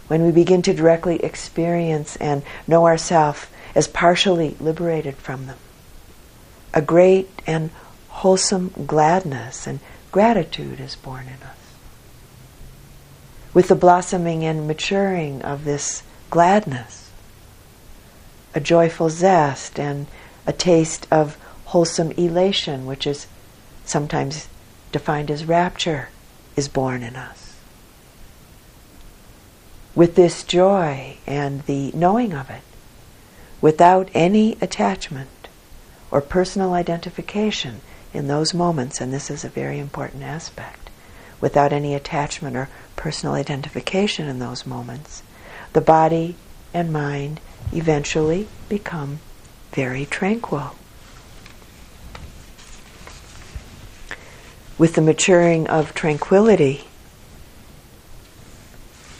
when 0.08 0.24
we 0.24 0.32
begin 0.32 0.60
to 0.62 0.74
directly 0.74 1.22
experience 1.22 2.16
and 2.16 2.42
know 2.66 2.86
ourselves 2.86 3.46
as 3.74 3.86
partially 3.86 4.56
liberated 4.58 5.14
from 5.14 5.46
them. 5.46 5.58
A 6.74 6.82
great 6.82 7.28
and 7.46 7.70
wholesome 8.08 8.72
gladness 8.86 9.66
and 9.66 9.78
gratitude 10.10 10.80
is 10.80 10.96
born 10.96 11.26
in 11.26 11.46
us. 11.46 11.57
With 13.58 13.66
the 13.66 13.74
blossoming 13.74 14.44
and 14.44 14.68
maturing 14.68 15.42
of 15.42 15.64
this 15.64 16.04
gladness, 16.30 17.10
a 18.54 18.60
joyful 18.60 19.10
zest 19.10 19.80
and 19.80 20.06
a 20.46 20.52
taste 20.52 21.08
of 21.10 21.36
wholesome 21.64 22.12
elation, 22.12 22.86
which 22.86 23.04
is 23.04 23.26
sometimes 23.84 24.48
defined 24.92 25.28
as 25.28 25.44
rapture, 25.44 26.10
is 26.54 26.68
born 26.68 27.02
in 27.02 27.16
us. 27.16 27.56
With 29.96 30.14
this 30.14 30.44
joy 30.44 31.16
and 31.26 31.64
the 31.64 31.90
knowing 31.90 32.32
of 32.34 32.50
it, 32.50 32.62
without 33.60 34.08
any 34.14 34.56
attachment 34.60 35.48
or 36.12 36.20
personal 36.20 36.74
identification 36.74 37.80
in 38.14 38.28
those 38.28 38.54
moments, 38.54 39.00
and 39.00 39.12
this 39.12 39.32
is 39.32 39.42
a 39.42 39.48
very 39.48 39.80
important 39.80 40.22
aspect, 40.22 40.90
without 41.40 41.72
any 41.72 41.96
attachment 41.96 42.54
or 42.54 42.68
personal 42.98 43.34
identification 43.34 44.26
in 44.28 44.40
those 44.40 44.66
moments, 44.66 45.22
the 45.72 45.80
body 45.80 46.34
and 46.74 46.92
mind 46.92 47.40
eventually 47.72 48.48
become 48.68 49.20
very 49.72 50.04
tranquil. 50.04 50.74
With 54.76 54.94
the 54.94 55.00
maturing 55.00 55.68
of 55.68 55.94
tranquility, 55.94 56.84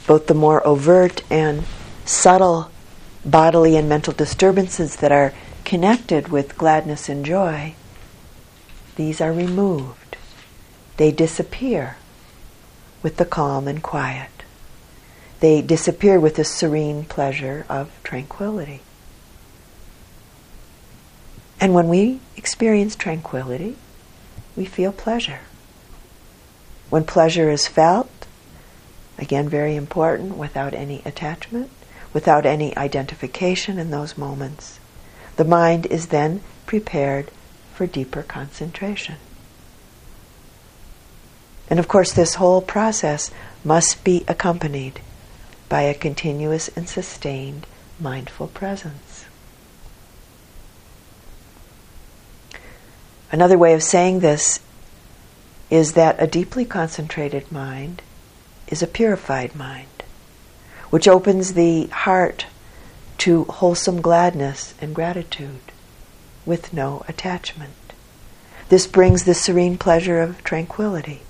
both 0.06 0.26
the 0.26 0.34
more 0.34 0.66
overt 0.66 1.22
and 1.30 1.64
subtle 2.04 2.70
bodily 3.24 3.76
and 3.76 3.88
mental 3.88 4.12
disturbances 4.12 4.96
that 4.96 5.12
are 5.12 5.32
connected 5.64 6.28
with 6.28 6.58
gladness 6.58 7.08
and 7.08 7.24
joy, 7.24 7.74
these 8.96 9.20
are 9.20 9.32
removed. 9.32 10.16
They 10.96 11.12
disappear 11.12 11.97
with 13.03 13.16
the 13.16 13.24
calm 13.24 13.68
and 13.68 13.82
quiet. 13.82 14.30
They 15.40 15.62
disappear 15.62 16.18
with 16.18 16.36
the 16.36 16.44
serene 16.44 17.05
pleasure 17.05 17.64
of 17.68 17.90
tranquility. 18.03 18.80
And 21.61 21.74
when 21.74 21.88
we 21.88 22.20
experience 22.36 22.96
tranquility, 22.96 23.76
we 24.57 24.64
feel 24.64 24.92
pleasure. 24.92 25.40
When 26.90 27.05
pleasure 27.05 27.51
is 27.51 27.66
felt, 27.66 28.11
Again, 29.18 29.49
very 29.49 29.74
important, 29.74 30.36
without 30.36 30.74
any 30.74 31.03
attachment, 31.05 31.70
without 32.12 32.46
any 32.46 32.76
identification 32.76 33.78
in 33.78 33.90
those 33.90 34.16
moments. 34.16 34.78
The 35.36 35.44
mind 35.44 35.86
is 35.86 36.07
then 36.07 36.40
prepared 36.66 37.30
for 37.74 37.86
deeper 37.86 38.22
concentration. 38.22 39.16
And 41.70 41.78
of 41.78 41.88
course, 41.88 42.12
this 42.12 42.36
whole 42.36 42.62
process 42.62 43.30
must 43.64 44.04
be 44.04 44.24
accompanied 44.26 45.00
by 45.68 45.82
a 45.82 45.94
continuous 45.94 46.68
and 46.68 46.88
sustained 46.88 47.66
mindful 48.00 48.48
presence. 48.48 49.26
Another 53.30 53.58
way 53.58 53.74
of 53.74 53.82
saying 53.82 54.20
this 54.20 54.60
is 55.68 55.92
that 55.92 56.16
a 56.18 56.26
deeply 56.26 56.64
concentrated 56.64 57.52
mind 57.52 58.00
is 58.68 58.82
a 58.82 58.86
purified 58.86 59.54
mind, 59.54 60.02
which 60.88 61.06
opens 61.06 61.52
the 61.52 61.86
heart 61.88 62.46
to 63.18 63.44
wholesome 63.44 64.00
gladness 64.00 64.74
and 64.80 64.94
gratitude 64.94 65.60
with 66.46 66.72
no 66.72 67.04
attachment. 67.08 67.74
This 68.70 68.86
brings 68.86 69.24
the 69.24 69.34
serene 69.34 69.76
pleasure 69.76 70.20
of 70.20 70.42
tranquility, 70.44 71.20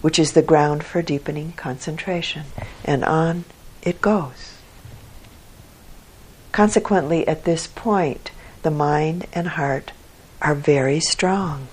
which 0.00 0.18
is 0.18 0.32
the 0.32 0.42
ground 0.42 0.84
for 0.84 1.02
deepening 1.02 1.52
concentration, 1.52 2.44
and 2.84 3.04
on 3.04 3.44
it 3.82 4.00
goes. 4.00 4.58
Consequently, 6.52 7.26
at 7.28 7.44
this 7.44 7.66
point, 7.66 8.30
the 8.62 8.70
mind 8.70 9.26
and 9.32 9.48
heart 9.48 9.92
are 10.40 10.54
very 10.54 11.00
strong. 11.00 11.68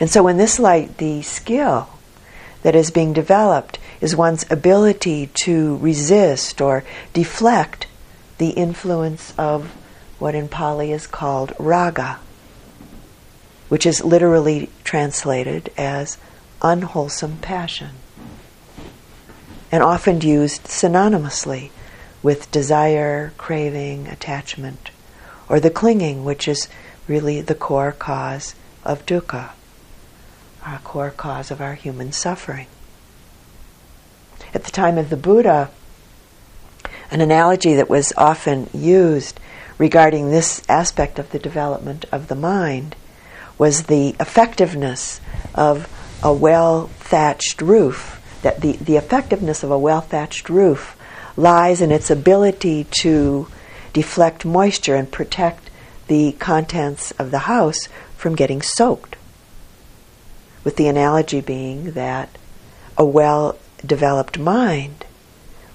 And 0.00 0.10
so, 0.10 0.26
in 0.28 0.36
this 0.36 0.58
light, 0.58 0.98
the 0.98 1.22
skill 1.22 1.88
that 2.62 2.74
is 2.74 2.90
being 2.90 3.12
developed 3.12 3.78
is 4.00 4.16
one's 4.16 4.44
ability 4.50 5.30
to 5.44 5.76
resist 5.76 6.60
or 6.60 6.84
deflect 7.12 7.86
the 8.38 8.50
influence 8.50 9.32
of 9.38 9.70
what 10.18 10.34
in 10.34 10.48
Pali 10.48 10.92
is 10.92 11.06
called 11.06 11.52
raga, 11.58 12.18
which 13.72 13.86
is 13.86 14.04
literally 14.04 14.68
translated 14.84 15.72
as 15.78 16.18
unwholesome 16.60 17.38
passion, 17.38 17.88
and 19.72 19.82
often 19.82 20.20
used 20.20 20.64
synonymously 20.64 21.70
with 22.22 22.50
desire, 22.50 23.32
craving, 23.38 24.06
attachment, 24.08 24.90
or 25.48 25.58
the 25.58 25.70
clinging, 25.70 26.22
which 26.22 26.46
is 26.46 26.68
really 27.08 27.40
the 27.40 27.54
core 27.54 27.92
cause 27.92 28.54
of 28.84 29.06
dukkha, 29.06 29.52
our 30.66 30.78
core 30.80 31.10
cause 31.10 31.50
of 31.50 31.62
our 31.62 31.72
human 31.72 32.12
suffering. 32.12 32.66
At 34.52 34.64
the 34.64 34.70
time 34.70 34.98
of 34.98 35.08
the 35.08 35.16
Buddha, 35.16 35.70
an 37.10 37.22
analogy 37.22 37.72
that 37.72 37.88
was 37.88 38.12
often 38.18 38.68
used 38.74 39.40
regarding 39.78 40.30
this 40.30 40.60
aspect 40.68 41.18
of 41.18 41.30
the 41.30 41.38
development 41.38 42.04
of 42.12 42.28
the 42.28 42.34
mind 42.34 42.96
was 43.58 43.84
the 43.84 44.14
effectiveness 44.20 45.20
of 45.54 45.88
a 46.22 46.32
well 46.32 46.86
thatched 46.98 47.60
roof. 47.60 48.18
That 48.42 48.60
the, 48.60 48.72
the 48.72 48.96
effectiveness 48.96 49.62
of 49.62 49.70
a 49.70 49.78
well 49.78 50.00
thatched 50.00 50.48
roof 50.48 50.96
lies 51.36 51.80
in 51.80 51.90
its 51.90 52.10
ability 52.10 52.86
to 53.02 53.48
deflect 53.92 54.44
moisture 54.44 54.96
and 54.96 55.10
protect 55.10 55.70
the 56.08 56.32
contents 56.32 57.10
of 57.12 57.30
the 57.30 57.40
house 57.40 57.88
from 58.16 58.34
getting 58.34 58.62
soaked. 58.62 59.16
With 60.64 60.76
the 60.76 60.88
analogy 60.88 61.40
being 61.40 61.92
that 61.92 62.36
a 62.96 63.04
well 63.04 63.58
developed 63.84 64.38
mind 64.38 65.04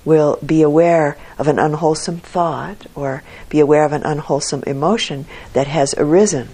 will 0.05 0.39
be 0.45 0.61
aware 0.61 1.17
of 1.38 1.47
an 1.47 1.59
unwholesome 1.59 2.19
thought 2.19 2.86
or 2.95 3.23
be 3.49 3.59
aware 3.59 3.84
of 3.84 3.91
an 3.91 4.03
unwholesome 4.03 4.63
emotion 4.65 5.25
that 5.51 5.67
has 5.67 5.93
arisen 5.97 6.47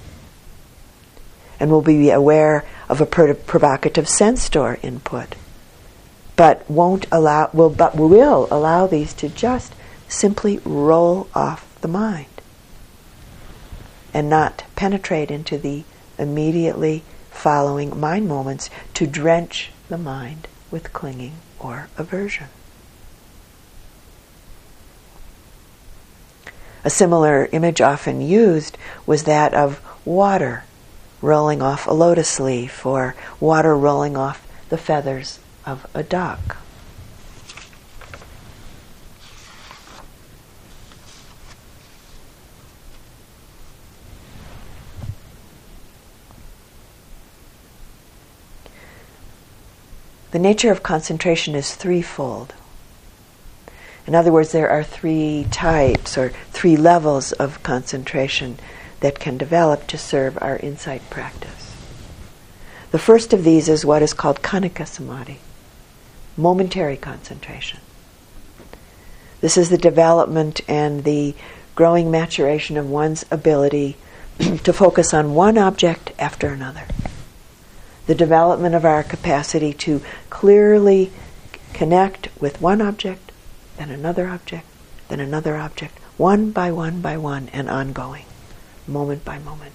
and 1.60 1.72
will 1.72 1.82
be 1.82 2.10
aware 2.10 2.66
of 2.90 3.02
a 3.02 3.06
provocative 3.06 4.08
sense 4.08 4.50
door 4.50 4.78
input 4.82 5.36
but 6.36 6.70
won't 6.70 7.06
allow 7.12 7.50
will 7.54 7.70
but 7.70 7.96
will 7.96 8.48
allow 8.52 8.88
these 8.88 9.14
to 9.14 9.30
just 9.30 9.74
simply 10.08 10.60
roll 10.66 11.28
off 11.34 11.80
the 11.82 11.88
mind 11.88 12.28
and 14.14 14.30
not 14.30 14.64
penetrate 14.76 15.32
into 15.32 15.58
the 15.58 15.84
immediately 16.18 17.04
following 17.32 18.00
mind 18.00 18.28
moments 18.28 18.70
to 18.94 19.08
drench 19.08 19.72
the 19.90 19.98
mind 19.98 20.48
with 20.70 20.94
clinging 20.94 21.34
or 21.60 21.88
aversion. 21.98 22.48
A 26.86 26.90
similar 26.90 27.48
image 27.52 27.82
often 27.82 28.22
used 28.22 28.78
was 29.06 29.24
that 29.24 29.54
of 29.54 29.82
water 30.06 30.64
rolling 31.24 31.62
off 31.62 31.88
a 31.88 31.94
lotus 31.94 32.38
leaf 32.38 32.86
or 32.86 33.16
water 33.40 33.76
rolling 33.76 34.18
off 34.18 34.46
the 34.68 34.78
feathers 34.78 35.40
of 35.66 35.88
a 35.94 36.04
duck. 36.04 36.58
The 50.32 50.40
nature 50.40 50.72
of 50.72 50.84
concentration 50.84 51.56
is 51.56 51.74
threefold. 51.74 52.54
In 54.06 54.16
other 54.16 54.32
words, 54.32 54.52
there 54.52 54.70
are 54.70 54.84
three 54.84 55.48
types 55.52 56.18
or 56.18 56.34
three 56.52 56.76
levels 56.76 57.32
of 57.32 57.64
concentration 57.64 58.58
that 59.04 59.20
can 59.20 59.38
develop 59.38 59.86
to 59.86 59.98
serve 59.98 60.38
our 60.42 60.56
insight 60.56 61.02
practice. 61.10 61.76
The 62.92 62.98
first 62.98 63.34
of 63.34 63.44
these 63.44 63.68
is 63.68 63.86
what 63.86 64.02
is 64.02 64.14
called 64.14 64.42
khanika 64.42 64.88
samadhi 64.88 65.40
momentary 66.38 66.96
concentration. 66.96 67.82
This 69.42 69.58
is 69.58 69.70
the 69.70 69.78
development 69.78 70.62
and 70.70 71.04
the 71.04 71.36
growing 71.76 72.12
maturation 72.12 72.78
of 72.78 72.90
one's 72.90 73.26
ability 73.30 73.98
to 74.64 74.72
focus 74.72 75.14
on 75.14 75.36
one 75.36 75.58
object 75.58 76.14
after 76.18 76.48
another. 76.48 76.86
The 78.08 78.16
development 78.16 78.74
of 78.74 78.86
our 78.86 79.04
capacity 79.04 79.74
to 79.74 80.02
clearly 80.30 81.12
connect 81.74 82.30
with 82.40 82.62
one 82.62 82.82
object, 82.82 83.34
then 83.76 83.90
another 83.90 84.30
object, 84.30 84.66
then 85.10 85.20
another 85.20 85.58
object, 85.58 86.00
one 86.16 86.52
by 86.52 86.72
one 86.72 87.02
by 87.02 87.18
one, 87.18 87.50
and 87.52 87.70
ongoing, 87.70 88.26
moment 88.88 89.24
by 89.24 89.40
moment. 89.40 89.74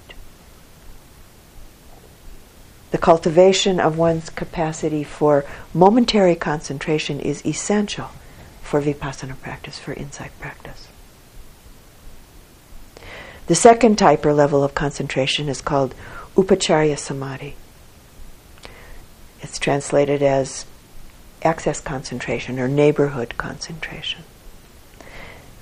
The 2.91 2.99
cultivation 2.99 3.81
of 3.81 3.99
one's 3.99 4.31
capacity 4.31 5.05
for 5.05 5.45
momentary 5.75 6.35
concentration 6.35 7.21
is 7.21 7.45
essential 7.45 8.11
for 8.63 8.81
vipassana 8.81 9.39
practice, 9.41 9.79
for 9.79 9.93
insight 9.93 10.33
practice. 10.41 10.89
The 13.47 13.55
second 13.55 13.97
type 13.97 14.25
or 14.27 14.33
level 14.33 14.63
of 14.63 14.75
concentration 14.75 15.49
is 15.49 15.61
called 15.61 15.95
upachara 16.35 16.99
samadhi. 16.99 17.57
It's 19.41 19.59
translated 19.59 20.23
as 20.23 20.67
access 21.43 21.81
concentration 21.81 22.59
or 22.59 22.69
neighborhood 22.69 23.35
concentration. 23.37 24.25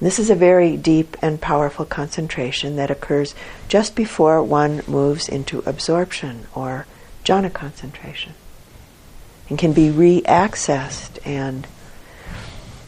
This 0.00 0.18
is 0.18 0.28
a 0.28 0.34
very 0.34 0.76
deep 0.76 1.16
and 1.22 1.40
powerful 1.40 1.86
concentration 1.86 2.76
that 2.76 2.90
occurs 2.90 3.34
just 3.68 3.96
before 3.96 4.42
one 4.42 4.82
moves 4.86 5.28
into 5.28 5.62
absorption 5.64 6.46
or 6.54 6.86
jhana 7.24 7.52
concentration 7.52 8.34
and 9.48 9.58
can 9.58 9.72
be 9.72 9.90
re-accessed 9.90 11.18
and 11.26 11.66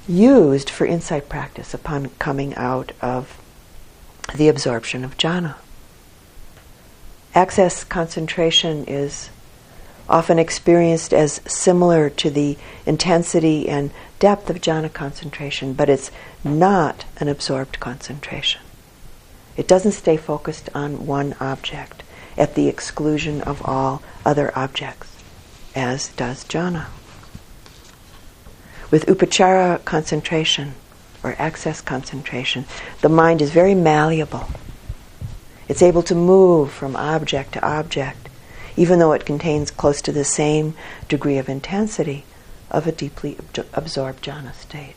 used 0.06 0.68
for 0.68 0.86
insight 0.86 1.28
practice 1.28 1.72
upon 1.72 2.10
coming 2.18 2.54
out 2.56 2.92
of 3.00 3.40
the 4.34 4.48
absorption 4.48 5.04
of 5.04 5.16
jhana. 5.16 5.54
Access 7.34 7.84
concentration 7.84 8.84
is 8.86 9.30
often 10.08 10.38
experienced 10.38 11.12
as 11.12 11.40
similar 11.46 12.08
to 12.10 12.30
the 12.30 12.56
intensity 12.86 13.68
and 13.68 13.90
depth 14.18 14.48
of 14.50 14.60
jhana 14.60 14.92
concentration, 14.92 15.74
but 15.74 15.88
it's 15.88 16.10
not 16.44 17.04
an 17.18 17.28
absorbed 17.28 17.80
concentration. 17.80 18.60
It 19.56 19.66
doesn't 19.66 19.92
stay 19.92 20.16
focused 20.16 20.68
on 20.74 21.06
one 21.06 21.34
object 21.40 22.02
at 22.36 22.54
the 22.54 22.68
exclusion 22.68 23.40
of 23.42 23.60
all 23.64 24.02
other 24.24 24.56
objects, 24.56 25.08
as 25.74 26.08
does 26.08 26.44
jhana. 26.44 26.86
With 28.90 29.06
upachara 29.06 29.84
concentration, 29.84 30.74
or 31.22 31.34
access 31.38 31.80
concentration, 31.80 32.64
the 33.00 33.08
mind 33.08 33.42
is 33.42 33.50
very 33.50 33.74
malleable. 33.74 34.48
It's 35.66 35.82
able 35.82 36.02
to 36.04 36.14
move 36.14 36.72
from 36.72 36.96
object 36.96 37.52
to 37.54 37.66
object, 37.66 38.28
even 38.76 38.98
though 38.98 39.12
it 39.12 39.26
contains 39.26 39.70
close 39.70 40.00
to 40.02 40.12
the 40.12 40.24
same 40.24 40.74
degree 41.08 41.38
of 41.38 41.48
intensity 41.48 42.24
of 42.70 42.86
a 42.86 42.92
deeply 42.92 43.36
absorbed 43.74 44.24
jhana 44.24 44.54
state. 44.54 44.94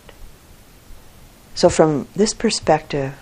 So, 1.56 1.70
from 1.70 2.08
this 2.16 2.34
perspective, 2.34 3.14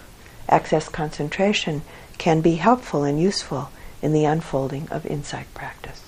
access 0.48 0.88
concentration 0.90 1.82
can 2.18 2.42
be 2.42 2.56
helpful 2.56 3.04
and 3.04 3.20
useful 3.20 3.70
in 4.02 4.14
the 4.14 4.26
unfolding 4.26 4.88
of 4.90 5.06
insight 5.06 5.52
practice. 5.54 6.04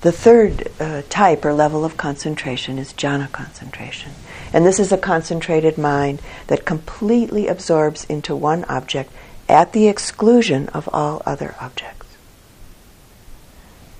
The 0.00 0.12
third 0.12 0.68
uh, 0.78 1.02
type 1.08 1.44
or 1.44 1.52
level 1.52 1.84
of 1.84 1.96
concentration 1.96 2.78
is 2.78 2.92
jhana 2.92 3.30
concentration. 3.32 4.12
And 4.52 4.64
this 4.64 4.78
is 4.78 4.92
a 4.92 4.98
concentrated 4.98 5.76
mind 5.76 6.22
that 6.46 6.64
completely 6.64 7.48
absorbs 7.48 8.04
into 8.04 8.36
one 8.36 8.64
object 8.66 9.12
at 9.48 9.72
the 9.72 9.88
exclusion 9.88 10.68
of 10.68 10.88
all 10.92 11.20
other 11.26 11.56
objects. 11.60 12.06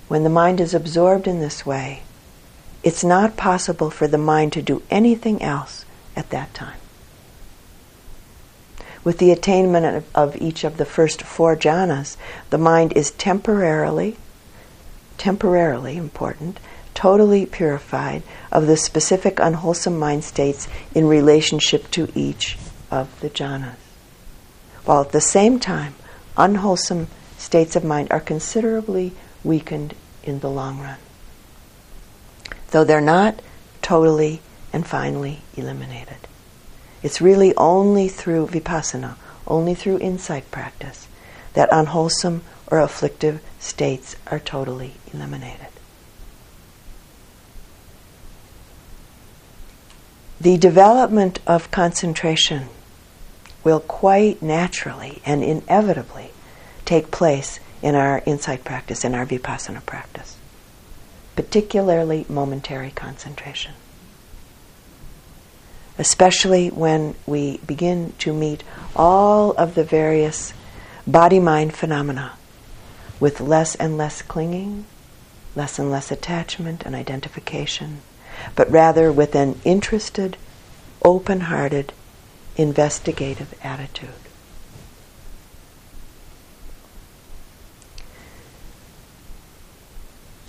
When 0.07 0.22
the 0.22 0.30
mind 0.30 0.61
is 0.61 0.72
absorbed 0.72 1.26
in 1.26 1.40
this 1.40 1.66
way, 1.66 2.03
it's 2.89 3.05
not 3.05 3.36
possible 3.36 3.91
for 3.91 4.09
the 4.09 4.16
mind 4.16 4.51
to 4.51 4.62
do 4.62 4.82
anything 4.89 5.43
else 5.43 5.84
at 6.16 6.30
that 6.30 6.55
time. 6.55 6.78
With 9.05 9.18
the 9.18 9.30
attainment 9.30 9.84
of, 9.84 10.05
of 10.14 10.36
each 10.41 10.64
of 10.64 10.78
the 10.78 10.86
first 10.86 11.20
four 11.20 11.55
jhanas, 11.55 12.16
the 12.49 12.57
mind 12.57 12.95
is 12.95 13.11
temporarily, 13.11 14.16
temporarily 15.18 15.99
important, 15.99 16.61
totally 16.95 17.45
purified 17.45 18.22
of 18.51 18.66
the 18.66 18.78
specific 18.78 19.39
unwholesome 19.39 19.99
mind 19.99 20.24
states 20.24 20.66
in 20.95 21.07
relationship 21.07 21.91
to 21.91 22.11
each 22.14 22.57
of 22.91 23.20
the 23.20 23.28
jhanas. 23.28 23.76
While 24.86 25.03
at 25.03 25.12
the 25.12 25.20
same 25.20 25.61
time, 25.61 25.95
unwholesome 26.39 27.09
states 27.36 27.76
of 27.76 27.84
mind 27.84 28.09
are 28.11 28.18
considerably 28.18 29.12
weakened 29.45 29.95
in 30.22 30.41
the 30.41 30.49
long 30.49 30.80
run. 30.80 30.97
Though 32.70 32.84
they're 32.84 33.00
not 33.00 33.40
totally 33.82 34.40
and 34.72 34.86
finally 34.86 35.42
eliminated. 35.56 36.16
It's 37.02 37.20
really 37.20 37.54
only 37.56 38.08
through 38.08 38.48
vipassana, 38.48 39.16
only 39.46 39.74
through 39.74 39.98
insight 39.98 40.50
practice, 40.50 41.08
that 41.54 41.68
unwholesome 41.72 42.42
or 42.70 42.80
afflictive 42.80 43.40
states 43.58 44.16
are 44.26 44.38
totally 44.38 44.94
eliminated. 45.12 45.68
The 50.40 50.56
development 50.56 51.40
of 51.46 51.70
concentration 51.70 52.68
will 53.64 53.80
quite 53.80 54.40
naturally 54.40 55.20
and 55.26 55.42
inevitably 55.42 56.30
take 56.84 57.10
place 57.10 57.58
in 57.82 57.94
our 57.94 58.22
insight 58.24 58.64
practice, 58.64 59.04
in 59.04 59.14
our 59.14 59.26
vipassana 59.26 59.84
practice, 59.84 60.36
particularly 61.39 62.26
momentary 62.28 62.91
concentration. 62.91 63.72
Especially 65.97 66.66
when 66.66 67.14
we 67.26 67.59
begin 67.59 68.12
to 68.18 68.34
meet 68.34 68.64
all 68.97 69.53
of 69.53 69.76
the 69.76 69.84
various 69.84 70.53
body 71.07 71.39
mind 71.39 71.72
phenomena 71.72 72.32
with 73.20 73.41
less 73.41 73.76
and 73.76 73.97
less 73.97 74.20
clinging, 74.20 74.84
less 75.55 75.78
and 75.78 75.93
less 75.93 76.11
attachment 76.11 76.82
and 76.84 76.97
identification, 76.97 78.01
but 78.57 78.68
rather 78.68 79.12
with 79.12 79.36
an 79.36 79.61
interested, 79.62 80.36
open 81.05 81.43
hearted, 81.43 81.93
investigative 82.57 83.55
attitude. 83.62 84.27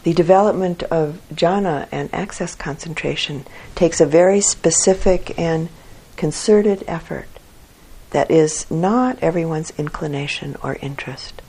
The 0.03 0.13
development 0.13 0.83
of 0.83 1.21
jhana 1.33 1.87
and 1.91 2.13
access 2.13 2.55
concentration 2.55 3.45
takes 3.75 3.99
a 3.99 4.05
very 4.05 4.39
specific 4.39 5.37
and 5.37 5.69
concerted 6.15 6.83
effort 6.87 7.27
that 8.11 8.31
is 8.31 8.69
not 8.71 9.19
everyone's 9.21 9.71
inclination 9.77 10.55
or 10.63 10.75
interest. 10.81 11.41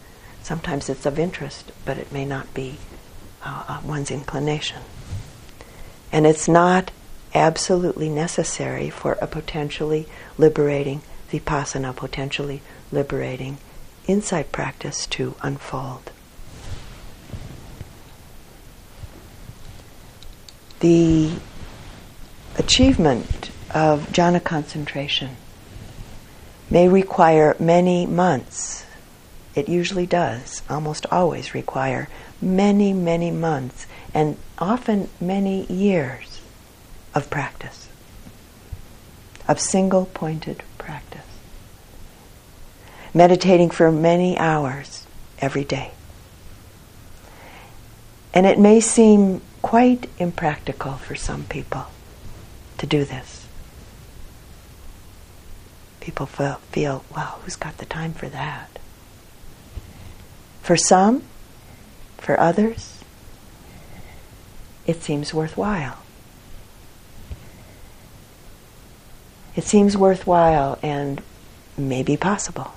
Sometimes 0.42 0.88
it's 0.88 1.06
of 1.06 1.18
interest, 1.18 1.72
but 1.84 1.96
it 1.96 2.12
may 2.12 2.24
not 2.24 2.52
be 2.52 2.78
uh, 3.44 3.64
uh, 3.68 3.80
one's 3.84 4.10
inclination. 4.10 4.82
And 6.12 6.26
it's 6.26 6.48
not 6.48 6.90
absolutely 7.34 8.08
necessary 8.08 8.90
for 8.90 9.12
a 9.20 9.26
potentially 9.26 10.08
liberating 10.36 11.02
vipassana, 11.30 11.94
potentially 11.94 12.62
liberating 12.90 13.58
insight 14.06 14.50
practice 14.50 15.06
to 15.06 15.36
unfold. 15.42 16.10
The 20.80 21.30
achievement 22.56 23.50
of 23.74 24.08
jhana 24.08 24.42
concentration 24.42 25.36
may 26.70 26.88
require 26.88 27.54
many 27.58 28.06
months. 28.06 28.86
It 29.54 29.68
usually 29.68 30.06
does, 30.06 30.62
almost 30.70 31.04
always 31.10 31.54
require 31.54 32.08
many, 32.40 32.94
many 32.94 33.30
months, 33.30 33.86
and 34.14 34.38
often 34.58 35.10
many 35.20 35.66
years 35.66 36.40
of 37.14 37.28
practice, 37.28 37.88
of 39.46 39.60
single 39.60 40.06
pointed 40.06 40.62
practice. 40.78 41.20
Meditating 43.12 43.68
for 43.68 43.92
many 43.92 44.38
hours 44.38 45.06
every 45.40 45.64
day. 45.64 45.90
And 48.32 48.46
it 48.46 48.58
may 48.58 48.80
seem 48.80 49.42
quite 49.62 50.08
impractical 50.18 50.94
for 50.94 51.14
some 51.14 51.44
people 51.44 51.86
to 52.78 52.86
do 52.86 53.04
this 53.04 53.40
people 56.00 56.26
feel, 56.26 56.54
feel, 56.72 57.04
who's 57.42 57.56
got 57.56 57.78
the 57.78 57.86
time 57.86 58.12
for 58.12 58.28
that? 58.28 58.78
For 60.62 60.76
some, 60.76 61.22
for 62.18 62.38
others, 62.38 63.04
it 64.86 65.02
seems 65.02 65.32
worthwhile. 65.32 65.98
It 69.54 69.64
seems 69.64 69.96
worthwhile 69.96 70.78
and 70.82 71.22
maybe 71.76 72.16
possible 72.16 72.72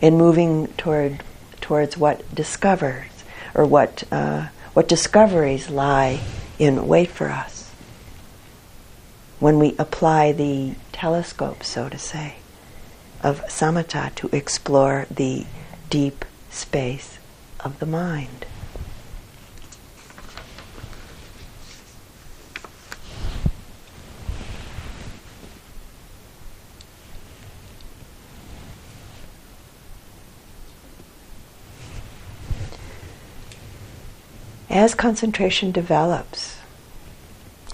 in 0.00 0.16
moving 0.16 0.68
toward 0.76 1.22
towards 1.60 1.96
what 1.96 2.34
discovers 2.34 3.10
or 3.54 3.64
what 3.66 4.04
uh, 4.12 4.46
what 4.74 4.88
discoveries 4.88 5.70
lie 5.70 6.20
in 6.58 6.86
wait 6.86 7.10
for 7.10 7.28
us 7.28 7.72
when 9.38 9.58
we 9.58 9.76
apply 9.78 10.32
the 10.32 10.74
telescope, 10.92 11.62
so 11.62 11.88
to 11.88 11.98
say, 11.98 12.36
of 13.22 13.40
samatha 13.46 14.14
to 14.16 14.28
explore 14.34 15.06
the 15.10 15.46
deep 15.90 16.24
space 16.50 17.18
of 17.60 17.78
the 17.78 17.86
mind. 17.86 18.46
As 34.78 34.94
concentration 34.94 35.72
develops, 35.72 36.58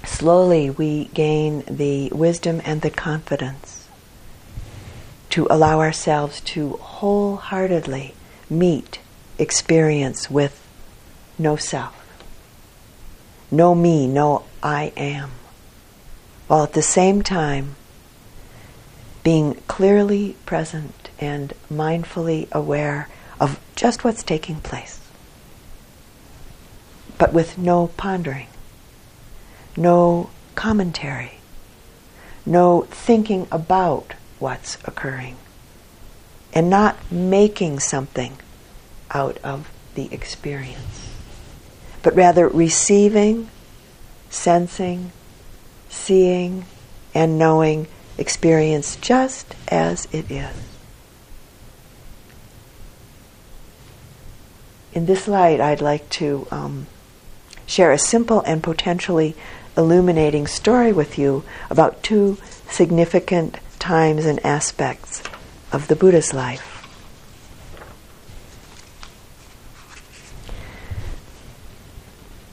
slowly 0.04 0.70
we 0.70 1.10
gain 1.12 1.62
the 1.68 2.08
wisdom 2.14 2.62
and 2.64 2.80
the 2.80 2.88
confidence 2.88 3.86
to 5.28 5.46
allow 5.50 5.80
ourselves 5.80 6.40
to 6.56 6.78
wholeheartedly 6.78 8.14
meet 8.48 9.00
experience 9.38 10.30
with 10.30 10.66
no 11.38 11.56
self, 11.56 11.94
no 13.50 13.74
me, 13.74 14.06
no 14.06 14.46
I 14.62 14.94
am, 14.96 15.32
while 16.46 16.62
at 16.62 16.72
the 16.72 16.80
same 16.80 17.20
time 17.20 17.76
being 19.22 19.56
clearly 19.68 20.36
present 20.46 21.10
and 21.20 21.52
mindfully 21.70 22.50
aware 22.50 23.10
of 23.38 23.60
just 23.76 24.04
what's 24.04 24.22
taking 24.22 24.56
place, 24.60 25.03
but 27.18 27.32
with 27.32 27.58
no 27.58 27.88
pondering 27.96 28.48
no 29.76 30.30
commentary, 30.54 31.38
no 32.46 32.82
thinking 32.90 33.46
about 33.50 34.14
what's 34.38 34.76
occurring, 34.84 35.36
and 36.52 36.70
not 36.70 36.96
making 37.10 37.80
something 37.80 38.36
out 39.10 39.38
of 39.38 39.70
the 39.94 40.12
experience, 40.12 41.10
but 42.02 42.14
rather 42.14 42.48
receiving, 42.48 43.48
sensing, 44.30 45.10
seeing, 45.88 46.64
and 47.14 47.38
knowing 47.38 47.86
experience 48.18 48.96
just 48.96 49.54
as 49.68 50.06
it 50.12 50.30
is. 50.30 50.56
In 54.92 55.06
this 55.06 55.26
light, 55.26 55.60
I'd 55.60 55.80
like 55.80 56.08
to 56.10 56.46
um, 56.52 56.86
share 57.66 57.92
a 57.92 57.98
simple 57.98 58.40
and 58.42 58.62
potentially 58.62 59.34
illuminating 59.76 60.46
story 60.46 60.92
with 60.92 61.18
you 61.18 61.44
about 61.70 62.02
two 62.02 62.38
significant 62.68 63.58
times 63.78 64.24
and 64.24 64.44
aspects 64.44 65.22
of 65.72 65.88
the 65.88 65.96
Buddha's 65.96 66.32
life. 66.32 66.70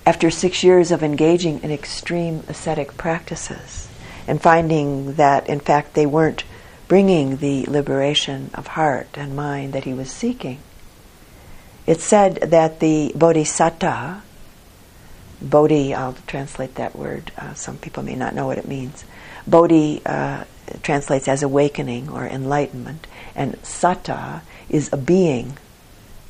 After 0.06 0.32
six 0.32 0.64
years 0.64 0.92
of 0.92 1.04
engaging 1.04 1.62
in 1.64 1.72
extreme 1.72 2.44
ascetic 2.48 2.98
practices 2.98 3.88
and 4.28 4.42
finding 4.42 5.14
that, 5.14 5.48
in 5.48 5.60
fact, 5.60 5.94
they 5.94 6.06
weren't 6.06 6.44
bringing 6.88 7.38
the 7.38 7.66
liberation 7.68 8.50
of 8.54 8.68
heart 8.68 9.08
and 9.14 9.36
mind 9.36 9.74
that 9.74 9.86
he 9.86 9.94
was 9.94 10.12
seeking, 10.12 10.60
it 11.86 12.02
said 12.02 12.36
that 12.36 12.80
the 12.80 13.12
bodhisattva, 13.16 14.24
Bodhi, 15.42 15.94
I'll 15.94 16.16
translate 16.28 16.76
that 16.76 16.96
word. 16.96 17.32
Uh, 17.38 17.54
some 17.54 17.78
people 17.78 18.04
may 18.04 18.16
not 18.16 18.36
know 18.36 18.46
what 18.46 18.58
it 18.58 18.68
means. 18.68 19.04
Bodhi 19.48 20.02
uh, 20.06 20.44
translates 20.84 21.28
as 21.28 21.42
awakening 21.42 22.10
or 22.10 22.26
enlightenment, 22.26 23.08
and 23.36 23.56
Satta 23.64 24.42
is 24.70 24.90
a 24.94 24.98
being 24.98 25.58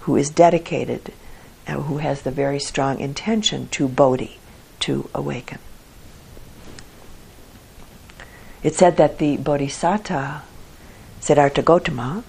who 0.01 0.15
is 0.15 0.29
dedicated, 0.29 1.13
uh, 1.67 1.73
who 1.73 1.97
has 1.97 2.21
the 2.21 2.31
very 2.31 2.59
strong 2.59 2.99
intention 2.99 3.67
to 3.69 3.87
Bodhi, 3.87 4.39
to 4.79 5.09
awaken. 5.13 5.59
It 8.63 8.75
said 8.75 8.97
that 8.97 9.17
the 9.17 9.37
Bodhisattva, 9.37 10.43
Siddhartha 11.19 11.61
Gautama, 11.61 12.23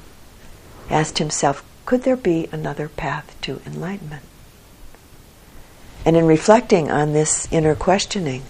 asked 0.90 1.18
himself, 1.18 1.64
could 1.84 2.02
there 2.02 2.16
be 2.16 2.48
another 2.52 2.88
path 2.88 3.36
to 3.42 3.60
enlightenment? 3.66 4.22
And 6.04 6.16
in 6.16 6.26
reflecting 6.26 6.90
on 6.90 7.12
this 7.12 7.46
inner 7.52 7.74
questioning 7.74 8.42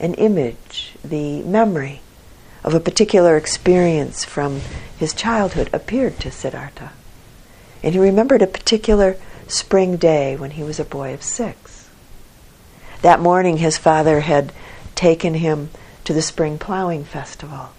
an 0.00 0.14
image, 0.14 0.94
the 1.04 1.42
memory 1.42 2.00
of 2.62 2.74
a 2.74 2.80
particular 2.80 3.36
experience 3.36 4.24
from 4.24 4.60
his 4.98 5.12
childhood 5.12 5.68
appeared 5.72 6.18
to 6.20 6.30
Siddhartha. 6.30 6.92
And 7.82 7.94
he 7.94 8.00
remembered 8.00 8.40
a 8.40 8.46
particular 8.46 9.16
spring 9.46 9.96
day 9.98 10.36
when 10.36 10.52
he 10.52 10.62
was 10.62 10.80
a 10.80 10.84
boy 10.84 11.12
of 11.12 11.22
six. 11.22 11.88
That 13.02 13.20
morning, 13.20 13.58
his 13.58 13.76
father 13.76 14.20
had 14.20 14.52
taken 14.94 15.34
him 15.34 15.68
to 16.04 16.14
the 16.14 16.22
spring 16.22 16.58
plowing 16.58 17.04
festival, 17.04 17.70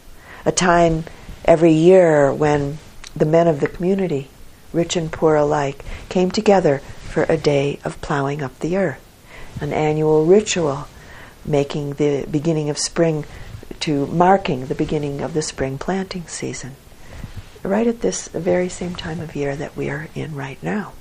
a 0.46 0.52
time 0.52 1.06
every 1.46 1.72
year 1.72 2.32
when 2.32 2.78
the 3.16 3.26
men 3.26 3.48
of 3.48 3.60
the 3.60 3.68
community, 3.68 4.30
rich 4.72 4.96
and 4.96 5.12
poor 5.12 5.36
alike, 5.36 5.84
came 6.10 6.30
together 6.30 6.82
for 7.16 7.24
a 7.30 7.38
day 7.38 7.80
of 7.86 8.02
plowing 8.02 8.44
up 8.44 8.60
the 8.60 8.76
earth, 8.76 9.02
an 9.62 9.72
annual 9.72 10.26
ritual 10.26 10.86
making 11.46 11.94
the 11.94 12.28
beginning 12.30 12.70
of 12.70 12.78
spring 12.78 13.24
to 13.80 14.06
marking 14.08 14.66
the 14.66 14.76
beginning 14.76 15.22
of 15.22 15.34
the 15.34 15.42
spring 15.42 15.78
planting 15.78 16.28
season, 16.28 16.76
right 17.64 17.88
at 17.88 18.02
this 18.02 18.28
very 18.28 18.68
same 18.68 18.94
time 18.98 19.22
of 19.22 19.34
year 19.34 19.56
that 19.56 19.78
we 19.78 19.90
are 19.90 20.10
in 20.14 20.36
right 20.36 20.62
now. 20.62 20.92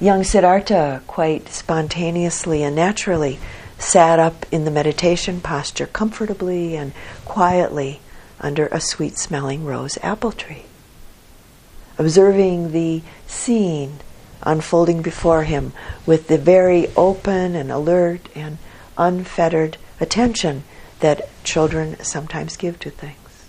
Young 0.00 0.24
Siddhartha 0.24 1.02
quite 1.06 1.48
spontaneously 1.50 2.64
and 2.64 2.74
naturally 2.74 3.38
sat 3.78 4.18
up 4.18 4.44
in 4.50 4.64
the 4.64 4.72
meditation 4.72 5.40
posture 5.40 5.86
comfortably 5.86 6.74
and 6.74 6.92
quietly 7.24 8.00
under 8.40 8.66
a 8.66 8.80
sweet 8.80 9.16
smelling 9.16 9.64
rose 9.64 9.96
apple 10.02 10.32
tree, 10.32 10.64
observing 11.98 12.72
the 12.72 13.02
scene 13.26 14.00
unfolding 14.42 15.02
before 15.02 15.44
him 15.44 15.72
with 16.04 16.28
the 16.28 16.38
very 16.38 16.88
open 16.96 17.54
and 17.54 17.70
alert 17.70 18.28
and 18.34 18.58
unfettered 18.98 19.76
attention 20.00 20.64
that 21.00 21.28
children 21.44 21.96
sometimes 22.02 22.56
give 22.56 22.78
to 22.80 22.90
things. 22.90 23.48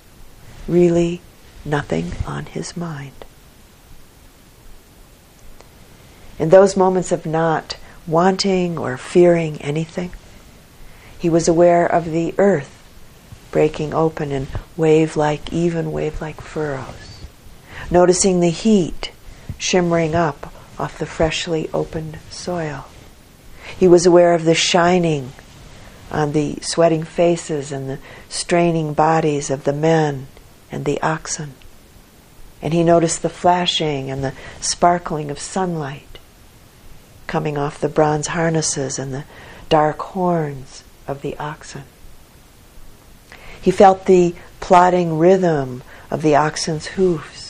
Really, 0.68 1.22
nothing 1.66 2.12
on 2.26 2.46
his 2.46 2.78
mind. 2.78 3.26
In 6.40 6.50
those 6.50 6.76
moments 6.76 7.12
of 7.12 7.26
not 7.26 7.78
wanting 8.08 8.78
or 8.78 8.98
fearing 8.98 9.62
anything, 9.62 10.12
he 11.18 11.30
was 11.30 11.48
aware 11.48 11.86
of 11.86 12.12
the 12.12 12.34
earth 12.38 12.84
breaking 13.52 13.94
open 13.94 14.32
in 14.32 14.48
wave 14.76 15.16
like, 15.16 15.54
even 15.54 15.92
wave 15.92 16.20
like 16.20 16.42
furrows, 16.42 17.13
noticing 17.90 18.40
the 18.40 18.50
heat 18.50 19.12
shimmering 19.58 20.16
up 20.16 20.54
off 20.78 20.98
the 20.98 21.06
freshly 21.06 21.70
opened 21.74 22.20
soil. 22.30 22.86
He 23.78 23.88
was 23.88 24.06
aware 24.06 24.34
of 24.34 24.46
the 24.46 24.56
shining 24.56 25.32
on 26.12 26.34
the 26.34 26.58
sweating 26.62 27.04
faces 27.04 27.72
and 27.72 27.90
the 27.90 28.00
straining 28.30 28.94
bodies 28.94 29.50
of 29.50 29.64
the 29.64 29.74
men 29.74 30.28
and 30.72 30.86
the 30.86 31.02
oxen. 31.02 31.54
And 32.62 32.74
he 32.74 32.84
noticed 32.84 33.22
the 33.22 33.30
flashing 33.30 34.10
and 34.10 34.24
the 34.24 34.34
sparkling 34.62 35.30
of 35.32 35.40
sunlight 35.40 36.18
coming 37.28 37.58
off 37.58 37.80
the 37.80 37.90
bronze 37.90 38.28
harnesses 38.28 39.00
and 39.00 39.14
the 39.14 39.26
dark 39.70 40.00
horns 40.00 40.84
of 41.08 41.22
the 41.22 41.38
oxen. 41.38 41.84
He 43.62 43.72
felt 43.72 44.06
the 44.06 44.36
plodding 44.60 45.18
rhythm 45.18 45.84
of 46.12 46.22
the 46.22 46.36
oxen's 46.36 46.88
hoofs 46.88 47.43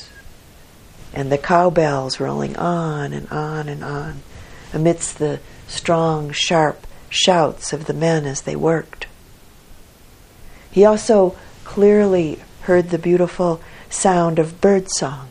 and 1.13 1.31
the 1.31 1.37
cowbells 1.37 2.19
rolling 2.19 2.55
on 2.57 3.13
and 3.13 3.29
on 3.29 3.69
and 3.69 3.83
on 3.83 4.21
amidst 4.73 5.19
the 5.19 5.39
strong, 5.67 6.31
sharp 6.31 6.87
shouts 7.09 7.71
of 7.71 7.85
the 7.85 7.93
men 7.93 8.25
as 8.25 8.41
they 8.41 8.55
worked. 8.55 9.05
He 10.71 10.83
also 10.83 11.35
clearly 11.63 12.41
heard 12.61 12.89
the 12.89 12.97
beautiful 12.97 13.61
sound 13.89 14.39
of 14.39 14.59
birdsong, 14.59 15.29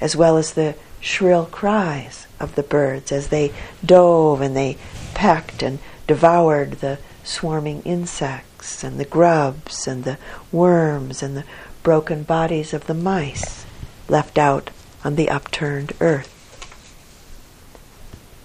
as 0.00 0.16
well 0.16 0.36
as 0.36 0.52
the 0.52 0.74
shrill 1.00 1.46
cries 1.46 2.26
of 2.40 2.56
the 2.56 2.62
birds 2.62 3.12
as 3.12 3.28
they 3.28 3.52
dove 3.84 4.40
and 4.40 4.56
they 4.56 4.76
pecked 5.14 5.62
and 5.62 5.78
devoured 6.08 6.72
the 6.72 6.98
swarming 7.22 7.80
insects 7.82 8.82
and 8.82 8.98
the 8.98 9.04
grubs 9.04 9.86
and 9.86 10.02
the 10.04 10.18
worms 10.50 11.22
and 11.22 11.36
the 11.36 11.44
broken 11.82 12.24
bodies 12.24 12.74
of 12.74 12.86
the 12.86 12.94
mice 12.94 13.65
left 14.08 14.38
out 14.38 14.70
on 15.04 15.16
the 15.16 15.28
upturned 15.28 15.92
earth. 16.00 16.32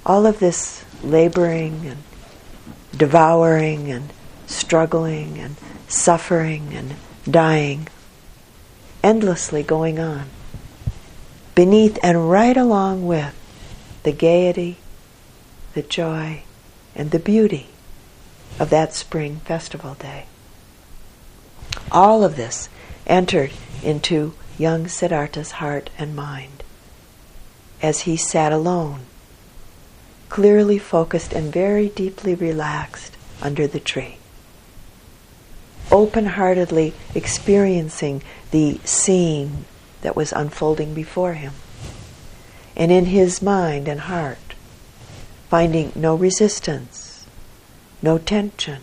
All 0.05 0.25
of 0.25 0.39
this 0.39 0.83
laboring 1.03 1.85
and 1.85 2.03
devouring 2.95 3.91
and 3.91 4.11
struggling 4.47 5.37
and 5.37 5.55
suffering 5.87 6.73
and 6.73 6.95
dying, 7.29 7.87
endlessly 9.03 9.63
going 9.63 9.99
on, 9.99 10.25
beneath 11.55 11.97
and 12.03 12.29
right 12.29 12.57
along 12.57 13.05
with 13.05 13.35
the 14.03 14.11
gaiety, 14.11 14.77
the 15.73 15.83
joy, 15.83 16.43
and 16.95 17.11
the 17.11 17.19
beauty 17.19 17.67
of 18.59 18.69
that 18.69 18.93
spring 18.93 19.37
festival 19.45 19.95
day. 19.95 20.25
All 21.91 22.23
of 22.23 22.35
this 22.35 22.69
entered 23.07 23.51
into 23.83 24.33
young 24.57 24.87
Siddhartha's 24.87 25.51
heart 25.51 25.89
and 25.97 26.15
mind 26.15 26.63
as 27.81 28.01
he 28.01 28.15
sat 28.15 28.51
alone 28.51 29.01
clearly 30.31 30.77
focused 30.77 31.33
and 31.33 31.51
very 31.51 31.89
deeply 31.89 32.33
relaxed 32.33 33.17
under 33.41 33.67
the 33.67 33.81
tree. 33.81 34.15
Open 35.91 36.25
heartedly 36.25 36.93
experiencing 37.13 38.23
the 38.51 38.79
scene 38.85 39.65
that 40.03 40.15
was 40.15 40.31
unfolding 40.31 40.93
before 40.93 41.33
him. 41.33 41.51
And 42.77 42.93
in 42.93 43.07
his 43.07 43.41
mind 43.41 43.89
and 43.89 43.99
heart, 43.99 44.55
finding 45.49 45.91
no 45.95 46.15
resistance, 46.15 47.25
no 48.01 48.17
tension, 48.17 48.81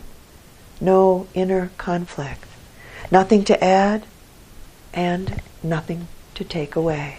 no 0.83 1.29
inner 1.33 1.71
conflict, 1.79 2.45
nothing 3.11 3.43
to 3.45 3.65
add, 3.65 4.05
and 4.99 5.41
nothing 5.63 6.09
to 6.35 6.43
take 6.43 6.75
away. 6.75 7.19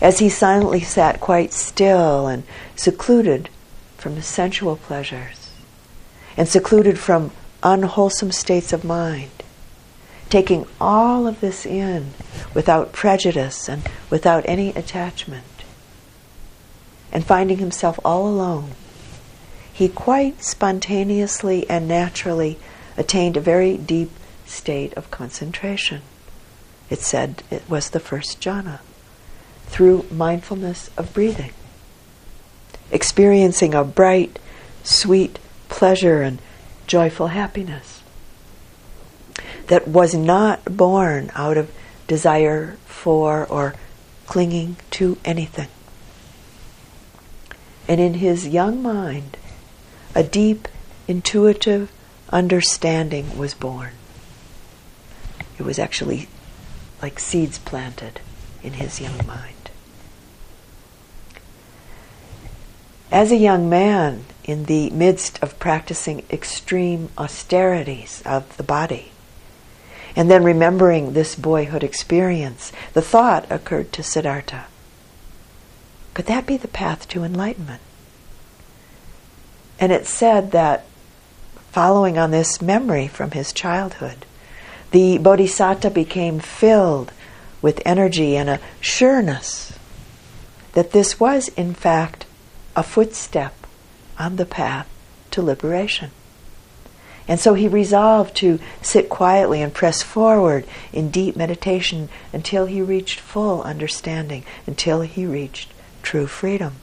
As 0.00 0.18
he 0.18 0.30
silently 0.30 0.80
sat 0.80 1.20
quite 1.20 1.52
still 1.52 2.26
and 2.26 2.42
secluded 2.74 3.50
from 3.98 4.14
the 4.14 4.22
sensual 4.22 4.76
pleasures 4.76 5.50
and 6.38 6.48
secluded 6.48 6.98
from 6.98 7.32
unwholesome 7.62 8.32
states 8.32 8.72
of 8.72 8.82
mind, 8.82 9.42
taking 10.30 10.66
all 10.80 11.26
of 11.26 11.40
this 11.42 11.66
in 11.66 12.14
without 12.54 12.94
prejudice 12.94 13.68
and 13.68 13.86
without 14.08 14.42
any 14.48 14.70
attachment, 14.70 15.64
and 17.12 17.26
finding 17.26 17.58
himself 17.58 18.00
all 18.02 18.26
alone, 18.26 18.70
he 19.70 19.86
quite 19.86 20.42
spontaneously 20.42 21.68
and 21.68 21.86
naturally 21.86 22.58
attained 22.96 23.36
a 23.36 23.40
very 23.40 23.76
deep 23.76 24.10
state 24.46 24.94
of 24.94 25.10
concentration. 25.10 26.02
It 26.88 27.00
said 27.00 27.42
it 27.50 27.68
was 27.68 27.90
the 27.90 28.00
first 28.00 28.40
jhana 28.40 28.78
through 29.66 30.06
mindfulness 30.10 30.90
of 30.96 31.12
breathing, 31.12 31.52
experiencing 32.90 33.74
a 33.74 33.84
bright, 33.84 34.38
sweet 34.84 35.38
pleasure 35.68 36.22
and 36.22 36.38
joyful 36.86 37.28
happiness 37.28 38.02
that 39.66 39.88
was 39.88 40.14
not 40.14 40.64
born 40.76 41.30
out 41.34 41.56
of 41.56 41.72
desire 42.06 42.76
for 42.86 43.44
or 43.46 43.74
clinging 44.26 44.76
to 44.90 45.18
anything. 45.24 45.68
And 47.88 48.00
in 48.00 48.14
his 48.14 48.46
young 48.46 48.82
mind, 48.82 49.36
a 50.14 50.22
deep, 50.22 50.68
intuitive 51.06 51.92
understanding 52.30 53.36
was 53.36 53.54
born. 53.54 53.92
It 55.58 55.62
was 55.64 55.78
actually 55.78 56.28
like 57.02 57.18
seeds 57.18 57.58
planted 57.58 58.20
in 58.62 58.74
his 58.74 59.00
young 59.00 59.26
mind. 59.26 59.70
As 63.10 63.30
a 63.30 63.36
young 63.36 63.68
man, 63.68 64.24
in 64.44 64.64
the 64.64 64.90
midst 64.90 65.42
of 65.42 65.58
practicing 65.58 66.24
extreme 66.30 67.08
austerities 67.16 68.22
of 68.26 68.56
the 68.56 68.62
body, 68.62 69.12
and 70.14 70.30
then 70.30 70.42
remembering 70.42 71.12
this 71.12 71.34
boyhood 71.34 71.84
experience, 71.84 72.72
the 72.94 73.02
thought 73.02 73.50
occurred 73.50 73.92
to 73.92 74.02
Siddhartha 74.02 74.66
could 76.16 76.24
that 76.24 76.46
be 76.46 76.56
the 76.56 76.66
path 76.66 77.06
to 77.08 77.24
enlightenment? 77.24 77.82
And 79.78 79.92
it 79.92 80.06
said 80.06 80.50
that, 80.52 80.86
following 81.72 82.16
on 82.16 82.30
this 82.30 82.62
memory 82.62 83.06
from 83.06 83.32
his 83.32 83.52
childhood, 83.52 84.24
the 84.90 85.18
bodhisattva 85.18 85.90
became 85.90 86.38
filled 86.38 87.12
with 87.62 87.82
energy 87.84 88.36
and 88.36 88.48
a 88.48 88.60
sureness 88.80 89.76
that 90.72 90.92
this 90.92 91.18
was, 91.18 91.48
in 91.48 91.74
fact, 91.74 92.26
a 92.74 92.82
footstep 92.82 93.54
on 94.18 94.36
the 94.36 94.46
path 94.46 94.88
to 95.30 95.42
liberation. 95.42 96.10
And 97.28 97.40
so 97.40 97.54
he 97.54 97.66
resolved 97.66 98.36
to 98.36 98.60
sit 98.82 99.08
quietly 99.08 99.60
and 99.60 99.74
press 99.74 100.02
forward 100.02 100.64
in 100.92 101.10
deep 101.10 101.34
meditation 101.34 102.08
until 102.32 102.66
he 102.66 102.80
reached 102.80 103.18
full 103.18 103.62
understanding, 103.62 104.44
until 104.66 105.00
he 105.00 105.26
reached 105.26 105.72
true 106.02 106.26
freedom. 106.26 106.74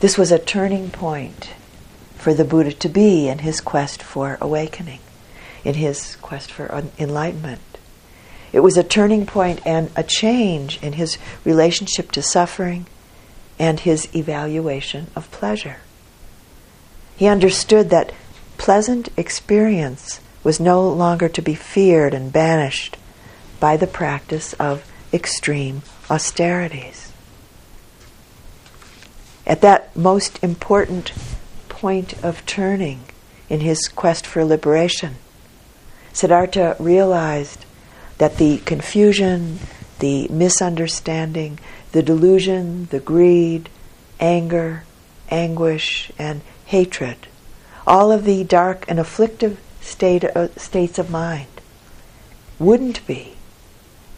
This 0.00 0.16
was 0.16 0.32
a 0.32 0.38
turning 0.38 0.90
point 0.90 1.50
for 2.16 2.32
the 2.32 2.44
Buddha 2.44 2.72
to 2.72 2.88
be 2.88 3.28
in 3.28 3.40
his 3.40 3.60
quest 3.60 4.02
for 4.02 4.38
awakening, 4.40 5.00
in 5.64 5.74
his 5.74 6.16
quest 6.16 6.50
for 6.50 6.84
enlightenment. 6.98 7.60
It 8.52 8.60
was 8.60 8.76
a 8.76 8.82
turning 8.82 9.26
point 9.26 9.60
and 9.64 9.90
a 9.94 10.02
change 10.02 10.82
in 10.82 10.94
his 10.94 11.18
relationship 11.44 12.10
to 12.12 12.22
suffering 12.22 12.86
and 13.58 13.80
his 13.80 14.08
evaluation 14.14 15.08
of 15.14 15.30
pleasure. 15.30 15.76
He 17.16 17.26
understood 17.26 17.90
that 17.90 18.12
pleasant 18.58 19.08
experience 19.16 20.20
was 20.42 20.58
no 20.58 20.88
longer 20.88 21.28
to 21.28 21.42
be 21.42 21.54
feared 21.54 22.14
and 22.14 22.32
banished 22.32 22.96
by 23.60 23.76
the 23.76 23.86
practice 23.86 24.54
of 24.54 24.90
extreme 25.12 25.82
austerities. 26.10 27.12
At 29.46 29.60
that 29.60 29.94
most 29.94 30.42
important 30.42 31.12
point 31.68 32.22
of 32.24 32.44
turning 32.46 33.00
in 33.48 33.60
his 33.60 33.88
quest 33.88 34.26
for 34.26 34.44
liberation, 34.44 35.16
Siddhartha 36.12 36.76
realized 36.78 37.64
that 38.18 38.36
the 38.36 38.58
confusion, 38.58 39.58
the 39.98 40.28
misunderstanding, 40.28 41.58
the 41.92 42.02
delusion, 42.02 42.86
the 42.90 43.00
greed, 43.00 43.68
anger, 44.18 44.84
anguish, 45.30 46.10
and 46.18 46.42
hatred, 46.66 47.16
all 47.86 48.12
of 48.12 48.24
the 48.24 48.44
dark 48.44 48.84
and 48.88 48.98
afflictive 48.98 49.58
state, 49.80 50.24
uh, 50.24 50.48
states 50.56 50.98
of 50.98 51.10
mind, 51.10 51.48
wouldn't 52.58 53.06
be, 53.06 53.34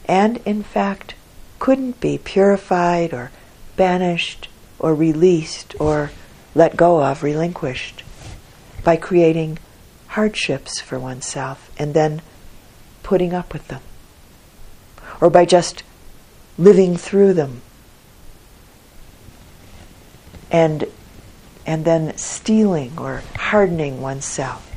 and 0.07 0.39
in 0.45 0.63
fact 0.63 1.15
couldn't 1.59 2.01
be 2.01 2.19
purified 2.19 3.13
or 3.15 3.31
banished 3.77 4.49
or 4.79 4.95
released 4.95 5.75
or 5.79 6.11
let 6.55 6.77
go 6.77 7.03
of, 7.03 7.23
relinquished, 7.23 8.03
by 8.83 8.97
creating 8.97 9.59
hardships 10.13 10.79
for 10.79 10.99
oneself 10.99 11.71
and 11.79 11.95
then 11.95 12.21
putting 13.03 13.33
up 13.33 13.53
with 13.53 13.67
them, 13.69 13.81
or 15.21 15.31
by 15.31 15.45
just 15.45 15.83
living 16.59 16.97
through 16.97 17.33
them. 17.33 17.63
And 20.51 20.85
and 21.65 21.85
then 21.85 22.15
steeling 22.19 22.93
or 22.99 23.23
hardening 23.37 24.03
oneself, 24.03 24.69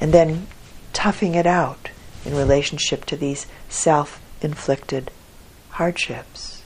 and 0.00 0.12
then 0.12 0.46
toughing 0.92 1.34
it 1.34 1.46
out 1.46 1.88
in 2.24 2.34
relationship 2.36 3.06
to 3.06 3.16
these 3.16 3.46
self 3.68 4.20
inflicted 4.42 5.10
hardships. 5.70 6.62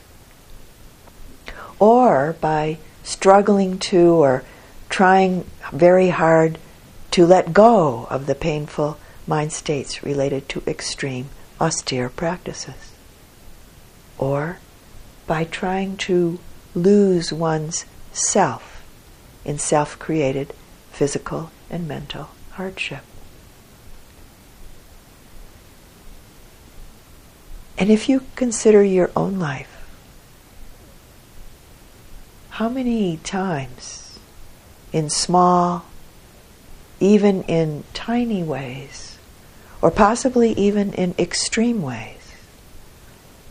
Or 1.79 2.35
by 2.41 2.77
struggling 3.03 3.79
to 3.79 4.15
or 4.15 4.43
trying 4.89 5.45
very 5.71 6.09
hard 6.09 6.57
to 7.11 7.25
let 7.25 7.53
go 7.53 8.07
of 8.09 8.25
the 8.25 8.35
painful 8.35 8.97
mind 9.27 9.51
states 9.51 10.03
related 10.03 10.49
to 10.49 10.63
extreme 10.65 11.29
austere 11.59 12.09
practices. 12.09 12.93
Or 14.17 14.59
by 15.27 15.43
trying 15.43 15.97
to 15.97 16.39
lose 16.73 17.31
one's 17.31 17.85
self 18.13 18.83
in 19.45 19.57
self 19.57 19.97
created 19.99 20.53
physical 20.91 21.51
and 21.69 21.87
mental 21.87 22.29
hardship. 22.51 23.03
And 27.77 27.89
if 27.89 28.07
you 28.07 28.23
consider 28.35 28.83
your 28.83 29.09
own 29.15 29.39
life, 29.39 29.67
how 32.51 32.69
many 32.69 33.17
times 33.17 34.19
in 34.93 35.09
small, 35.09 35.85
even 37.01 37.41
in 37.43 37.83
tiny 37.93 38.43
ways, 38.43 39.17
or 39.81 39.89
possibly 39.89 40.53
even 40.53 40.93
in 40.93 41.15
extreme 41.17 41.81
ways, 41.81 42.33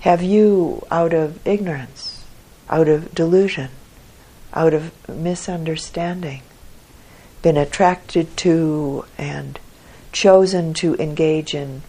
have 0.01 0.23
you, 0.23 0.87
out 0.91 1.13
of 1.13 1.45
ignorance, 1.47 2.25
out 2.71 2.89
of 2.89 3.13
delusion, 3.15 3.69
out 4.55 4.73
of 4.73 4.93
misunderstanding, 5.09 6.43
been 7.43 7.57
attracted 7.57 8.35
to 8.37 9.05
and 9.19 9.59
chosen 10.13 10.73
to 10.73 10.95
engage 10.97 11.53
in 11.53 11.83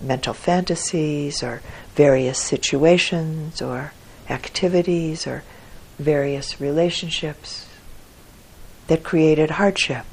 mental 0.00 0.34
fantasies 0.34 1.42
or 1.42 1.62
various 1.94 2.38
situations 2.38 3.62
or 3.62 3.92
activities 4.28 5.26
or 5.26 5.42
various 5.98 6.60
relationships 6.60 7.68
that 8.88 9.02
created 9.04 9.52
hardship 9.52 10.04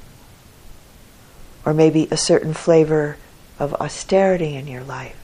or 1.68 1.74
maybe 1.74 2.08
a 2.10 2.16
certain 2.16 2.54
flavor 2.54 3.18
of 3.60 3.74
austerity 3.74 4.56
in 4.56 4.68
your 4.68 4.84
life 4.84 5.18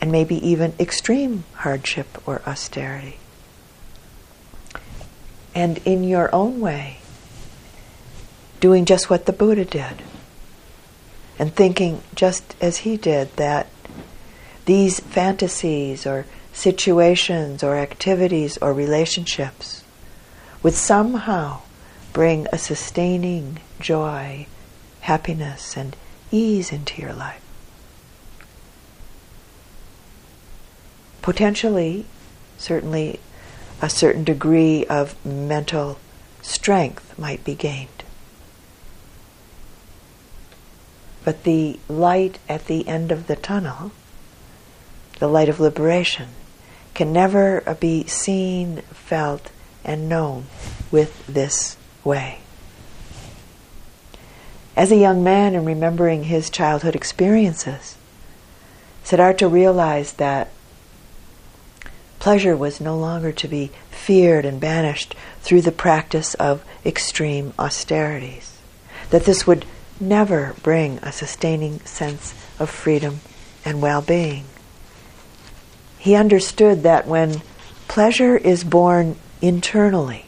and 0.00 0.10
maybe 0.10 0.34
even 0.44 0.74
extreme 0.80 1.44
hardship 1.54 2.20
or 2.26 2.42
austerity. 2.44 3.16
And 5.54 5.78
in 5.84 6.02
your 6.02 6.34
own 6.34 6.58
way, 6.58 6.98
doing 8.58 8.84
just 8.84 9.08
what 9.08 9.26
the 9.26 9.32
Buddha 9.32 9.64
did, 9.64 10.02
and 11.38 11.54
thinking 11.54 12.02
just 12.16 12.56
as 12.60 12.78
he 12.78 12.96
did 12.96 13.36
that 13.36 13.68
these 14.64 14.98
fantasies 14.98 16.04
or 16.04 16.26
situations 16.52 17.62
or 17.62 17.76
activities 17.76 18.58
or 18.58 18.72
relationships 18.72 19.84
would 20.64 20.74
somehow 20.74 21.60
bring 22.12 22.48
a 22.52 22.58
sustaining 22.58 23.60
joy, 23.78 24.48
happiness, 25.02 25.76
and 25.76 25.96
ease 26.30 26.72
into 26.72 27.00
your 27.00 27.12
life. 27.12 27.42
Potentially, 31.20 32.06
certainly 32.58 33.20
a 33.80 33.90
certain 33.90 34.24
degree 34.24 34.84
of 34.86 35.14
mental 35.24 35.98
strength 36.40 37.16
might 37.18 37.44
be 37.44 37.54
gained. 37.54 38.02
But 41.24 41.44
the 41.44 41.78
light 41.88 42.38
at 42.48 42.66
the 42.66 42.86
end 42.88 43.12
of 43.12 43.26
the 43.26 43.36
tunnel, 43.36 43.92
the 45.18 45.28
light 45.28 45.48
of 45.48 45.60
liberation, 45.60 46.30
can 46.94 47.12
never 47.12 47.60
be 47.80 48.06
seen, 48.06 48.78
felt, 48.92 49.50
and 49.84 50.08
known 50.08 50.46
with 50.90 51.26
this 51.26 51.76
way. 52.04 52.38
As 54.76 54.90
a 54.90 54.96
young 54.96 55.22
man 55.22 55.54
and 55.54 55.66
remembering 55.66 56.24
his 56.24 56.50
childhood 56.50 56.96
experiences, 56.96 57.96
Siddhartha 59.04 59.48
realized 59.48 60.18
that 60.18 60.48
Pleasure 62.22 62.56
was 62.56 62.80
no 62.80 62.96
longer 62.96 63.32
to 63.32 63.48
be 63.48 63.72
feared 63.90 64.44
and 64.44 64.60
banished 64.60 65.16
through 65.40 65.60
the 65.60 65.72
practice 65.72 66.34
of 66.34 66.64
extreme 66.86 67.52
austerities. 67.58 68.58
That 69.10 69.24
this 69.24 69.44
would 69.44 69.64
never 69.98 70.54
bring 70.62 70.98
a 70.98 71.10
sustaining 71.10 71.80
sense 71.80 72.32
of 72.60 72.70
freedom 72.70 73.22
and 73.64 73.82
well 73.82 74.02
being. 74.02 74.44
He 75.98 76.14
understood 76.14 76.84
that 76.84 77.08
when 77.08 77.42
pleasure 77.88 78.36
is 78.36 78.62
born 78.62 79.16
internally, 79.40 80.26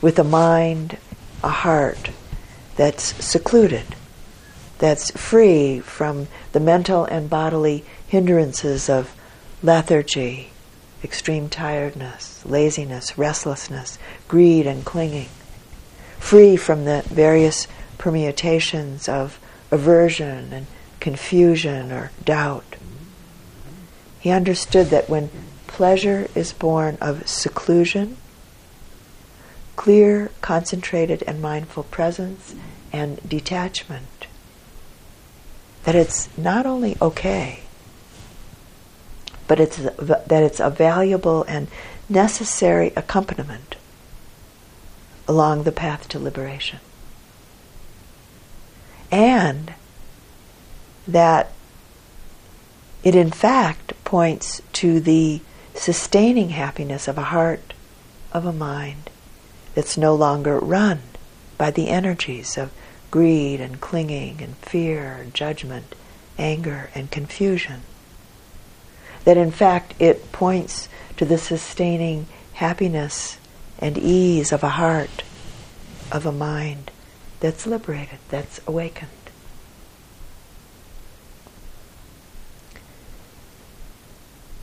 with 0.00 0.20
a 0.20 0.24
mind, 0.24 0.98
a 1.42 1.48
heart 1.48 2.10
that's 2.80 3.22
secluded, 3.22 3.84
that's 4.78 5.10
free 5.10 5.80
from 5.80 6.26
the 6.52 6.60
mental 6.60 7.04
and 7.04 7.28
bodily 7.28 7.84
hindrances 8.06 8.88
of 8.88 9.14
lethargy, 9.62 10.48
extreme 11.04 11.50
tiredness, 11.50 12.42
laziness, 12.46 13.18
restlessness, 13.18 13.98
greed, 14.28 14.66
and 14.66 14.82
clinging, 14.86 15.28
free 16.18 16.56
from 16.56 16.86
the 16.86 17.02
various 17.08 17.68
permutations 17.98 19.10
of 19.10 19.38
aversion 19.70 20.50
and 20.50 20.66
confusion 21.00 21.92
or 21.92 22.10
doubt. 22.24 22.76
He 24.20 24.30
understood 24.30 24.86
that 24.86 25.10
when 25.10 25.28
pleasure 25.66 26.28
is 26.34 26.54
born 26.54 26.96
of 26.98 27.28
seclusion, 27.28 28.16
clear, 29.80 30.30
concentrated, 30.42 31.22
and 31.26 31.40
mindful 31.40 31.84
presence, 31.84 32.54
and 32.92 33.20
detachment, 33.28 34.26
that 35.84 35.94
it's 35.94 36.28
not 36.36 36.66
only 36.66 36.96
okay, 37.00 37.60
but 39.46 39.58
it's 39.58 39.76
that 39.76 40.42
it's 40.42 40.60
a 40.60 40.70
valuable 40.70 41.42
and 41.44 41.68
necessary 42.08 42.92
accompaniment 42.96 43.76
along 45.26 45.62
the 45.62 45.72
path 45.72 46.08
to 46.08 46.18
liberation. 46.18 46.80
And 49.10 49.74
that 51.06 51.52
it 53.02 53.14
in 53.14 53.30
fact 53.30 53.92
points 54.04 54.60
to 54.74 55.00
the 55.00 55.40
sustaining 55.74 56.50
happiness 56.50 57.08
of 57.08 57.16
a 57.16 57.24
heart, 57.24 57.72
of 58.32 58.44
a 58.44 58.52
mind 58.52 59.10
that's 59.74 59.96
no 59.96 60.14
longer 60.14 60.58
run 60.58 61.00
by 61.60 61.70
the 61.70 61.90
energies 61.90 62.56
of 62.56 62.72
greed 63.10 63.60
and 63.60 63.82
clinging 63.82 64.40
and 64.40 64.56
fear 64.56 65.18
and 65.20 65.34
judgment, 65.34 65.94
anger 66.38 66.88
and 66.94 67.10
confusion. 67.10 67.82
That 69.24 69.36
in 69.36 69.50
fact 69.50 69.92
it 69.98 70.32
points 70.32 70.88
to 71.18 71.26
the 71.26 71.36
sustaining 71.36 72.28
happiness 72.54 73.36
and 73.78 73.98
ease 73.98 74.52
of 74.52 74.62
a 74.62 74.70
heart, 74.70 75.22
of 76.10 76.24
a 76.24 76.32
mind 76.32 76.90
that's 77.40 77.66
liberated, 77.66 78.20
that's 78.30 78.62
awakened. 78.66 79.10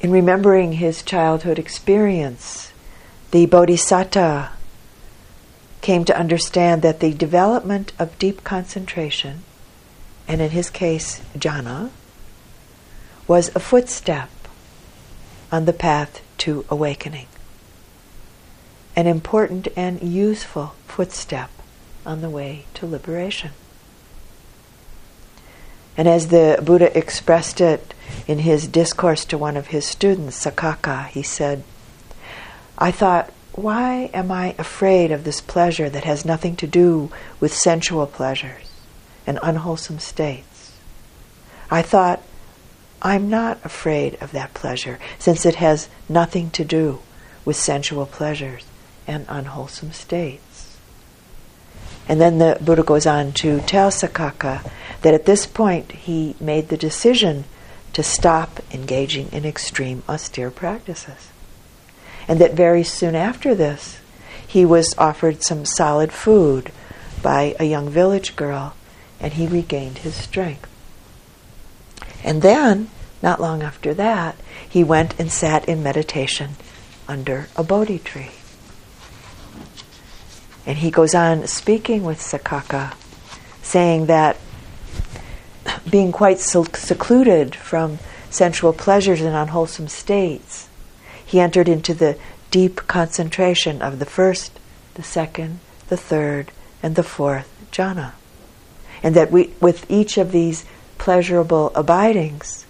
In 0.01 0.09
remembering 0.09 0.73
his 0.73 1.03
childhood 1.03 1.59
experience, 1.59 2.71
the 3.29 3.45
Bodhisattva 3.45 4.56
came 5.81 6.05
to 6.05 6.17
understand 6.17 6.81
that 6.81 6.99
the 6.99 7.13
development 7.13 7.93
of 7.99 8.17
deep 8.19 8.43
concentration, 8.43 9.43
and 10.27 10.41
in 10.41 10.51
his 10.51 10.69
case, 10.69 11.21
jhana, 11.37 11.91
was 13.27 13.53
a 13.55 13.59
footstep 13.59 14.29
on 15.51 15.65
the 15.65 15.73
path 15.73 16.21
to 16.39 16.65
awakening. 16.69 17.27
An 18.95 19.07
important 19.07 19.67
and 19.75 20.01
useful 20.01 20.75
footstep 20.87 21.49
on 22.05 22.21
the 22.21 22.29
way 22.29 22.65
to 22.73 22.87
liberation. 22.87 23.51
And 25.97 26.07
as 26.07 26.27
the 26.27 26.59
Buddha 26.63 26.95
expressed 26.97 27.59
it 27.59 27.93
in 28.27 28.39
his 28.39 28.67
discourse 28.67 29.25
to 29.25 29.37
one 29.37 29.57
of 29.57 29.67
his 29.67 29.85
students, 29.85 30.45
Saccaka, 30.45 31.07
he 31.07 31.23
said, 31.23 31.63
I 32.77 32.91
thought, 32.91 33.31
why 33.57 34.11
am 34.13 34.31
I 34.31 34.53
afraid 34.59 35.11
of 35.11 35.23
this 35.23 35.41
pleasure 35.41 35.89
that 35.89 36.03
has 36.03 36.23
nothing 36.23 36.55
to 36.57 36.67
do 36.67 37.11
with 37.39 37.51
sensual 37.51 38.05
pleasures 38.05 38.69
and 39.25 39.39
unwholesome 39.41 39.97
states? 39.97 40.77
I 41.71 41.81
thought, 41.81 42.21
I'm 43.01 43.31
not 43.31 43.57
afraid 43.65 44.15
of 44.21 44.31
that 44.33 44.53
pleasure 44.53 44.99
since 45.17 45.43
it 45.43 45.55
has 45.55 45.89
nothing 46.07 46.51
to 46.51 46.63
do 46.63 46.99
with 47.45 47.55
sensual 47.55 48.05
pleasures 48.05 48.63
and 49.07 49.25
unwholesome 49.27 49.91
states. 49.91 50.77
And 52.07 52.21
then 52.21 52.37
the 52.37 52.59
Buddha 52.61 52.83
goes 52.83 53.07
on 53.07 53.31
to 53.33 53.59
tell 53.61 53.89
Saccaka 53.89 54.69
that 55.01 55.15
at 55.15 55.25
this 55.25 55.47
point 55.47 55.93
he 55.93 56.35
made 56.39 56.69
the 56.69 56.77
decision 56.77 57.45
to 57.93 58.03
stop 58.03 58.59
engaging 58.71 59.31
in 59.31 59.45
extreme 59.45 60.03
austere 60.07 60.51
practices. 60.51 61.31
And 62.27 62.39
that 62.39 62.53
very 62.53 62.83
soon 62.83 63.15
after 63.15 63.55
this, 63.55 63.99
he 64.45 64.65
was 64.65 64.95
offered 64.97 65.43
some 65.43 65.65
solid 65.65 66.11
food 66.11 66.71
by 67.21 67.55
a 67.59 67.65
young 67.65 67.89
village 67.89 68.35
girl 68.35 68.75
and 69.19 69.33
he 69.33 69.47
regained 69.47 69.99
his 69.99 70.15
strength. 70.15 70.69
And 72.23 72.41
then, 72.41 72.89
not 73.21 73.41
long 73.41 73.63
after 73.63 73.93
that, 73.95 74.35
he 74.67 74.83
went 74.83 75.19
and 75.19 75.31
sat 75.31 75.67
in 75.67 75.81
meditation 75.81 76.51
under 77.07 77.47
a 77.55 77.63
Bodhi 77.63 77.99
tree. 77.99 78.31
And 80.65 80.77
he 80.79 80.91
goes 80.91 81.15
on 81.15 81.47
speaking 81.47 82.03
with 82.03 82.19
Saccaka, 82.19 82.93
saying 83.61 84.07
that 84.07 84.37
being 85.89 86.11
quite 86.11 86.39
secluded 86.39 87.55
from 87.55 87.99
sensual 88.29 88.73
pleasures 88.73 89.21
and 89.21 89.35
unwholesome 89.35 89.87
states, 89.87 90.66
he 91.27 91.41
entered 91.41 91.67
into 91.67 91.93
the 91.93 92.17
deep 92.49 92.87
concentration 92.87 93.81
of 93.81 93.99
the 93.99 94.05
first, 94.05 94.57
the 94.95 95.03
second, 95.03 95.59
the 95.89 95.97
third, 95.97 96.51
and 96.81 96.95
the 96.95 97.03
fourth 97.03 97.53
jhana. 97.71 98.13
And 99.03 99.13
that 99.15 99.29
we, 99.29 99.53
with 99.59 99.85
each 99.91 100.17
of 100.17 100.31
these 100.31 100.65
pleasurable 100.97 101.71
abidings, 101.75 102.65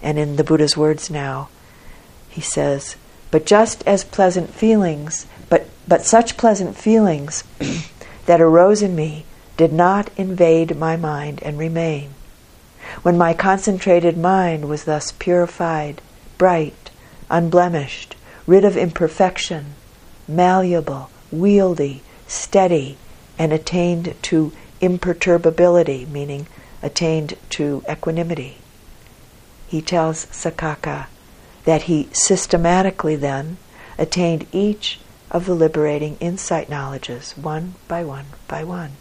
and 0.00 0.16
in 0.16 0.36
the 0.36 0.44
Buddha's 0.44 0.76
words 0.76 1.10
now, 1.10 1.48
he 2.28 2.40
says, 2.40 2.96
but 3.32 3.44
just 3.44 3.86
as 3.86 4.04
pleasant 4.04 4.54
feelings, 4.54 5.26
but, 5.48 5.66
but 5.88 6.04
such 6.04 6.36
pleasant 6.36 6.76
feelings 6.76 7.42
that 8.26 8.40
arose 8.40 8.80
in 8.80 8.94
me 8.94 9.24
did 9.56 9.72
not 9.72 10.08
invade 10.16 10.76
my 10.76 10.96
mind 10.96 11.42
and 11.42 11.58
remain. 11.58 12.14
When 13.02 13.18
my 13.18 13.34
concentrated 13.34 14.16
mind 14.16 14.68
was 14.68 14.84
thus 14.84 15.12
purified, 15.12 16.00
bright, 16.38 16.81
unblemished, 17.32 18.14
rid 18.46 18.64
of 18.64 18.76
imperfection, 18.76 19.74
malleable, 20.28 21.10
wieldy, 21.34 22.00
steady, 22.28 22.96
and 23.38 23.52
attained 23.52 24.14
to 24.22 24.52
imperturbability, 24.80 26.06
meaning 26.06 26.46
attained 26.82 27.34
to 27.48 27.82
equanimity. 27.90 28.58
He 29.66 29.80
tells 29.80 30.26
Saccaka 30.26 31.06
that 31.64 31.82
he 31.82 32.08
systematically 32.12 33.16
then 33.16 33.56
attained 33.98 34.46
each 34.52 35.00
of 35.30 35.46
the 35.46 35.54
liberating 35.54 36.16
insight 36.20 36.68
knowledges, 36.68 37.32
one 37.38 37.74
by 37.88 38.04
one 38.04 38.26
by 38.46 38.62
one, 38.62 38.92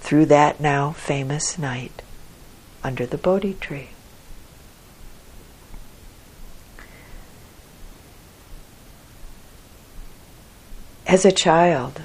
through 0.00 0.26
that 0.26 0.60
now 0.60 0.92
famous 0.92 1.58
night 1.58 2.02
under 2.84 3.06
the 3.06 3.16
Bodhi 3.18 3.54
tree. 3.54 3.90
As 11.10 11.24
a 11.24 11.32
child, 11.32 12.02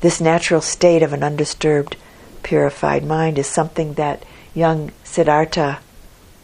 this 0.00 0.20
natural 0.20 0.60
state 0.60 1.02
of 1.02 1.12
an 1.12 1.24
undisturbed, 1.24 1.96
purified 2.44 3.04
mind 3.04 3.36
is 3.36 3.48
something 3.48 3.94
that 3.94 4.24
young 4.54 4.92
Siddhartha 5.02 5.80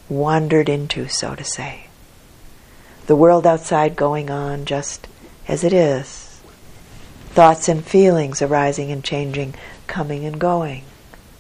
wandered 0.09 0.69
into, 0.69 1.07
so 1.07 1.37
to 1.37 1.45
say. 1.45 1.87
The 3.07 3.15
world 3.15 3.47
outside 3.47 3.95
going 3.95 4.29
on 4.29 4.65
just 4.65 5.07
as 5.47 5.63
it 5.63 5.73
is. 5.73 6.41
Thoughts 7.29 7.69
and 7.69 7.87
feelings 7.87 8.43
arising 8.43 8.91
and 8.91 9.05
changing, 9.05 9.55
coming 9.87 10.25
and 10.25 10.41
going, 10.41 10.83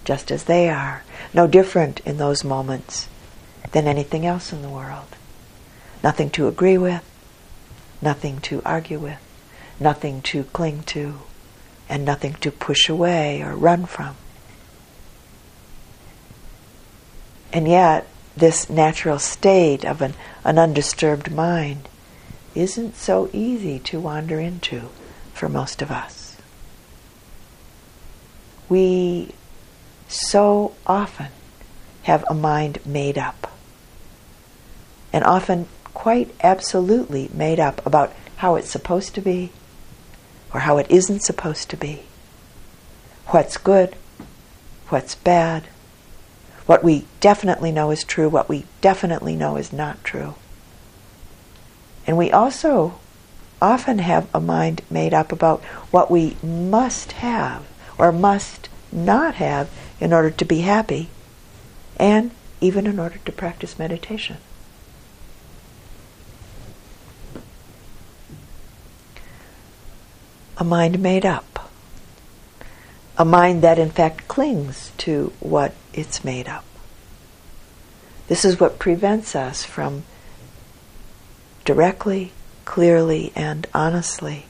just 0.05 0.31
as 0.31 0.45
they 0.45 0.71
are. 0.71 1.03
No 1.35 1.49
different 1.49 1.99
in 2.07 2.19
those 2.19 2.45
moments 2.45 3.09
than 3.73 3.89
anything 3.89 4.25
else 4.25 4.53
in 4.53 4.63
the 4.63 4.69
world. 4.69 5.17
Nothing 6.05 6.31
to 6.31 6.47
agree 6.47 6.79
with, 6.79 7.03
nothing 8.01 8.39
to 8.43 8.63
argue 8.65 9.01
with 9.01 9.19
nothing 9.81 10.23
to 10.23 10.45
cling 10.45 10.83
to, 10.85 11.21
and 11.89 12.05
nothing 12.05 12.35
to 12.35 12.51
push 12.51 12.89
away 12.89 13.43
or 13.43 13.55
run 13.55 13.87
from. 13.87 14.17
And 17.53 17.67
yet, 17.67 18.07
this 18.37 18.69
natural 18.69 19.19
state 19.19 19.85
of 19.85 20.03
an, 20.03 20.15
an 20.45 20.59
undisturbed 20.59 21.33
mind 21.33 21.89
isn't 22.55 22.97
so 22.97 23.31
easy 23.33 23.79
to 23.79 24.01
wander 24.01 24.39
into 24.39 24.89
for 25.33 25.49
most 25.49 25.83
of 25.83 25.91
us. 25.91 26.37
We 28.69 29.35
so 30.09 30.75
often 30.87 31.29
have 32.03 32.25
a 32.29 32.35
mind 32.35 32.85
made 32.85 33.19
up, 33.19 33.51
and 35.13 35.25
often 35.25 35.69
quite 35.95 36.35
absolutely 36.43 37.31
made 37.33 37.59
up 37.59 37.85
about 37.87 38.13
how 38.37 38.57
it's 38.57 38.71
supposed 38.71 39.15
to 39.15 39.21
be, 39.21 39.51
or 40.53 40.61
how 40.61 40.79
it 40.79 40.91
isn't 40.91 41.23
supposed 41.23 41.69
to 41.71 41.77
be. 41.77 42.03
What's 43.29 43.57
good, 43.57 43.97
what's 44.89 45.15
bad, 45.15 45.65
what 46.67 46.85
we 46.85 47.07
definitely 47.21 47.73
know 47.73 47.91
is 47.91 48.05
true, 48.05 48.29
what 48.29 48.49
we 48.49 48.67
definitely 48.81 49.35
know 49.35 49.57
is 49.57 49.73
not 49.73 50.05
true. 50.05 50.35
And 52.07 52.17
we 52.17 52.31
also 52.31 52.99
often 53.61 53.99
have 53.99 54.29
a 54.35 54.41
mind 54.41 54.83
made 54.91 55.13
up 55.13 55.33
about 55.33 55.63
what 55.91 56.11
we 56.11 56.37
must 56.43 57.13
have 57.13 57.67
or 57.99 58.13
must 58.13 58.69
not 58.93 59.35
have 59.37 59.71
in 60.01 60.13
order 60.13 60.31
to 60.31 60.45
be 60.45 60.61
happy 60.61 61.09
and 61.97 62.31
even 62.61 62.87
in 62.87 62.99
order 62.99 63.19
to 63.25 63.33
practice 63.33 63.79
meditation. 63.79 64.37
A 70.59 70.65
mind 70.65 70.99
made 70.99 71.25
up, 71.25 71.71
a 73.17 73.25
mind 73.25 73.63
that 73.63 73.79
in 73.79 73.91
fact 73.91 74.29
clings 74.29 74.93
to 74.99 75.33
what 75.41 75.73
it's 75.95 76.25
made 76.25 76.49
up, 76.49 76.65
This 78.29 78.45
is 78.45 78.61
what 78.61 78.79
prevents 78.79 79.35
us 79.35 79.65
from 79.65 80.05
directly, 81.65 82.33
clearly, 82.67 83.33
and 83.35 83.67
honestly 83.73 84.45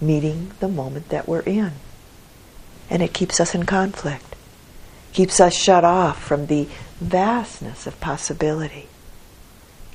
meeting 0.00 0.50
the 0.58 0.68
moment 0.68 1.08
that 1.10 1.28
we're 1.28 1.40
in. 1.40 1.72
And 2.88 3.02
it 3.02 3.12
keeps 3.12 3.38
us 3.38 3.54
in 3.54 3.64
conflict, 3.66 4.34
keeps 5.12 5.38
us 5.40 5.54
shut 5.54 5.84
off 5.84 6.20
from 6.22 6.46
the 6.46 6.68
vastness 7.00 7.86
of 7.86 8.00
possibility, 8.00 8.88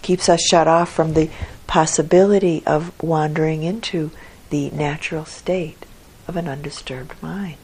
keeps 0.01 0.29
us 0.29 0.41
shut 0.41 0.67
off 0.67 0.91
from 0.91 1.13
the 1.13 1.29
possibility 1.67 2.63
of 2.65 2.91
wandering 3.03 3.63
into 3.63 4.11
the 4.55 4.69
natural 4.69 5.25
state 5.25 5.85
of 6.29 6.37
an 6.37 6.47
undisturbed 6.47 7.21
mind. 7.21 7.57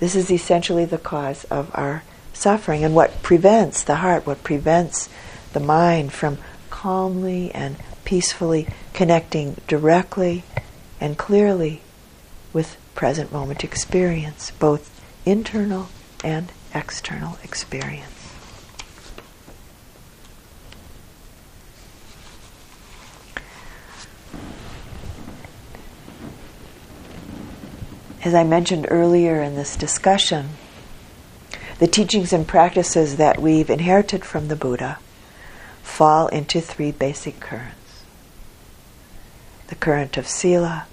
This 0.00 0.14
is 0.14 0.30
essentially 0.30 0.84
the 0.84 0.98
cause 0.98 1.44
of 1.44 1.70
our 1.72 2.02
suffering 2.34 2.84
and 2.84 2.94
what 2.94 3.22
prevents 3.22 3.82
the 3.82 3.96
heart, 3.96 4.26
what 4.26 4.44
prevents 4.44 5.08
the 5.54 5.60
mind 5.60 6.12
from 6.12 6.36
calmly 6.68 7.50
and 7.52 7.76
peacefully 8.04 8.68
connecting 8.92 9.56
directly 9.66 10.44
and 11.00 11.16
clearly 11.16 11.80
with 12.52 12.76
present 12.94 13.32
moment 13.32 13.64
experience, 13.64 14.50
both 14.58 14.90
internal 15.24 15.88
and 16.22 16.52
external 16.74 17.38
experience. 17.42 18.15
As 28.26 28.34
I 28.34 28.42
mentioned 28.42 28.88
earlier 28.90 29.40
in 29.40 29.54
this 29.54 29.76
discussion, 29.76 30.48
the 31.78 31.86
teachings 31.86 32.32
and 32.32 32.44
practices 32.44 33.18
that 33.18 33.40
we've 33.40 33.70
inherited 33.70 34.24
from 34.24 34.48
the 34.48 34.56
Buddha 34.56 34.98
fall 35.84 36.26
into 36.26 36.60
three 36.60 36.90
basic 36.90 37.38
currents 37.38 38.02
the 39.68 39.76
current 39.76 40.16
of 40.16 40.26
sila, 40.26 40.88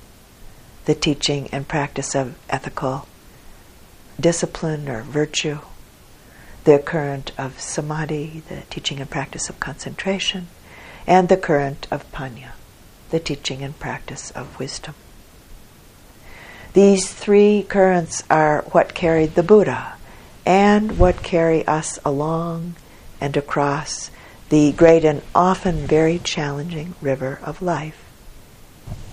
the 0.86 0.93
teaching 0.93 1.49
and 1.51 1.67
practice 1.67 2.13
of 2.13 2.38
ethical 2.51 3.07
discipline 4.19 4.88
or 4.88 5.01
virtue, 5.01 5.57
the 6.65 6.77
current 6.77 7.31
of 7.36 7.59
samadhi, 7.59 8.43
the 8.47 8.61
teaching 8.69 8.99
and 8.99 9.09
practice 9.09 9.49
of 9.49 9.59
concentration, 9.59 10.49
and 11.07 11.29
the 11.29 11.38
current 11.38 11.88
of 11.89 12.11
panna, 12.11 12.53
the 13.09 13.19
teaching 13.19 13.63
and 13.63 13.79
practice 13.79 14.29
of 14.29 14.59
wisdom. 14.59 14.93
These 16.74 17.13
three 17.13 17.61
currents 17.69 18.24
are 18.32 18.63
what 18.71 18.95
carried 18.95 19.36
the 19.36 19.43
Buddha 19.43 19.93
and 20.43 20.97
what 20.97 21.21
carry 21.21 21.65
us 21.67 21.99
along 22.03 22.76
and 23.21 23.38
across 23.38 24.09
the 24.49 24.71
great 24.71 25.05
and 25.05 25.21
often 25.36 25.86
very 25.86 26.17
challenging 26.17 26.95
river 26.99 27.39
of 27.43 27.61
life 27.61 28.03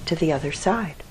to 0.06 0.16
the 0.16 0.32
other 0.32 0.52
side, 0.52 1.02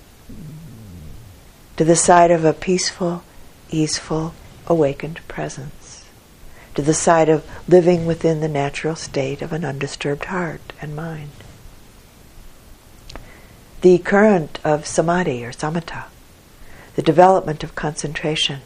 to 1.77 1.85
the 1.85 1.95
side 1.95 2.31
of 2.31 2.43
a 2.43 2.53
peaceful, 2.53 3.23
easeful, 3.69 4.33
awakened 4.65 5.19
presence, 5.27 6.05
to 6.73 6.81
the 6.81 6.95
side 6.95 7.29
of 7.29 7.45
living 7.67 8.07
within 8.07 8.39
the 8.39 8.47
natural 8.47 8.95
state 8.95 9.43
of 9.43 9.53
an 9.53 9.63
undisturbed 9.63 10.25
heart 10.25 10.73
and 10.81 10.95
mind. 10.95 11.29
The 13.81 13.99
current 13.99 14.59
of 14.63 14.87
samadhi 14.87 15.45
or 15.45 15.51
samatha 15.51 16.05
the 16.99 17.03
development 17.03 17.63
of 17.63 17.75
concentration 17.75 18.59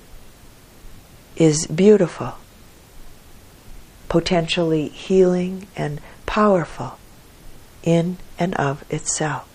is 1.36 1.68
beautiful, 1.68 2.34
potentially 4.10 4.88
healing 4.88 5.68
and 5.76 6.02
powerful 6.26 6.98
in 7.84 8.18
and 8.40 8.56
of 8.56 8.84
itself. 8.92 9.48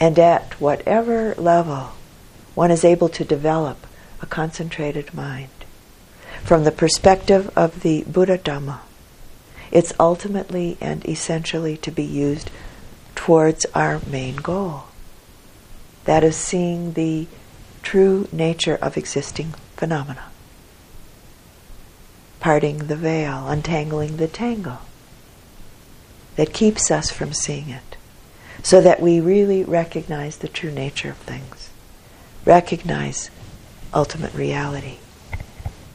And 0.00 0.18
at 0.18 0.58
whatever 0.58 1.34
level 1.34 1.90
one 2.54 2.70
is 2.70 2.86
able 2.86 3.10
to 3.10 3.22
develop 3.22 3.86
a 4.22 4.26
concentrated 4.26 5.12
mind, 5.12 5.50
from 6.42 6.64
the 6.64 6.72
perspective 6.72 7.50
of 7.54 7.82
the 7.82 8.04
Buddha 8.04 8.38
Dhamma, 8.38 8.78
it's 9.70 9.92
ultimately 10.00 10.78
and 10.80 11.06
essentially 11.06 11.76
to 11.76 11.90
be 11.90 12.02
used 12.02 12.50
towards 13.14 13.66
our 13.74 14.00
main 14.10 14.36
goal 14.36 14.87
that 16.04 16.24
is 16.24 16.36
seeing 16.36 16.94
the 16.94 17.26
true 17.82 18.28
nature 18.32 18.76
of 18.76 18.96
existing 18.96 19.54
phenomena. 19.76 20.24
Parting 22.40 22.86
the 22.86 22.96
veil, 22.96 23.48
untangling 23.48 24.16
the 24.16 24.28
tangle 24.28 24.78
that 26.36 26.52
keeps 26.52 26.90
us 26.90 27.10
from 27.10 27.32
seeing 27.32 27.68
it, 27.68 27.96
so 28.62 28.80
that 28.80 29.00
we 29.00 29.20
really 29.20 29.64
recognize 29.64 30.38
the 30.38 30.48
true 30.48 30.70
nature 30.70 31.10
of 31.10 31.16
things, 31.18 31.70
recognize 32.44 33.30
ultimate 33.92 34.34
reality, 34.34 34.98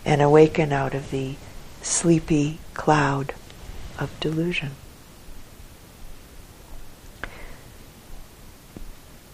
and 0.06 0.22
awaken 0.22 0.74
out 0.74 0.94
of 0.94 1.12
the 1.12 1.36
sleepy 1.82 2.60
cloud 2.74 3.34
of 4.00 4.18
delusion. 4.20 4.72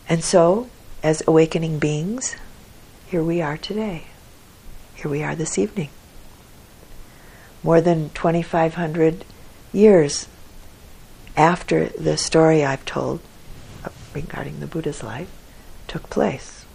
And 0.09 0.23
so, 0.23 0.67
as 1.03 1.21
awakening 1.27 1.77
beings, 1.77 2.35
here 3.05 3.23
we 3.23 3.43
are 3.43 3.57
today. 3.57 4.05
Here 4.95 5.09
we 5.09 5.21
are 5.21 5.35
this 5.35 5.59
evening. 5.59 5.89
More 7.61 7.79
than 7.79 8.09
2,500 8.09 9.23
years 9.71 10.27
after 11.37 11.89
the 11.89 12.17
story 12.17 12.65
I've 12.65 12.85
told 12.85 13.19
regarding 14.11 14.59
the 14.59 14.67
Buddha's 14.67 15.03
life 15.03 15.29
took 15.87 16.09
place. 16.09 16.65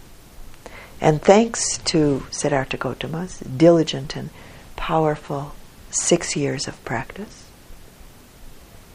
And 1.01 1.21
thanks 1.21 1.77
to 1.79 2.25
Siddhartha 2.31 2.77
Gautama's 2.77 3.39
diligent 3.39 4.15
and 4.15 4.29
powerful 4.77 5.55
six 5.89 6.37
years 6.37 6.69
of 6.69 6.83
practice, 6.85 7.47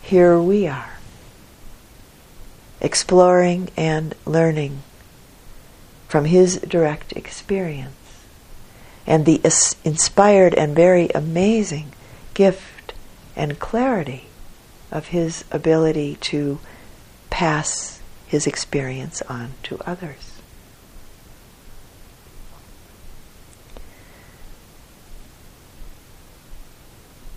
here 0.01 0.41
we 0.41 0.67
are 0.67 1.00
exploring 2.81 3.69
and 3.77 4.15
learning 4.25 4.83
from 6.09 6.25
his 6.25 6.59
direct 6.61 7.13
experience 7.13 7.95
and 9.07 9.27
the 9.27 9.41
inspired 9.85 10.55
and 10.55 10.75
very 10.75 11.09
amazing 11.15 11.93
gift 12.35 12.93
and 13.37 13.59
clarity 13.59 14.25
of 14.91 15.09
his 15.09 15.45
ability 15.51 16.17
to 16.21 16.59
pass 17.29 18.01
his 18.27 18.47
experience 18.47 19.23
on 19.23 19.53
to 19.63 19.79
others. 19.87 20.41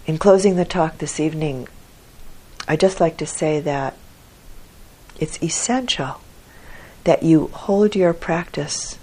In 0.05 0.17
closing 0.17 0.57
the 0.57 0.65
talk 0.65 0.97
this 0.97 1.19
evening, 1.19 1.67
I'd 2.67 2.79
just 2.79 2.99
like 2.99 3.17
to 3.17 3.25
say 3.25 3.59
that 3.61 3.95
it's 5.19 5.41
essential 5.41 6.21
that 7.03 7.23
you 7.23 7.47
hold 7.47 7.95
your 7.95 8.13
practice 8.13 8.97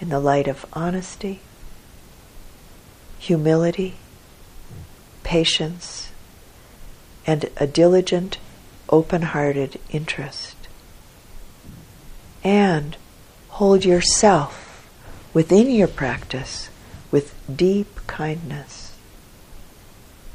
in 0.00 0.08
the 0.08 0.20
light 0.20 0.46
of 0.46 0.66
honesty, 0.72 1.40
humility, 3.18 3.96
patience, 5.22 6.10
and 7.26 7.50
a 7.56 7.66
diligent, 7.66 8.38
open 8.88 9.22
hearted 9.22 9.80
interest. 9.90 10.54
And 12.44 12.96
hold 13.48 13.84
yourself 13.84 14.88
within 15.34 15.70
your 15.70 15.88
practice 15.88 16.68
with 17.10 17.34
deep 17.54 18.06
kindness 18.06 18.96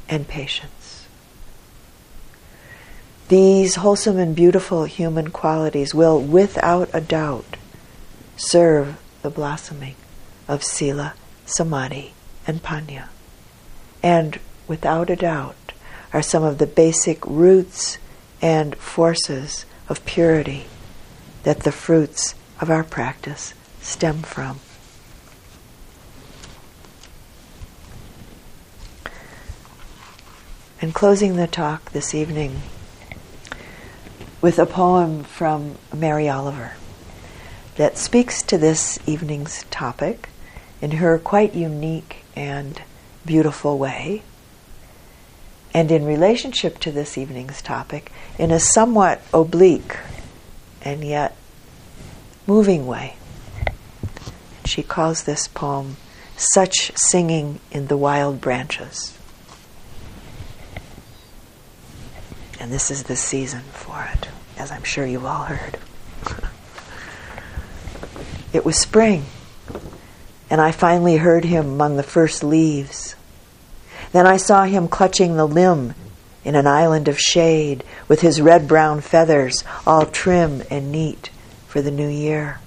and 0.08 0.28
patience. 0.28 0.81
These 3.32 3.76
wholesome 3.76 4.18
and 4.18 4.36
beautiful 4.36 4.84
human 4.84 5.30
qualities 5.30 5.94
will, 5.94 6.20
without 6.20 6.90
a 6.92 7.00
doubt, 7.00 7.56
serve 8.36 9.00
the 9.22 9.30
blossoming 9.30 9.94
of 10.46 10.62
Sila, 10.62 11.14
Samadhi, 11.46 12.12
and 12.46 12.62
Panna. 12.62 13.08
And 14.02 14.38
without 14.68 15.08
a 15.08 15.16
doubt, 15.16 15.72
are 16.12 16.20
some 16.20 16.42
of 16.42 16.58
the 16.58 16.66
basic 16.66 17.24
roots 17.24 17.96
and 18.42 18.76
forces 18.76 19.64
of 19.88 20.04
purity 20.04 20.66
that 21.44 21.60
the 21.60 21.72
fruits 21.72 22.34
of 22.60 22.68
our 22.68 22.84
practice 22.84 23.54
stem 23.80 24.20
from. 24.20 24.60
In 30.82 30.92
closing 30.92 31.36
the 31.36 31.46
talk 31.46 31.92
this 31.92 32.14
evening, 32.14 32.60
with 34.42 34.58
a 34.58 34.66
poem 34.66 35.22
from 35.22 35.76
Mary 35.94 36.28
Oliver 36.28 36.72
that 37.76 37.96
speaks 37.96 38.42
to 38.42 38.58
this 38.58 38.98
evening's 39.06 39.64
topic 39.70 40.28
in 40.80 40.90
her 40.90 41.16
quite 41.18 41.54
unique 41.54 42.24
and 42.34 42.82
beautiful 43.24 43.78
way. 43.78 44.22
And 45.72 45.90
in 45.90 46.04
relationship 46.04 46.80
to 46.80 46.90
this 46.90 47.16
evening's 47.16 47.62
topic, 47.62 48.12
in 48.36 48.50
a 48.50 48.60
somewhat 48.60 49.22
oblique 49.32 49.96
and 50.82 51.02
yet 51.04 51.36
moving 52.46 52.86
way. 52.86 53.16
She 54.64 54.82
calls 54.82 55.22
this 55.22 55.46
poem 55.46 55.96
Such 56.36 56.92
Singing 56.96 57.60
in 57.70 57.86
the 57.86 57.96
Wild 57.96 58.40
Branches. 58.40 59.16
And 62.62 62.70
this 62.70 62.92
is 62.92 63.02
the 63.02 63.16
season 63.16 63.62
for 63.72 64.08
it, 64.14 64.28
as 64.56 64.70
I'm 64.70 64.84
sure 64.84 65.04
you've 65.04 65.24
all 65.24 65.46
heard. 65.46 65.78
it 68.52 68.64
was 68.64 68.78
spring, 68.78 69.24
and 70.48 70.60
I 70.60 70.70
finally 70.70 71.16
heard 71.16 71.44
him 71.44 71.66
among 71.66 71.96
the 71.96 72.04
first 72.04 72.44
leaves. 72.44 73.16
Then 74.12 74.28
I 74.28 74.36
saw 74.36 74.62
him 74.62 74.86
clutching 74.86 75.36
the 75.36 75.44
limb 75.44 75.96
in 76.44 76.54
an 76.54 76.68
island 76.68 77.08
of 77.08 77.18
shade 77.18 77.82
with 78.06 78.20
his 78.20 78.40
red 78.40 78.68
brown 78.68 79.00
feathers 79.00 79.64
all 79.84 80.06
trim 80.06 80.62
and 80.70 80.92
neat 80.92 81.30
for 81.66 81.82
the 81.82 81.90
new 81.90 82.08
year. 82.08 82.60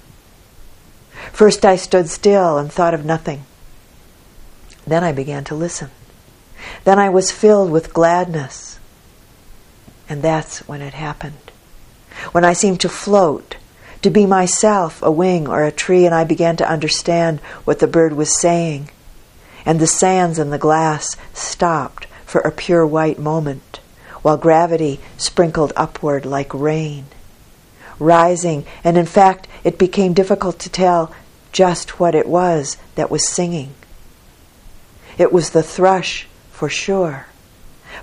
First 1.32 1.64
I 1.64 1.76
stood 1.76 2.10
still 2.10 2.58
and 2.58 2.70
thought 2.70 2.92
of 2.92 3.06
nothing. 3.06 3.46
Then 4.86 5.02
I 5.02 5.12
began 5.12 5.44
to 5.44 5.54
listen. 5.54 5.88
Then 6.84 6.98
I 6.98 7.08
was 7.08 7.32
filled 7.32 7.70
with 7.70 7.94
gladness. 7.94 8.75
And 10.08 10.22
that's 10.22 10.66
when 10.68 10.82
it 10.82 10.94
happened. 10.94 11.50
When 12.32 12.44
I 12.44 12.52
seemed 12.52 12.80
to 12.80 12.88
float, 12.88 13.56
to 14.02 14.10
be 14.10 14.26
myself, 14.26 15.02
a 15.02 15.10
wing 15.10 15.48
or 15.48 15.64
a 15.64 15.72
tree, 15.72 16.06
and 16.06 16.14
I 16.14 16.24
began 16.24 16.56
to 16.56 16.70
understand 16.70 17.40
what 17.64 17.78
the 17.78 17.86
bird 17.86 18.12
was 18.12 18.40
saying 18.40 18.90
and 19.66 19.80
the 19.80 19.86
sands 19.86 20.38
and 20.38 20.52
the 20.52 20.58
glass 20.58 21.16
stopped 21.34 22.06
for 22.24 22.40
a 22.40 22.52
pure 22.52 22.86
white 22.86 23.18
moment, 23.18 23.80
while 24.22 24.36
gravity 24.36 25.00
sprinkled 25.18 25.72
upward 25.76 26.24
like 26.24 26.54
rain. 26.54 27.04
Rising, 27.98 28.64
and 28.84 28.96
in 28.96 29.06
fact, 29.06 29.48
it 29.64 29.78
became 29.78 30.14
difficult 30.14 30.60
to 30.60 30.70
tell 30.70 31.12
just 31.50 31.98
what 31.98 32.14
it 32.14 32.28
was 32.28 32.76
that 32.94 33.10
was 33.10 33.28
singing. 33.28 33.74
It 35.18 35.32
was 35.32 35.50
the 35.50 35.62
thrush, 35.62 36.28
for 36.52 36.68
sure. 36.68 37.26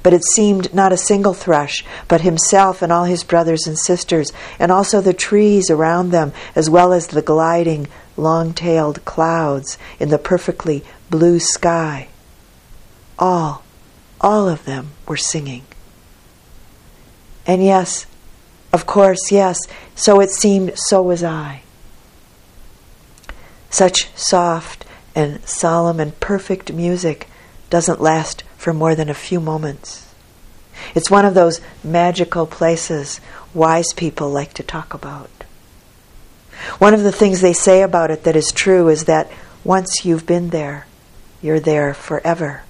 But 0.03 0.13
it 0.13 0.23
seemed 0.35 0.73
not 0.73 0.91
a 0.91 0.97
single 0.97 1.33
thrush, 1.33 1.83
but 2.07 2.21
himself 2.21 2.81
and 2.81 2.91
all 2.91 3.05
his 3.05 3.23
brothers 3.23 3.65
and 3.65 3.77
sisters, 3.79 4.31
and 4.59 4.71
also 4.71 4.99
the 4.99 5.13
trees 5.13 5.69
around 5.69 6.11
them, 6.11 6.33
as 6.55 6.69
well 6.69 6.91
as 6.91 7.07
the 7.07 7.21
gliding, 7.21 7.87
long 8.17 8.53
tailed 8.53 9.03
clouds 9.05 9.77
in 9.99 10.09
the 10.09 10.17
perfectly 10.17 10.83
blue 11.09 11.39
sky. 11.39 12.09
All, 13.17 13.63
all 14.19 14.49
of 14.49 14.65
them 14.65 14.91
were 15.07 15.17
singing. 15.17 15.63
And 17.47 17.63
yes, 17.63 18.05
of 18.71 18.85
course, 18.85 19.31
yes, 19.31 19.57
so 19.95 20.19
it 20.19 20.31
seemed, 20.31 20.73
so 20.75 21.01
was 21.01 21.23
I. 21.23 21.61
Such 23.69 24.09
soft 24.15 24.85
and 25.15 25.43
solemn 25.47 25.99
and 25.99 26.19
perfect 26.19 26.73
music 26.73 27.27
doesn't 27.69 28.01
last 28.01 28.43
for 28.63 28.73
more 28.73 28.95
than 28.95 29.09
a 29.09 29.13
few 29.13 29.41
moments. 29.41 30.07
It's 30.95 31.11
one 31.11 31.25
of 31.25 31.33
those 31.33 31.59
magical 31.83 32.47
places 32.47 33.19
wise 33.53 33.91
people 33.91 34.29
like 34.29 34.53
to 34.53 34.63
talk 34.63 34.93
about. 34.93 35.29
One 36.77 36.93
of 36.93 37.03
the 37.03 37.11
things 37.11 37.41
they 37.41 37.51
say 37.51 37.81
about 37.81 38.09
it 38.09 38.23
that 38.23 38.37
is 38.37 38.53
true 38.53 38.87
is 38.87 39.03
that 39.03 39.29
once 39.65 40.05
you've 40.05 40.25
been 40.25 40.51
there, 40.51 40.87
you're 41.41 41.59
there 41.59 41.93
forever. 41.93 42.63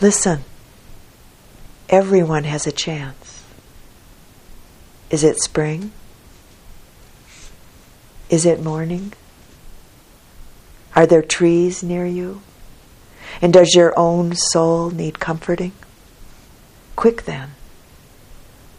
Listen, 0.00 0.44
everyone 1.88 2.44
has 2.44 2.64
a 2.64 2.72
chance. 2.72 3.42
Is 5.10 5.24
it 5.24 5.42
spring? 5.42 5.90
Is 8.30 8.46
it 8.46 8.62
morning? 8.62 9.12
Are 10.94 11.04
there 11.04 11.22
trees 11.22 11.82
near 11.82 12.06
you? 12.06 12.42
And 13.40 13.52
does 13.52 13.74
your 13.74 13.96
own 13.98 14.34
soul 14.34 14.90
need 14.90 15.20
comforting? 15.20 15.72
Quick 16.96 17.24
then, 17.24 17.50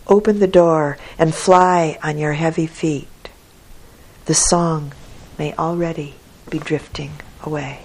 open 0.08 0.40
the 0.40 0.48
door 0.48 0.98
and 1.18 1.34
fly 1.34 1.98
on 2.04 2.18
your 2.18 2.34
heavy 2.34 2.68
feet 2.68 3.08
the 4.30 4.36
song 4.36 4.94
may 5.40 5.56
already 5.56 6.14
be 6.52 6.60
drifting 6.60 7.12
away. 7.42 7.80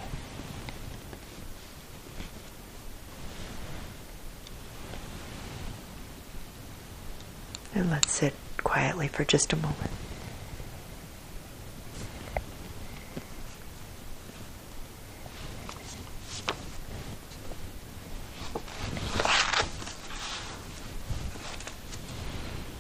And 7.75 7.89
let's 7.91 8.13
sit 8.13 8.35
quietly 8.63 9.09
for 9.09 9.25
just 9.25 9.55
a 9.55 9.57
moment. 9.57 9.91